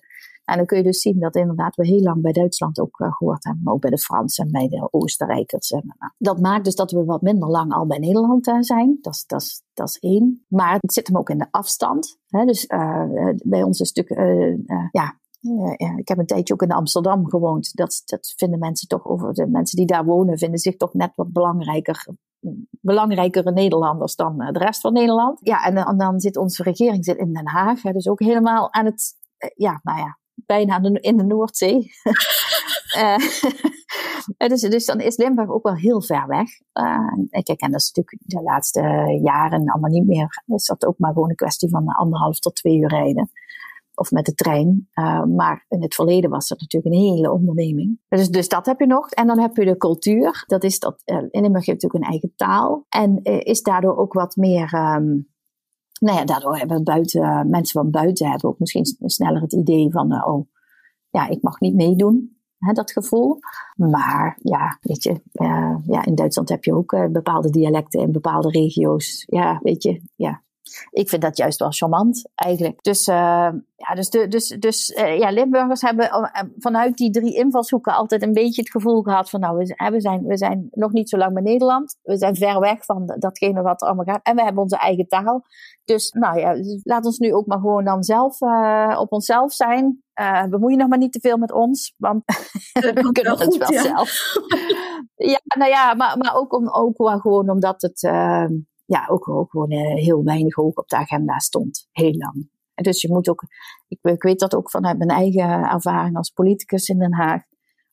en 0.49 0.57
dan 0.57 0.67
kun 0.67 0.77
je 0.77 0.83
dus 0.83 1.01
zien 1.01 1.21
dat 1.21 1.37
inderdaad 1.37 1.77
we 1.77 1.87
heel 1.87 2.03
lang 2.03 2.23
bij 2.23 2.33
Duitsland 2.33 2.81
ook 2.81 3.01
uh, 3.01 3.13
gehoord 3.13 3.45
hebben, 3.45 3.63
maar 3.63 3.75
ook 3.75 3.81
bij 3.81 3.91
de 3.91 3.99
Fransen 3.99 4.45
en 4.45 4.51
bij 4.51 4.69
de 4.69 4.89
Oostenrijkers. 4.91 5.71
En, 5.71 5.85
uh, 5.85 6.09
dat 6.19 6.41
maakt 6.41 6.65
dus 6.65 6.75
dat 6.75 6.91
we 6.91 7.05
wat 7.05 7.23
minder 7.23 7.49
lang 7.49 7.73
al 7.73 7.87
bij 7.87 7.99
Nederland 7.99 8.45
zijn. 8.61 8.99
Dat 9.01 9.15
is, 9.15 9.25
dat, 9.27 9.43
is, 9.43 9.63
is 9.75 9.99
één. 9.99 10.45
Maar 10.49 10.79
het 10.81 10.93
zit 10.93 11.07
hem 11.07 11.17
ook 11.17 11.31
in 11.31 11.39
de 11.39 11.47
afstand. 11.51 12.19
Hè? 12.29 12.45
Dus 12.45 12.67
bij 13.45 13.63
ons 13.63 13.81
een 13.81 13.87
stuk, 13.87 14.09
ja, 14.91 15.19
ik 15.97 16.09
heb 16.09 16.19
een 16.19 16.27
tijdje 16.27 16.55
ook 16.55 16.63
in 16.63 16.73
Amsterdam 16.73 17.29
gewoond. 17.29 17.77
Dat, 17.77 18.03
dat 18.05 18.35
vinden 18.37 18.59
mensen 18.59 18.89
toch 18.89 19.07
over 19.07 19.33
de 19.33 19.47
mensen 19.47 19.77
die 19.77 19.87
daar 19.87 20.05
wonen, 20.05 20.39
vinden 20.39 20.59
zich 20.59 20.77
toch 20.77 20.95
net 20.95 21.13
wat 21.15 21.33
belangrijker. 21.33 22.07
Belangrijkere 22.81 23.53
Nederlanders 23.53 24.17
dan 24.17 24.37
de 24.37 24.59
rest 24.59 24.81
van 24.81 24.93
Nederland. 24.93 25.39
Ja, 25.43 25.65
en, 25.65 25.77
en 25.77 25.99
dan 25.99 26.21
zit 26.21 26.37
onze 26.37 26.63
regering 26.63 27.05
zit 27.05 27.17
in 27.17 27.33
Den 27.33 27.49
Haag. 27.49 27.83
Hè, 27.83 27.93
dus 27.93 28.09
ook 28.09 28.21
helemaal 28.21 28.73
aan 28.73 28.85
het, 28.85 29.15
ja, 29.55 29.81
nou 29.83 29.99
ja, 29.99 30.19
bijna 30.35 30.83
in 30.83 31.17
de 31.17 31.25
Noordzee. 31.25 31.91
dus, 34.49 34.61
dus 34.61 34.85
dan 34.85 35.01
is 35.01 35.17
Limburg 35.17 35.49
ook 35.49 35.63
wel 35.63 35.77
heel 35.77 36.03
ver 36.03 36.27
weg. 36.27 36.49
Uh, 36.73 37.43
kijk, 37.43 37.61
en 37.61 37.71
dat 37.71 37.81
is 37.81 37.93
natuurlijk 37.93 38.17
de 38.25 38.43
laatste 38.43 38.81
jaren 39.23 39.71
allemaal 39.71 39.91
niet 39.91 40.07
meer. 40.07 40.43
Is 40.47 40.67
dat 40.67 40.87
ook 40.87 40.99
maar 40.99 41.13
gewoon 41.13 41.29
een 41.29 41.37
kwestie 41.37 41.69
van 41.69 41.87
anderhalf 41.87 42.39
tot 42.39 42.55
twee 42.55 42.79
uur 42.79 42.89
rijden. 42.89 43.31
Of 43.99 44.11
met 44.11 44.25
de 44.25 44.35
trein. 44.35 44.89
Uh, 44.95 45.25
maar 45.25 45.65
in 45.69 45.83
het 45.83 45.95
verleden 45.95 46.31
was 46.31 46.49
dat 46.49 46.61
natuurlijk 46.61 46.95
een 46.95 47.01
hele 47.01 47.33
onderneming. 47.33 48.01
Dus, 48.09 48.29
dus 48.29 48.49
dat 48.49 48.67
heb 48.67 48.81
je 48.81 48.87
nog. 48.87 49.11
En 49.11 49.27
dan 49.27 49.39
heb 49.39 49.57
je 49.57 49.65
de 49.65 49.77
cultuur. 49.77 50.45
Dat 50.47 50.65
is 50.65 50.79
dat, 50.79 51.03
uh, 51.05 51.17
Limburg 51.17 51.67
heeft 51.67 51.83
natuurlijk 51.83 52.05
een 52.05 52.11
eigen 52.11 52.33
taal. 52.37 52.85
En 52.89 53.21
uh, 53.23 53.41
is 53.41 53.63
daardoor 53.63 53.97
ook 53.97 54.13
wat 54.13 54.37
meer... 54.37 54.75
Um, 54.75 55.29
nou 56.01 56.19
ja, 56.19 56.25
daardoor 56.25 56.57
hebben 56.57 56.85
buiten, 56.85 57.51
mensen 57.51 57.81
van 57.81 57.91
buiten 57.91 58.31
hebben 58.31 58.51
ook 58.51 58.59
misschien 58.59 58.85
sneller 58.85 59.41
het 59.41 59.53
idee 59.53 59.91
van... 59.91 60.25
oh, 60.25 60.49
ja, 61.11 61.29
ik 61.29 61.43
mag 61.43 61.61
niet 61.61 61.75
meedoen. 61.75 62.37
Dat 62.73 62.93
gevoel. 62.93 63.39
Maar 63.77 64.39
ja, 64.43 64.79
weet 64.81 65.03
je, 65.03 65.23
ja, 65.87 66.05
in 66.05 66.15
Duitsland 66.15 66.49
heb 66.49 66.65
je 66.65 66.75
ook 66.75 67.09
bepaalde 67.13 67.51
dialecten 67.51 68.01
in 68.01 68.13
bepaalde 68.13 68.49
regio's. 68.49 69.25
Ja, 69.27 69.61
weet 69.63 69.83
je, 69.83 70.03
ja. 70.15 70.43
Ik 70.91 71.09
vind 71.09 71.23
dat 71.23 71.37
juist 71.37 71.59
wel 71.59 71.71
charmant, 71.71 72.29
eigenlijk. 72.35 72.83
Dus, 72.83 73.09
uh, 73.09 73.51
ja, 73.77 73.95
dus, 73.95 74.11
de, 74.11 74.29
dus, 74.29 74.57
dus 74.59 74.87
ja, 74.97 75.31
Limburgers 75.31 75.81
hebben 75.81 76.31
vanuit 76.59 76.97
die 76.97 77.11
drie 77.11 77.35
invalshoeken 77.35 77.95
altijd 77.95 78.23
een 78.23 78.33
beetje 78.33 78.63
het 78.63 78.71
gevoel 78.71 79.03
gehad 79.03 79.31
van, 79.31 79.41
nou, 79.41 79.57
we, 79.57 79.91
we, 79.91 80.01
zijn, 80.01 80.23
we 80.27 80.37
zijn 80.37 80.69
nog 80.71 80.93
niet 80.93 81.09
zo 81.09 81.17
lang 81.17 81.33
bij 81.33 81.43
Nederland. 81.43 81.97
We 82.03 82.17
zijn 82.17 82.37
ver 82.37 82.61
weg 82.61 82.85
van 82.85 83.15
datgene 83.19 83.63
wat 83.63 83.81
er 83.83 83.87
allemaal 83.87 84.15
gaat. 84.15 84.23
En 84.23 84.37
we 84.37 84.43
hebben 84.43 84.63
onze 84.63 84.79
eigen 84.79 85.09
taal. 85.09 85.45
Dus 85.85 86.11
nou 86.11 86.39
ja, 86.39 86.55
laat 86.83 87.05
ons 87.05 87.19
nu 87.19 87.35
ook 87.35 87.47
maar 87.47 87.59
gewoon 87.59 87.85
dan 87.85 88.03
zelf 88.03 88.41
op 88.99 89.13
onszelf 89.13 89.53
zijn. 89.53 90.03
Uh, 90.21 90.45
bemoei 90.45 90.73
je 90.73 90.79
nog 90.79 90.89
maar 90.89 90.99
niet 90.99 91.13
te 91.13 91.21
veel 91.21 91.37
met 91.37 91.53
ons, 91.53 91.95
want 91.97 92.23
we 92.73 93.11
kunnen 93.13 93.39
het 93.39 93.57
wel 93.57 93.73
ja. 93.73 93.83
zelf. 93.83 94.33
ja, 95.15 95.41
nou 95.57 95.71
ja, 95.71 95.95
maar, 95.95 96.19
maar 96.19 96.37
ook, 96.37 96.53
om, 96.53 96.69
ook 96.69 96.99
wel 96.99 97.19
gewoon 97.19 97.51
omdat 97.51 97.83
het 97.83 98.03
uh, 98.03 98.45
ja, 98.89 99.07
ook, 99.09 99.29
ook 99.29 99.51
gewoon 99.51 99.73
uh, 99.73 99.95
heel 99.95 100.25
weinig 100.25 100.55
hoog 100.55 100.75
op 100.75 100.89
de 100.89 100.97
agenda 100.97 101.39
stond. 101.39 101.89
Heel 101.93 102.13
lang. 102.13 102.51
En 102.75 102.85
dus 102.85 103.01
je 103.01 103.13
moet 103.13 103.29
ook, 103.29 103.43
ik, 103.89 103.99
ik 104.03 104.23
weet 104.23 104.39
dat 104.39 104.55
ook 104.55 104.71
vanuit 104.71 104.99
mijn 104.99 105.11
eigen 105.11 105.71
ervaring 105.71 106.17
als 106.17 106.31
politicus 106.31 106.89
in 106.89 106.99
Den 106.99 107.15
Haag. 107.15 107.43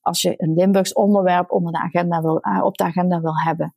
Als 0.01 0.21
je 0.21 0.33
een 0.37 0.53
Limburgs 0.53 0.93
onderwerp 0.93 1.51
onder 1.51 1.71
de 1.71 1.79
agenda 1.79 2.21
wil, 2.21 2.41
op 2.61 2.77
de 2.77 2.83
agenda 2.83 3.21
wil 3.21 3.39
hebben, 3.43 3.75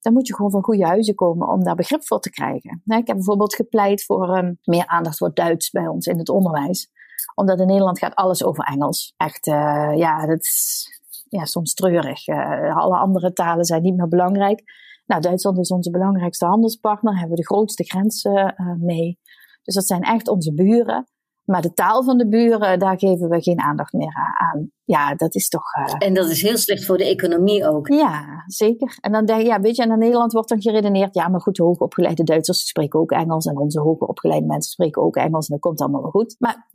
dan 0.00 0.12
moet 0.12 0.26
je 0.26 0.34
gewoon 0.34 0.50
van 0.50 0.62
goede 0.62 0.86
huizen 0.86 1.14
komen 1.14 1.48
om 1.48 1.64
daar 1.64 1.74
begrip 1.74 2.06
voor 2.06 2.20
te 2.20 2.30
krijgen. 2.30 2.82
ik 2.84 3.06
heb 3.06 3.16
bijvoorbeeld 3.16 3.54
gepleit 3.54 4.04
voor 4.04 4.38
um, 4.38 4.58
meer 4.62 4.86
aandacht 4.86 5.18
voor 5.18 5.34
Duits 5.34 5.70
bij 5.70 5.86
ons 5.86 6.06
in 6.06 6.18
het 6.18 6.28
onderwijs 6.28 6.90
omdat 7.34 7.60
in 7.60 7.66
Nederland 7.66 7.98
gaat 7.98 8.14
alles 8.14 8.44
over 8.44 8.64
Engels. 8.64 9.14
Echt, 9.16 9.46
uh, 9.46 9.92
ja, 9.96 10.26
dat 10.26 10.40
is 10.40 10.88
ja, 11.28 11.44
soms 11.44 11.74
treurig. 11.74 12.28
Alle 12.74 12.96
andere 12.96 13.32
talen 13.32 13.64
zijn 13.64 13.82
niet 13.82 13.96
meer 13.96 14.08
belangrijk. 14.08 14.62
Nou, 15.10 15.22
Duitsland 15.22 15.58
is 15.58 15.70
onze 15.70 15.90
belangrijkste 15.90 16.46
handelspartner. 16.46 17.12
Hebben 17.12 17.30
we 17.30 17.42
de 17.42 17.54
grootste 17.54 17.84
grenzen 17.84 18.54
uh, 18.56 18.72
mee. 18.78 19.18
Dus 19.62 19.74
dat 19.74 19.86
zijn 19.86 20.02
echt 20.02 20.28
onze 20.28 20.54
buren. 20.54 21.08
Maar 21.44 21.62
de 21.62 21.72
taal 21.72 22.04
van 22.04 22.18
de 22.18 22.28
buren, 22.28 22.78
daar 22.78 22.98
geven 22.98 23.28
we 23.28 23.42
geen 23.42 23.60
aandacht 23.60 23.92
meer 23.92 24.34
aan. 24.38 24.70
Ja, 24.84 25.14
dat 25.14 25.34
is 25.34 25.48
toch. 25.48 25.74
Uh... 25.76 25.94
En 25.98 26.14
dat 26.14 26.30
is 26.30 26.42
heel 26.42 26.56
slecht 26.56 26.84
voor 26.84 26.96
de 26.96 27.04
economie 27.04 27.68
ook. 27.68 27.88
Ja, 27.88 28.42
zeker. 28.46 28.98
En 29.00 29.12
dan 29.12 29.24
denk 29.24 29.40
je, 29.40 29.46
ja, 29.46 29.60
weet 29.60 29.76
je, 29.76 29.82
en 29.82 29.90
in 29.90 29.98
Nederland 29.98 30.32
wordt 30.32 30.48
dan 30.48 30.60
geredeneerd, 30.60 31.14
ja, 31.14 31.28
maar 31.28 31.40
goed, 31.40 31.56
de 31.56 31.62
hoogopgeleide 31.62 32.24
Duitsers 32.24 32.66
spreken 32.68 33.00
ook 33.00 33.10
Engels 33.10 33.46
en 33.46 33.58
onze 33.58 33.80
hoogopgeleide 33.80 34.46
mensen 34.46 34.72
spreken 34.72 35.02
ook 35.02 35.16
Engels 35.16 35.48
en 35.48 35.54
dat 35.54 35.60
komt 35.60 35.80
allemaal 35.80 36.02
wel 36.02 36.10
goed. 36.10 36.36
Maar 36.38 36.68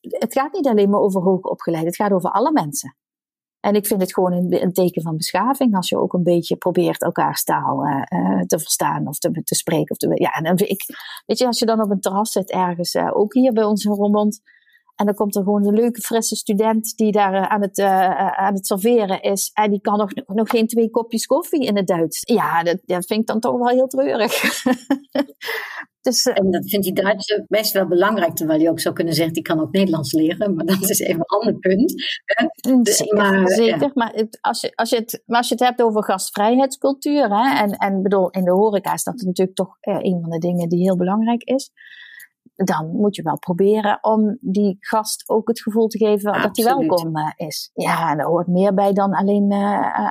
het 0.00 0.32
gaat 0.32 0.52
niet 0.52 0.66
alleen 0.66 0.90
maar 0.90 1.00
over 1.00 1.22
hoogopgeleide, 1.22 1.88
het 1.88 1.96
gaat 1.96 2.12
over 2.12 2.30
alle 2.30 2.52
mensen. 2.52 2.96
En 3.62 3.74
ik 3.74 3.86
vind 3.86 4.00
het 4.00 4.14
gewoon 4.14 4.32
een, 4.32 4.72
teken 4.72 5.02
van 5.02 5.16
beschaving 5.16 5.76
als 5.76 5.88
je 5.88 5.98
ook 5.98 6.12
een 6.12 6.22
beetje 6.22 6.56
probeert 6.56 7.02
elkaars 7.02 7.44
taal 7.44 7.86
uh, 7.86 8.40
te 8.40 8.58
verstaan 8.58 9.06
of 9.06 9.18
te, 9.18 9.42
spreken. 9.44 9.96
Of 9.96 10.18
ja, 10.18 10.30
en 10.30 10.56
ik, 10.56 10.84
weet 11.26 11.38
je, 11.38 11.46
als 11.46 11.58
je 11.58 11.66
dan 11.66 11.82
op 11.82 11.90
een 11.90 12.00
terras 12.00 12.32
zit 12.32 12.50
ergens, 12.50 12.94
uh, 12.94 13.10
ook 13.16 13.34
hier 13.34 13.52
bij 13.52 13.64
ons 13.64 13.84
in 13.84 13.90
en 14.94 15.06
dan 15.06 15.14
komt 15.14 15.36
er 15.36 15.42
gewoon 15.42 15.66
een 15.66 15.74
leuke, 15.74 16.00
frisse 16.00 16.36
student 16.36 16.96
die 16.96 17.12
daar 17.12 17.34
uh, 17.34 17.42
aan, 17.42 17.62
het, 17.62 17.78
aan 17.78 18.54
het 18.54 18.66
serveren 18.66 19.22
is. 19.22 19.50
En 19.52 19.70
die 19.70 19.80
kan 19.80 19.98
nog, 19.98 20.10
nog 20.26 20.48
geen 20.48 20.66
twee 20.66 20.90
kopjes 20.90 21.26
koffie 21.26 21.66
in 21.66 21.76
het 21.76 21.86
Duits. 21.86 22.20
Ja, 22.20 22.62
dat, 22.62 22.78
dat 22.84 23.06
vind 23.06 23.20
ik 23.20 23.26
dan 23.26 23.40
toch 23.40 23.58
wel 23.58 23.68
heel 23.68 23.86
treurig. 23.86 24.32
Dus, 26.02 26.26
uh, 26.26 26.38
en 26.38 26.50
dat 26.50 26.68
vindt 26.68 26.84
die 26.84 26.94
Duitse 26.94 27.44
best 27.48 27.72
wel 27.72 27.86
belangrijk, 27.86 28.34
terwijl 28.34 28.60
je 28.60 28.70
ook 28.70 28.80
zou 28.80 28.94
kunnen 28.94 29.14
zeggen, 29.14 29.34
die 29.34 29.42
kan 29.42 29.60
ook 29.60 29.72
Nederlands 29.72 30.12
leren, 30.12 30.54
maar 30.54 30.64
dat 30.64 30.90
is 30.90 30.98
even 30.98 31.14
een 31.14 31.38
ander 31.38 31.54
punt. 31.58 31.94
Mm, 32.68 32.82
dus, 32.82 32.96
zeker, 32.96 33.16
maar, 33.16 33.48
zeker. 33.48 33.80
Ja. 33.80 33.90
maar, 33.94 34.12
het, 34.14 34.38
als 34.40 34.60
je, 34.60 34.72
als, 34.74 34.90
je 34.90 34.96
het, 34.96 35.22
maar 35.26 35.36
als 35.36 35.48
je 35.48 35.54
het 35.54 35.64
hebt 35.64 35.82
over 35.82 36.04
gastvrijheidscultuur, 36.04 37.28
hè, 37.28 37.62
en, 37.62 37.70
en 37.70 38.02
bedoel, 38.02 38.30
in 38.30 38.44
de 38.44 38.50
horeca 38.50 38.92
is 38.92 39.02
dat 39.02 39.20
natuurlijk 39.20 39.56
toch 39.56 39.76
uh, 39.80 39.98
een 39.98 40.20
van 40.20 40.30
de 40.30 40.38
dingen 40.38 40.68
die 40.68 40.82
heel 40.82 40.96
belangrijk 40.96 41.42
is, 41.42 41.70
dan 42.54 42.90
moet 42.90 43.16
je 43.16 43.22
wel 43.22 43.38
proberen 43.38 43.98
om 44.00 44.36
die 44.40 44.76
gast 44.80 45.28
ook 45.28 45.48
het 45.48 45.62
gevoel 45.62 45.86
te 45.86 45.98
geven 45.98 46.30
Absoluut. 46.30 46.56
dat 46.56 46.56
hij 46.56 46.76
welkom 46.76 47.16
uh, 47.16 47.32
is. 47.36 47.70
Ja, 47.74 48.10
en 48.10 48.16
daar 48.16 48.26
hoort 48.26 48.46
meer 48.46 48.74
bij 48.74 48.92
dan 48.92 49.12
alleen, 49.12 49.52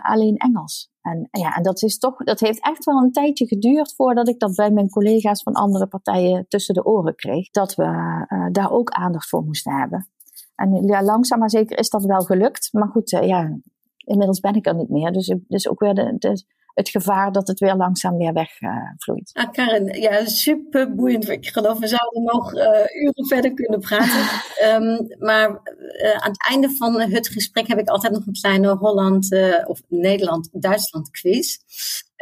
alleen 0.01 0.37
Engels. 0.37 0.91
En, 1.01 1.27
ja, 1.31 1.55
en 1.55 1.63
dat, 1.63 1.81
is 1.81 1.97
toch, 1.97 2.17
dat 2.17 2.39
heeft 2.39 2.65
echt 2.65 2.85
wel 2.85 2.97
een 2.97 3.11
tijdje 3.11 3.47
geduurd 3.47 3.95
voordat 3.95 4.27
ik 4.27 4.39
dat 4.39 4.55
bij 4.55 4.71
mijn 4.71 4.89
collega's 4.89 5.43
van 5.43 5.53
andere 5.53 5.87
partijen 5.87 6.45
tussen 6.47 6.73
de 6.73 6.85
oren 6.85 7.15
kreeg. 7.15 7.49
Dat 7.49 7.75
we 7.75 7.83
uh, 7.83 8.47
daar 8.51 8.71
ook 8.71 8.89
aandacht 8.89 9.29
voor 9.29 9.43
moesten 9.43 9.79
hebben. 9.79 10.09
En 10.55 10.87
ja, 10.87 11.03
langzaam 11.03 11.39
maar 11.39 11.49
zeker 11.49 11.77
is 11.77 11.89
dat 11.89 12.03
wel 12.03 12.21
gelukt. 12.21 12.69
Maar 12.71 12.87
goed, 12.87 13.11
uh, 13.11 13.27
ja, 13.27 13.57
inmiddels 13.97 14.39
ben 14.39 14.55
ik 14.55 14.67
er 14.67 14.75
niet 14.75 14.89
meer. 14.89 15.11
Dus, 15.11 15.35
dus 15.47 15.69
ook 15.69 15.79
weer 15.79 15.93
de, 15.93 16.15
de, 16.17 16.45
het 16.81 16.89
gevaar 16.89 17.31
dat 17.31 17.47
het 17.47 17.59
weer 17.59 17.75
langzaam 17.75 18.17
weer 18.17 18.33
wegvloeit. 18.33 19.31
Uh, 19.33 19.43
ah, 19.43 19.51
Karen, 19.51 20.01
ja, 20.01 20.25
super 20.25 20.95
boeiend. 20.95 21.29
Ik 21.29 21.47
geloof, 21.47 21.79
we 21.79 21.87
zouden 21.87 22.23
nog 22.23 22.53
uh, 22.53 22.61
uren 23.01 23.27
verder 23.27 23.53
kunnen 23.53 23.79
praten. 23.79 24.41
um, 24.63 25.07
maar 25.27 25.49
uh, 25.49 26.11
aan 26.11 26.31
het 26.31 26.47
einde 26.49 26.69
van 26.69 27.01
het 27.01 27.27
gesprek 27.27 27.67
heb 27.67 27.79
ik 27.79 27.89
altijd 27.89 28.13
nog 28.13 28.25
een 28.25 28.33
kleine 28.41 28.75
Holland- 28.75 29.35
of 29.65 29.81
Nederland-Duitsland 29.87 31.11
quiz. 31.11 31.57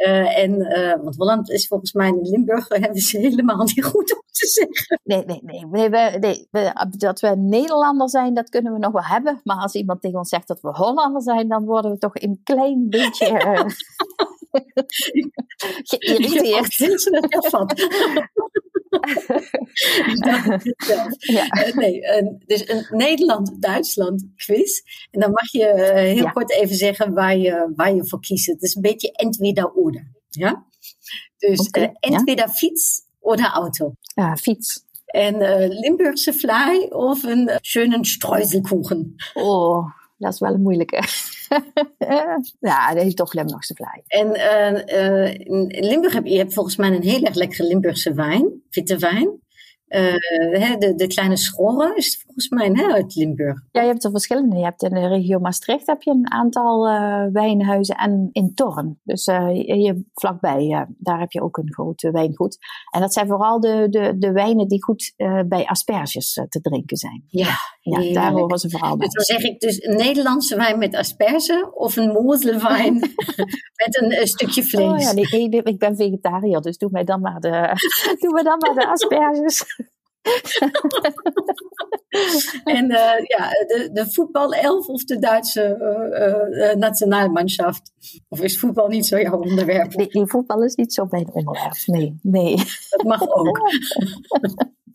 Uh, 0.06 0.38
en, 0.38 0.60
uh, 0.60 1.02
want 1.02 1.16
Holland 1.16 1.50
is 1.50 1.66
volgens 1.66 1.92
mij 1.92 2.08
in 2.08 2.20
Limburg 2.22 2.68
hebben 2.68 3.00
ze 3.00 3.18
helemaal 3.18 3.64
niet 3.64 3.84
goed 3.84 4.14
om 4.14 4.22
te 4.30 4.46
zeggen. 4.46 5.00
Nee, 5.04 5.24
nee, 5.24 5.40
nee. 5.42 5.66
nee, 5.66 5.88
we, 5.90 6.16
nee 6.20 6.48
we, 6.50 6.86
dat 6.96 7.20
we 7.20 7.28
Nederlander 7.36 8.10
zijn, 8.10 8.34
dat 8.34 8.48
kunnen 8.48 8.72
we 8.72 8.78
nog 8.78 8.92
wel 8.92 9.04
hebben. 9.04 9.40
Maar 9.44 9.56
als 9.56 9.74
iemand 9.74 10.00
tegen 10.00 10.18
ons 10.18 10.28
zegt 10.28 10.48
dat 10.48 10.60
we 10.60 10.68
Hollander 10.68 11.22
zijn, 11.22 11.48
dan 11.48 11.64
worden 11.64 11.90
we 11.90 11.98
toch 11.98 12.14
een 12.14 12.40
klein 12.44 12.88
beetje 12.88 13.30
uh, 13.30 13.64
geïrriteerd. 15.90 16.72
Snel 16.72 17.22
ervan. 17.38 17.70
ja. 21.18 21.66
Uh, 21.66 21.74
nee, 21.74 22.06
een, 22.06 22.42
dus 22.46 22.68
een 22.68 22.86
Nederland-Duitsland 22.90 24.26
quiz. 24.36 24.80
En 25.10 25.20
dan 25.20 25.30
mag 25.30 25.50
je 25.50 25.72
uh, 25.76 25.94
heel 25.94 26.24
ja. 26.24 26.30
kort 26.30 26.52
even 26.52 26.76
zeggen 26.76 27.14
waar 27.14 27.36
je, 27.36 27.72
waar 27.76 27.94
je 27.94 28.06
voor 28.06 28.20
kiest. 28.20 28.46
Het 28.46 28.62
is 28.62 28.74
een 28.74 28.82
beetje 28.82 29.12
entweder 29.12 29.72
oder. 29.74 30.10
Ja? 30.28 30.66
Dus 31.38 31.58
okay, 31.58 31.82
uh, 31.82 31.90
entweder 32.00 32.46
ja. 32.46 32.52
fiets 32.52 33.02
oder 33.20 33.46
Auto. 33.46 33.92
Ja, 34.14 34.36
fiets. 34.36 34.88
En 35.06 35.38
Limburgse 35.68 36.32
vlaai 36.32 36.86
of 36.88 37.22
een 37.22 37.50
schönen 37.60 38.04
Streuselkuchen. 38.04 39.14
Oh, 39.34 39.86
dat 40.18 40.32
is 40.32 40.38
wel 40.38 40.54
een 40.54 40.62
moeilijke. 40.62 41.02
ja, 42.60 42.94
dat 42.94 43.04
is 43.04 43.14
toch 43.14 43.32
Limburgse 43.32 43.74
vlaai. 43.74 44.02
En 44.06 44.26
uh, 44.26 45.00
uh, 45.00 45.34
in 45.34 45.86
Limburg 45.86 46.12
heb 46.12 46.24
je, 46.24 46.32
je 46.32 46.38
hebt 46.38 46.54
volgens 46.54 46.76
mij 46.76 46.90
een 46.90 47.02
heel 47.02 47.22
erg 47.22 47.34
lekkere 47.34 47.68
Limburgse 47.68 48.14
wijn, 48.14 48.62
witte 48.70 48.98
wijn. 48.98 49.38
Uh, 49.88 50.78
de, 50.78 50.92
de 50.96 51.06
kleine 51.06 51.36
schoren 51.36 51.96
is 51.96 52.24
volgens 52.48 52.76
mij 52.76 52.84
hè, 52.84 52.92
uit 52.92 53.14
Limburg. 53.14 53.60
Ja, 53.70 53.80
je 53.80 53.86
hebt 53.86 54.04
er 54.04 54.10
verschillende. 54.10 54.56
Je 54.56 54.64
hebt 54.64 54.82
in 54.82 54.94
de 54.94 55.08
regio 55.08 55.38
Maastricht 55.38 55.86
heb 55.86 56.02
je 56.02 56.10
een 56.10 56.30
aantal 56.32 56.88
uh, 56.88 57.24
wijnhuizen 57.32 57.96
en 57.96 58.28
in 58.32 58.54
Torn. 58.54 59.00
Dus 59.04 59.26
uh, 59.26 59.48
hier 59.48 60.02
vlakbij, 60.14 60.86
daar 60.98 61.20
heb 61.20 61.32
je 61.32 61.42
ook 61.42 61.56
een 61.56 61.72
groot 61.72 62.02
wijngoed. 62.02 62.58
En 62.90 63.00
dat 63.00 63.12
zijn 63.12 63.26
vooral 63.26 63.60
de, 63.60 63.86
de, 63.90 64.18
de 64.18 64.32
wijnen 64.32 64.68
die 64.68 64.82
goed 64.82 65.14
bij 65.48 65.66
asperges 65.66 66.32
te 66.48 66.60
drinken 66.60 66.96
zijn. 66.96 67.24
Ja, 67.26 67.48
ja 67.80 68.12
daar 68.12 68.32
horen 68.32 68.58
ze 68.58 68.70
vooral 68.70 68.96
bij. 68.96 69.06
Dus 69.06 69.26
dan 69.26 69.36
zeg 69.36 69.50
ik 69.50 69.60
dus 69.60 69.82
een 69.82 69.96
Nederlandse 69.96 70.56
wijn 70.56 70.78
met 70.78 70.94
asperge 70.94 71.70
of 71.74 71.96
een 71.96 72.12
mozelwijn 72.12 72.94
met 73.84 74.00
een, 74.00 74.26
stukje 74.26 74.64
vlees. 74.64 74.86
Oh 74.86 74.98
ja, 74.98 75.12
nee, 75.12 75.48
ik 75.48 75.78
ben 75.78 75.96
vegetariër, 75.96 76.60
dus 76.60 76.78
doe 76.78 76.90
mij 76.92 77.04
dan 77.04 77.20
maar 77.20 77.40
de, 77.40 77.50
doe 78.20 78.32
mij 78.32 78.42
dan 78.42 78.58
maar 78.58 78.74
de 78.74 78.86
asperges. 78.92 79.64
en 82.64 82.90
uh, 82.90 83.18
ja, 83.26 83.48
de, 83.48 83.90
de 83.92 84.12
voetbalelf 84.12 84.88
of 84.88 85.04
de 85.04 85.18
Duitse 85.18 85.76
uh, 85.80 86.68
uh, 86.68 86.74
nationaalmanschaft? 86.74 87.92
Of 88.28 88.40
is 88.40 88.58
voetbal 88.58 88.88
niet 88.88 89.06
zo 89.06 89.20
jouw 89.20 89.40
onderwerp? 89.40 89.94
Nee, 89.94 90.08
nee, 90.10 90.26
voetbal 90.26 90.64
is 90.64 90.74
niet 90.74 90.92
zo 90.92 91.06
mijn 91.10 91.32
onderwerp. 91.32 91.76
Nee, 91.86 92.18
nee. 92.22 92.56
Dat 92.88 93.02
mag 93.02 93.28
ook. 93.28 93.60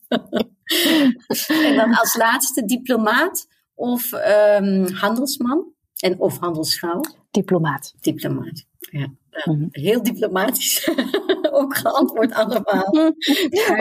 en 1.67 1.75
dan 1.75 1.93
als 1.93 2.15
laatste 2.15 2.65
diplomaat 2.65 3.47
of 3.73 4.11
um, 4.59 4.87
handelsman 4.87 5.73
en 5.99 6.19
of 6.19 6.39
handelsvrouw? 6.39 7.01
Diplomaat. 7.31 7.93
Diplomaat, 7.99 8.65
ja. 8.77 9.13
Mhm. 9.43 9.67
heel 9.71 10.03
diplomatisch 10.03 10.89
ook 11.51 11.77
geantwoord 11.77 12.33
allemaal. 12.33 12.87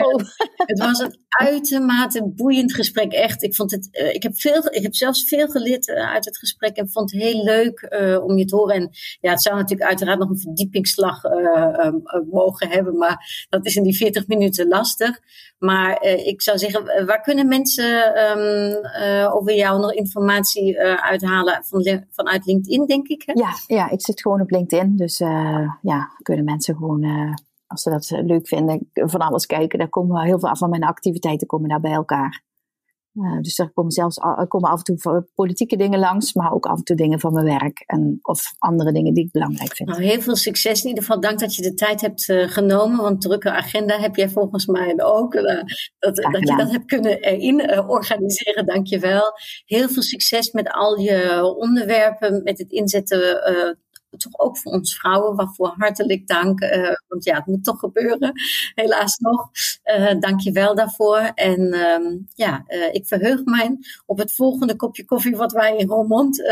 oh. 0.05 0.23
Het 0.55 0.79
was 0.79 0.99
een 0.99 1.25
uitermate 1.27 2.31
boeiend 2.35 2.73
gesprek, 2.73 3.11
echt. 3.11 3.43
Ik, 3.43 3.55
vond 3.55 3.71
het, 3.71 3.89
uh, 3.91 4.13
ik, 4.13 4.23
heb 4.23 4.39
veel, 4.39 4.73
ik 4.73 4.81
heb 4.83 4.95
zelfs 4.95 5.27
veel 5.27 5.47
geleerd 5.47 5.87
uh, 5.87 6.13
uit 6.13 6.25
het 6.25 6.37
gesprek 6.37 6.75
en 6.75 6.89
vond 6.89 7.11
het 7.11 7.21
heel 7.21 7.43
leuk 7.43 7.87
uh, 7.99 8.23
om 8.23 8.37
je 8.37 8.45
te 8.45 8.55
horen. 8.55 8.75
En 8.75 8.89
ja, 9.19 9.31
het 9.31 9.41
zou 9.41 9.55
natuurlijk 9.55 9.89
uiteraard 9.89 10.19
nog 10.19 10.29
een 10.29 10.39
verdiepingsslag 10.39 11.21
mogen 12.31 12.69
hebben, 12.69 12.97
maar 12.97 13.45
dat 13.49 13.65
is 13.65 13.75
in 13.75 13.83
die 13.83 13.95
40 13.95 14.27
minuten 14.27 14.67
lastig. 14.67 15.19
Maar 15.57 16.03
ik 16.03 16.41
zou 16.41 16.57
zeggen, 16.57 17.05
waar 17.05 17.21
kunnen 17.21 17.47
mensen 17.47 18.19
um, 18.39 18.85
over 19.31 19.55
jou 19.55 19.79
nog 19.79 19.93
informatie 19.93 20.79
uithalen? 20.79 21.63
Van, 21.65 22.03
vanuit 22.11 22.45
LinkedIn, 22.45 22.85
denk 22.85 23.07
ik. 23.07 23.23
Hè? 23.25 23.33
Ja, 23.33 23.53
ja, 23.67 23.89
ik 23.89 24.01
zit 24.01 24.21
gewoon 24.21 24.41
op 24.41 24.51
LinkedIn. 24.51 24.95
Dus 24.95 25.19
ja, 25.81 26.09
kunnen 26.21 26.45
mensen 26.45 26.75
gewoon 26.75 27.03
als 27.67 27.81
ze 27.81 27.89
dat 27.89 28.09
leuk 28.09 28.47
vinden, 28.47 28.89
van 28.93 29.19
alles 29.19 29.45
kijken. 29.45 29.79
Daar 29.79 29.89
komen 29.89 30.21
heel 30.21 30.39
veel 30.39 30.55
van 30.55 30.69
mijn 30.69 30.83
activiteiten 30.83 31.47
komen 31.47 31.69
daar 31.69 31.81
bij 31.81 31.93
elkaar. 31.93 32.43
Uh, 33.15 33.41
dus 33.41 33.59
er 33.59 33.71
komen 33.73 33.91
zelfs 33.91 34.17
er 34.17 34.47
komen 34.47 34.69
af 34.69 34.77
en 34.83 34.95
toe 34.95 35.27
politieke 35.35 35.77
dingen 35.77 35.99
langs, 35.99 36.33
maar 36.33 36.51
ook 36.51 36.65
af 36.65 36.77
en 36.77 36.83
toe 36.83 36.95
dingen 36.95 37.19
van 37.19 37.33
mijn 37.33 37.45
werk 37.45 37.83
en, 37.85 38.19
of 38.21 38.41
andere 38.57 38.91
dingen 38.91 39.13
die 39.13 39.25
ik 39.25 39.31
belangrijk 39.31 39.75
vind. 39.75 39.89
Nou, 39.89 40.03
heel 40.03 40.21
veel 40.21 40.35
succes 40.35 40.81
in 40.81 40.87
ieder 40.87 41.03
geval. 41.03 41.21
Dank 41.21 41.39
dat 41.39 41.55
je 41.55 41.61
de 41.61 41.73
tijd 41.73 42.01
hebt 42.01 42.29
uh, 42.29 42.47
genomen, 42.47 43.01
want 43.01 43.21
drukke 43.21 43.51
agenda 43.51 43.99
heb 43.99 44.15
jij 44.15 44.29
volgens 44.29 44.65
mij 44.65 45.03
ook. 45.03 45.33
Uh, 45.33 45.43
dat, 45.99 46.15
dat 46.15 46.49
je 46.49 46.55
dat 46.57 46.71
hebt 46.71 46.85
kunnen 46.85 47.21
in 47.21 47.79
organiseren, 47.87 48.65
dank 48.65 48.87
je 48.87 48.99
wel. 48.99 49.23
Heel 49.65 49.89
veel 49.89 50.03
succes 50.03 50.51
met 50.51 50.71
al 50.71 50.99
je 50.99 51.43
onderwerpen, 51.57 52.43
met 52.43 52.57
het 52.57 52.71
inzetten 52.71 53.41
toch 54.17 54.39
ook 54.39 54.57
voor 54.57 54.71
ons 54.71 54.97
vrouwen, 54.97 55.35
waarvoor 55.35 55.73
hartelijk 55.77 56.27
dank. 56.27 56.61
Uh, 56.61 56.91
want 57.07 57.23
ja, 57.23 57.35
het 57.35 57.45
moet 57.45 57.63
toch 57.63 57.79
gebeuren, 57.79 58.31
helaas 58.75 59.17
nog. 59.17 59.49
Uh, 59.97 60.19
dank 60.19 60.39
je 60.39 60.51
wel 60.51 60.75
daarvoor. 60.75 61.19
En 61.35 61.61
uh, 61.61 62.19
ja, 62.33 62.63
uh, 62.67 62.93
ik 62.93 63.07
verheug 63.07 63.43
mij 63.43 63.77
op 64.05 64.17
het 64.17 64.35
volgende 64.35 64.75
kopje 64.75 65.05
koffie 65.05 65.35
wat 65.35 65.51
wij 65.51 65.77
in 65.77 65.87
Roermond 65.87 66.43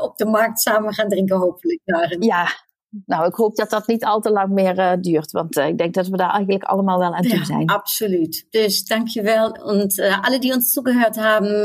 op 0.00 0.16
de 0.16 0.26
markt 0.26 0.60
samen 0.60 0.94
gaan 0.94 1.08
drinken, 1.08 1.36
hopelijk. 1.36 1.80
Daarin. 1.84 2.22
Ja, 2.22 2.65
nou, 3.06 3.26
ik 3.26 3.34
hoop 3.34 3.56
dat 3.56 3.70
dat 3.70 3.86
niet 3.86 4.04
al 4.04 4.20
te 4.20 4.30
lang 4.30 4.52
meer 4.52 4.78
uh, 4.78 4.92
duurt, 5.00 5.30
want 5.30 5.56
uh, 5.56 5.66
ik 5.66 5.78
denk 5.78 5.94
dat 5.94 6.08
we 6.08 6.16
daar 6.16 6.30
eigenlijk 6.30 6.64
allemaal 6.64 6.98
wel 6.98 7.14
aan 7.14 7.22
toe 7.22 7.44
zijn. 7.44 7.60
Ja, 7.60 7.74
absoluut. 7.74 8.46
Dus 8.50 8.84
dankjewel. 8.84 9.50
Und 9.50 9.98
uh, 9.98 10.22
alle, 10.22 10.38
die 10.38 10.52
uns 10.52 10.72
zugehört 10.72 11.16
haben 11.16 11.62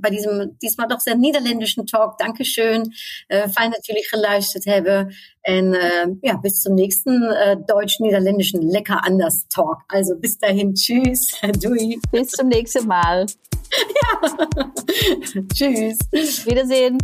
bei 0.00 0.10
diesem 0.10 0.56
diesmal 0.58 0.88
doch 0.88 1.00
sehr 1.00 1.16
niederländischen 1.16 1.86
Talk, 1.86 2.18
Dankeschön. 2.18 2.92
fein, 3.28 3.70
dass 3.70 3.86
jullie 3.86 4.06
geluisterd 4.10 4.64
hebben. 4.64 5.14
En 5.42 5.74
ja, 6.22 6.36
bis 6.36 6.60
zum 6.60 6.74
nächsten 6.74 7.20
deutsch-niederländischen 7.66 8.62
Lecker 8.62 9.00
anders 9.04 9.46
Talk. 9.48 9.78
Also 9.88 10.16
bis 10.16 10.38
dahin, 10.38 10.74
tschüss, 10.74 11.32
doei. 11.62 11.98
Bis 12.10 12.28
zum 12.28 12.48
nächsten 12.48 12.86
Mal. 12.86 13.26
ja, 14.02 14.20
tschüss. 15.54 16.46
Wiedersehen. 16.46 16.98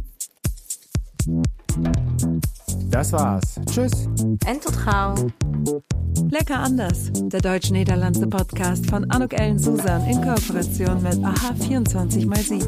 Das 2.91 3.12
war's. 3.12 3.61
Tschüss. 3.70 4.09
En 4.47 4.61
tot 4.61 4.76
gauw. 4.84 5.14
Lecker 6.30 6.59
anders. 6.59 7.11
Der 7.12 7.41
deutsch-niederlandse 7.41 8.26
Podcast 8.26 8.89
von 8.89 9.09
Anuk 9.11 9.32
Ellen 9.32 9.59
Susan 9.59 10.05
in 10.07 10.20
Kooperation 10.22 11.03
mit 11.03 11.22
AHA 11.22 11.55
24x7. 11.61 12.64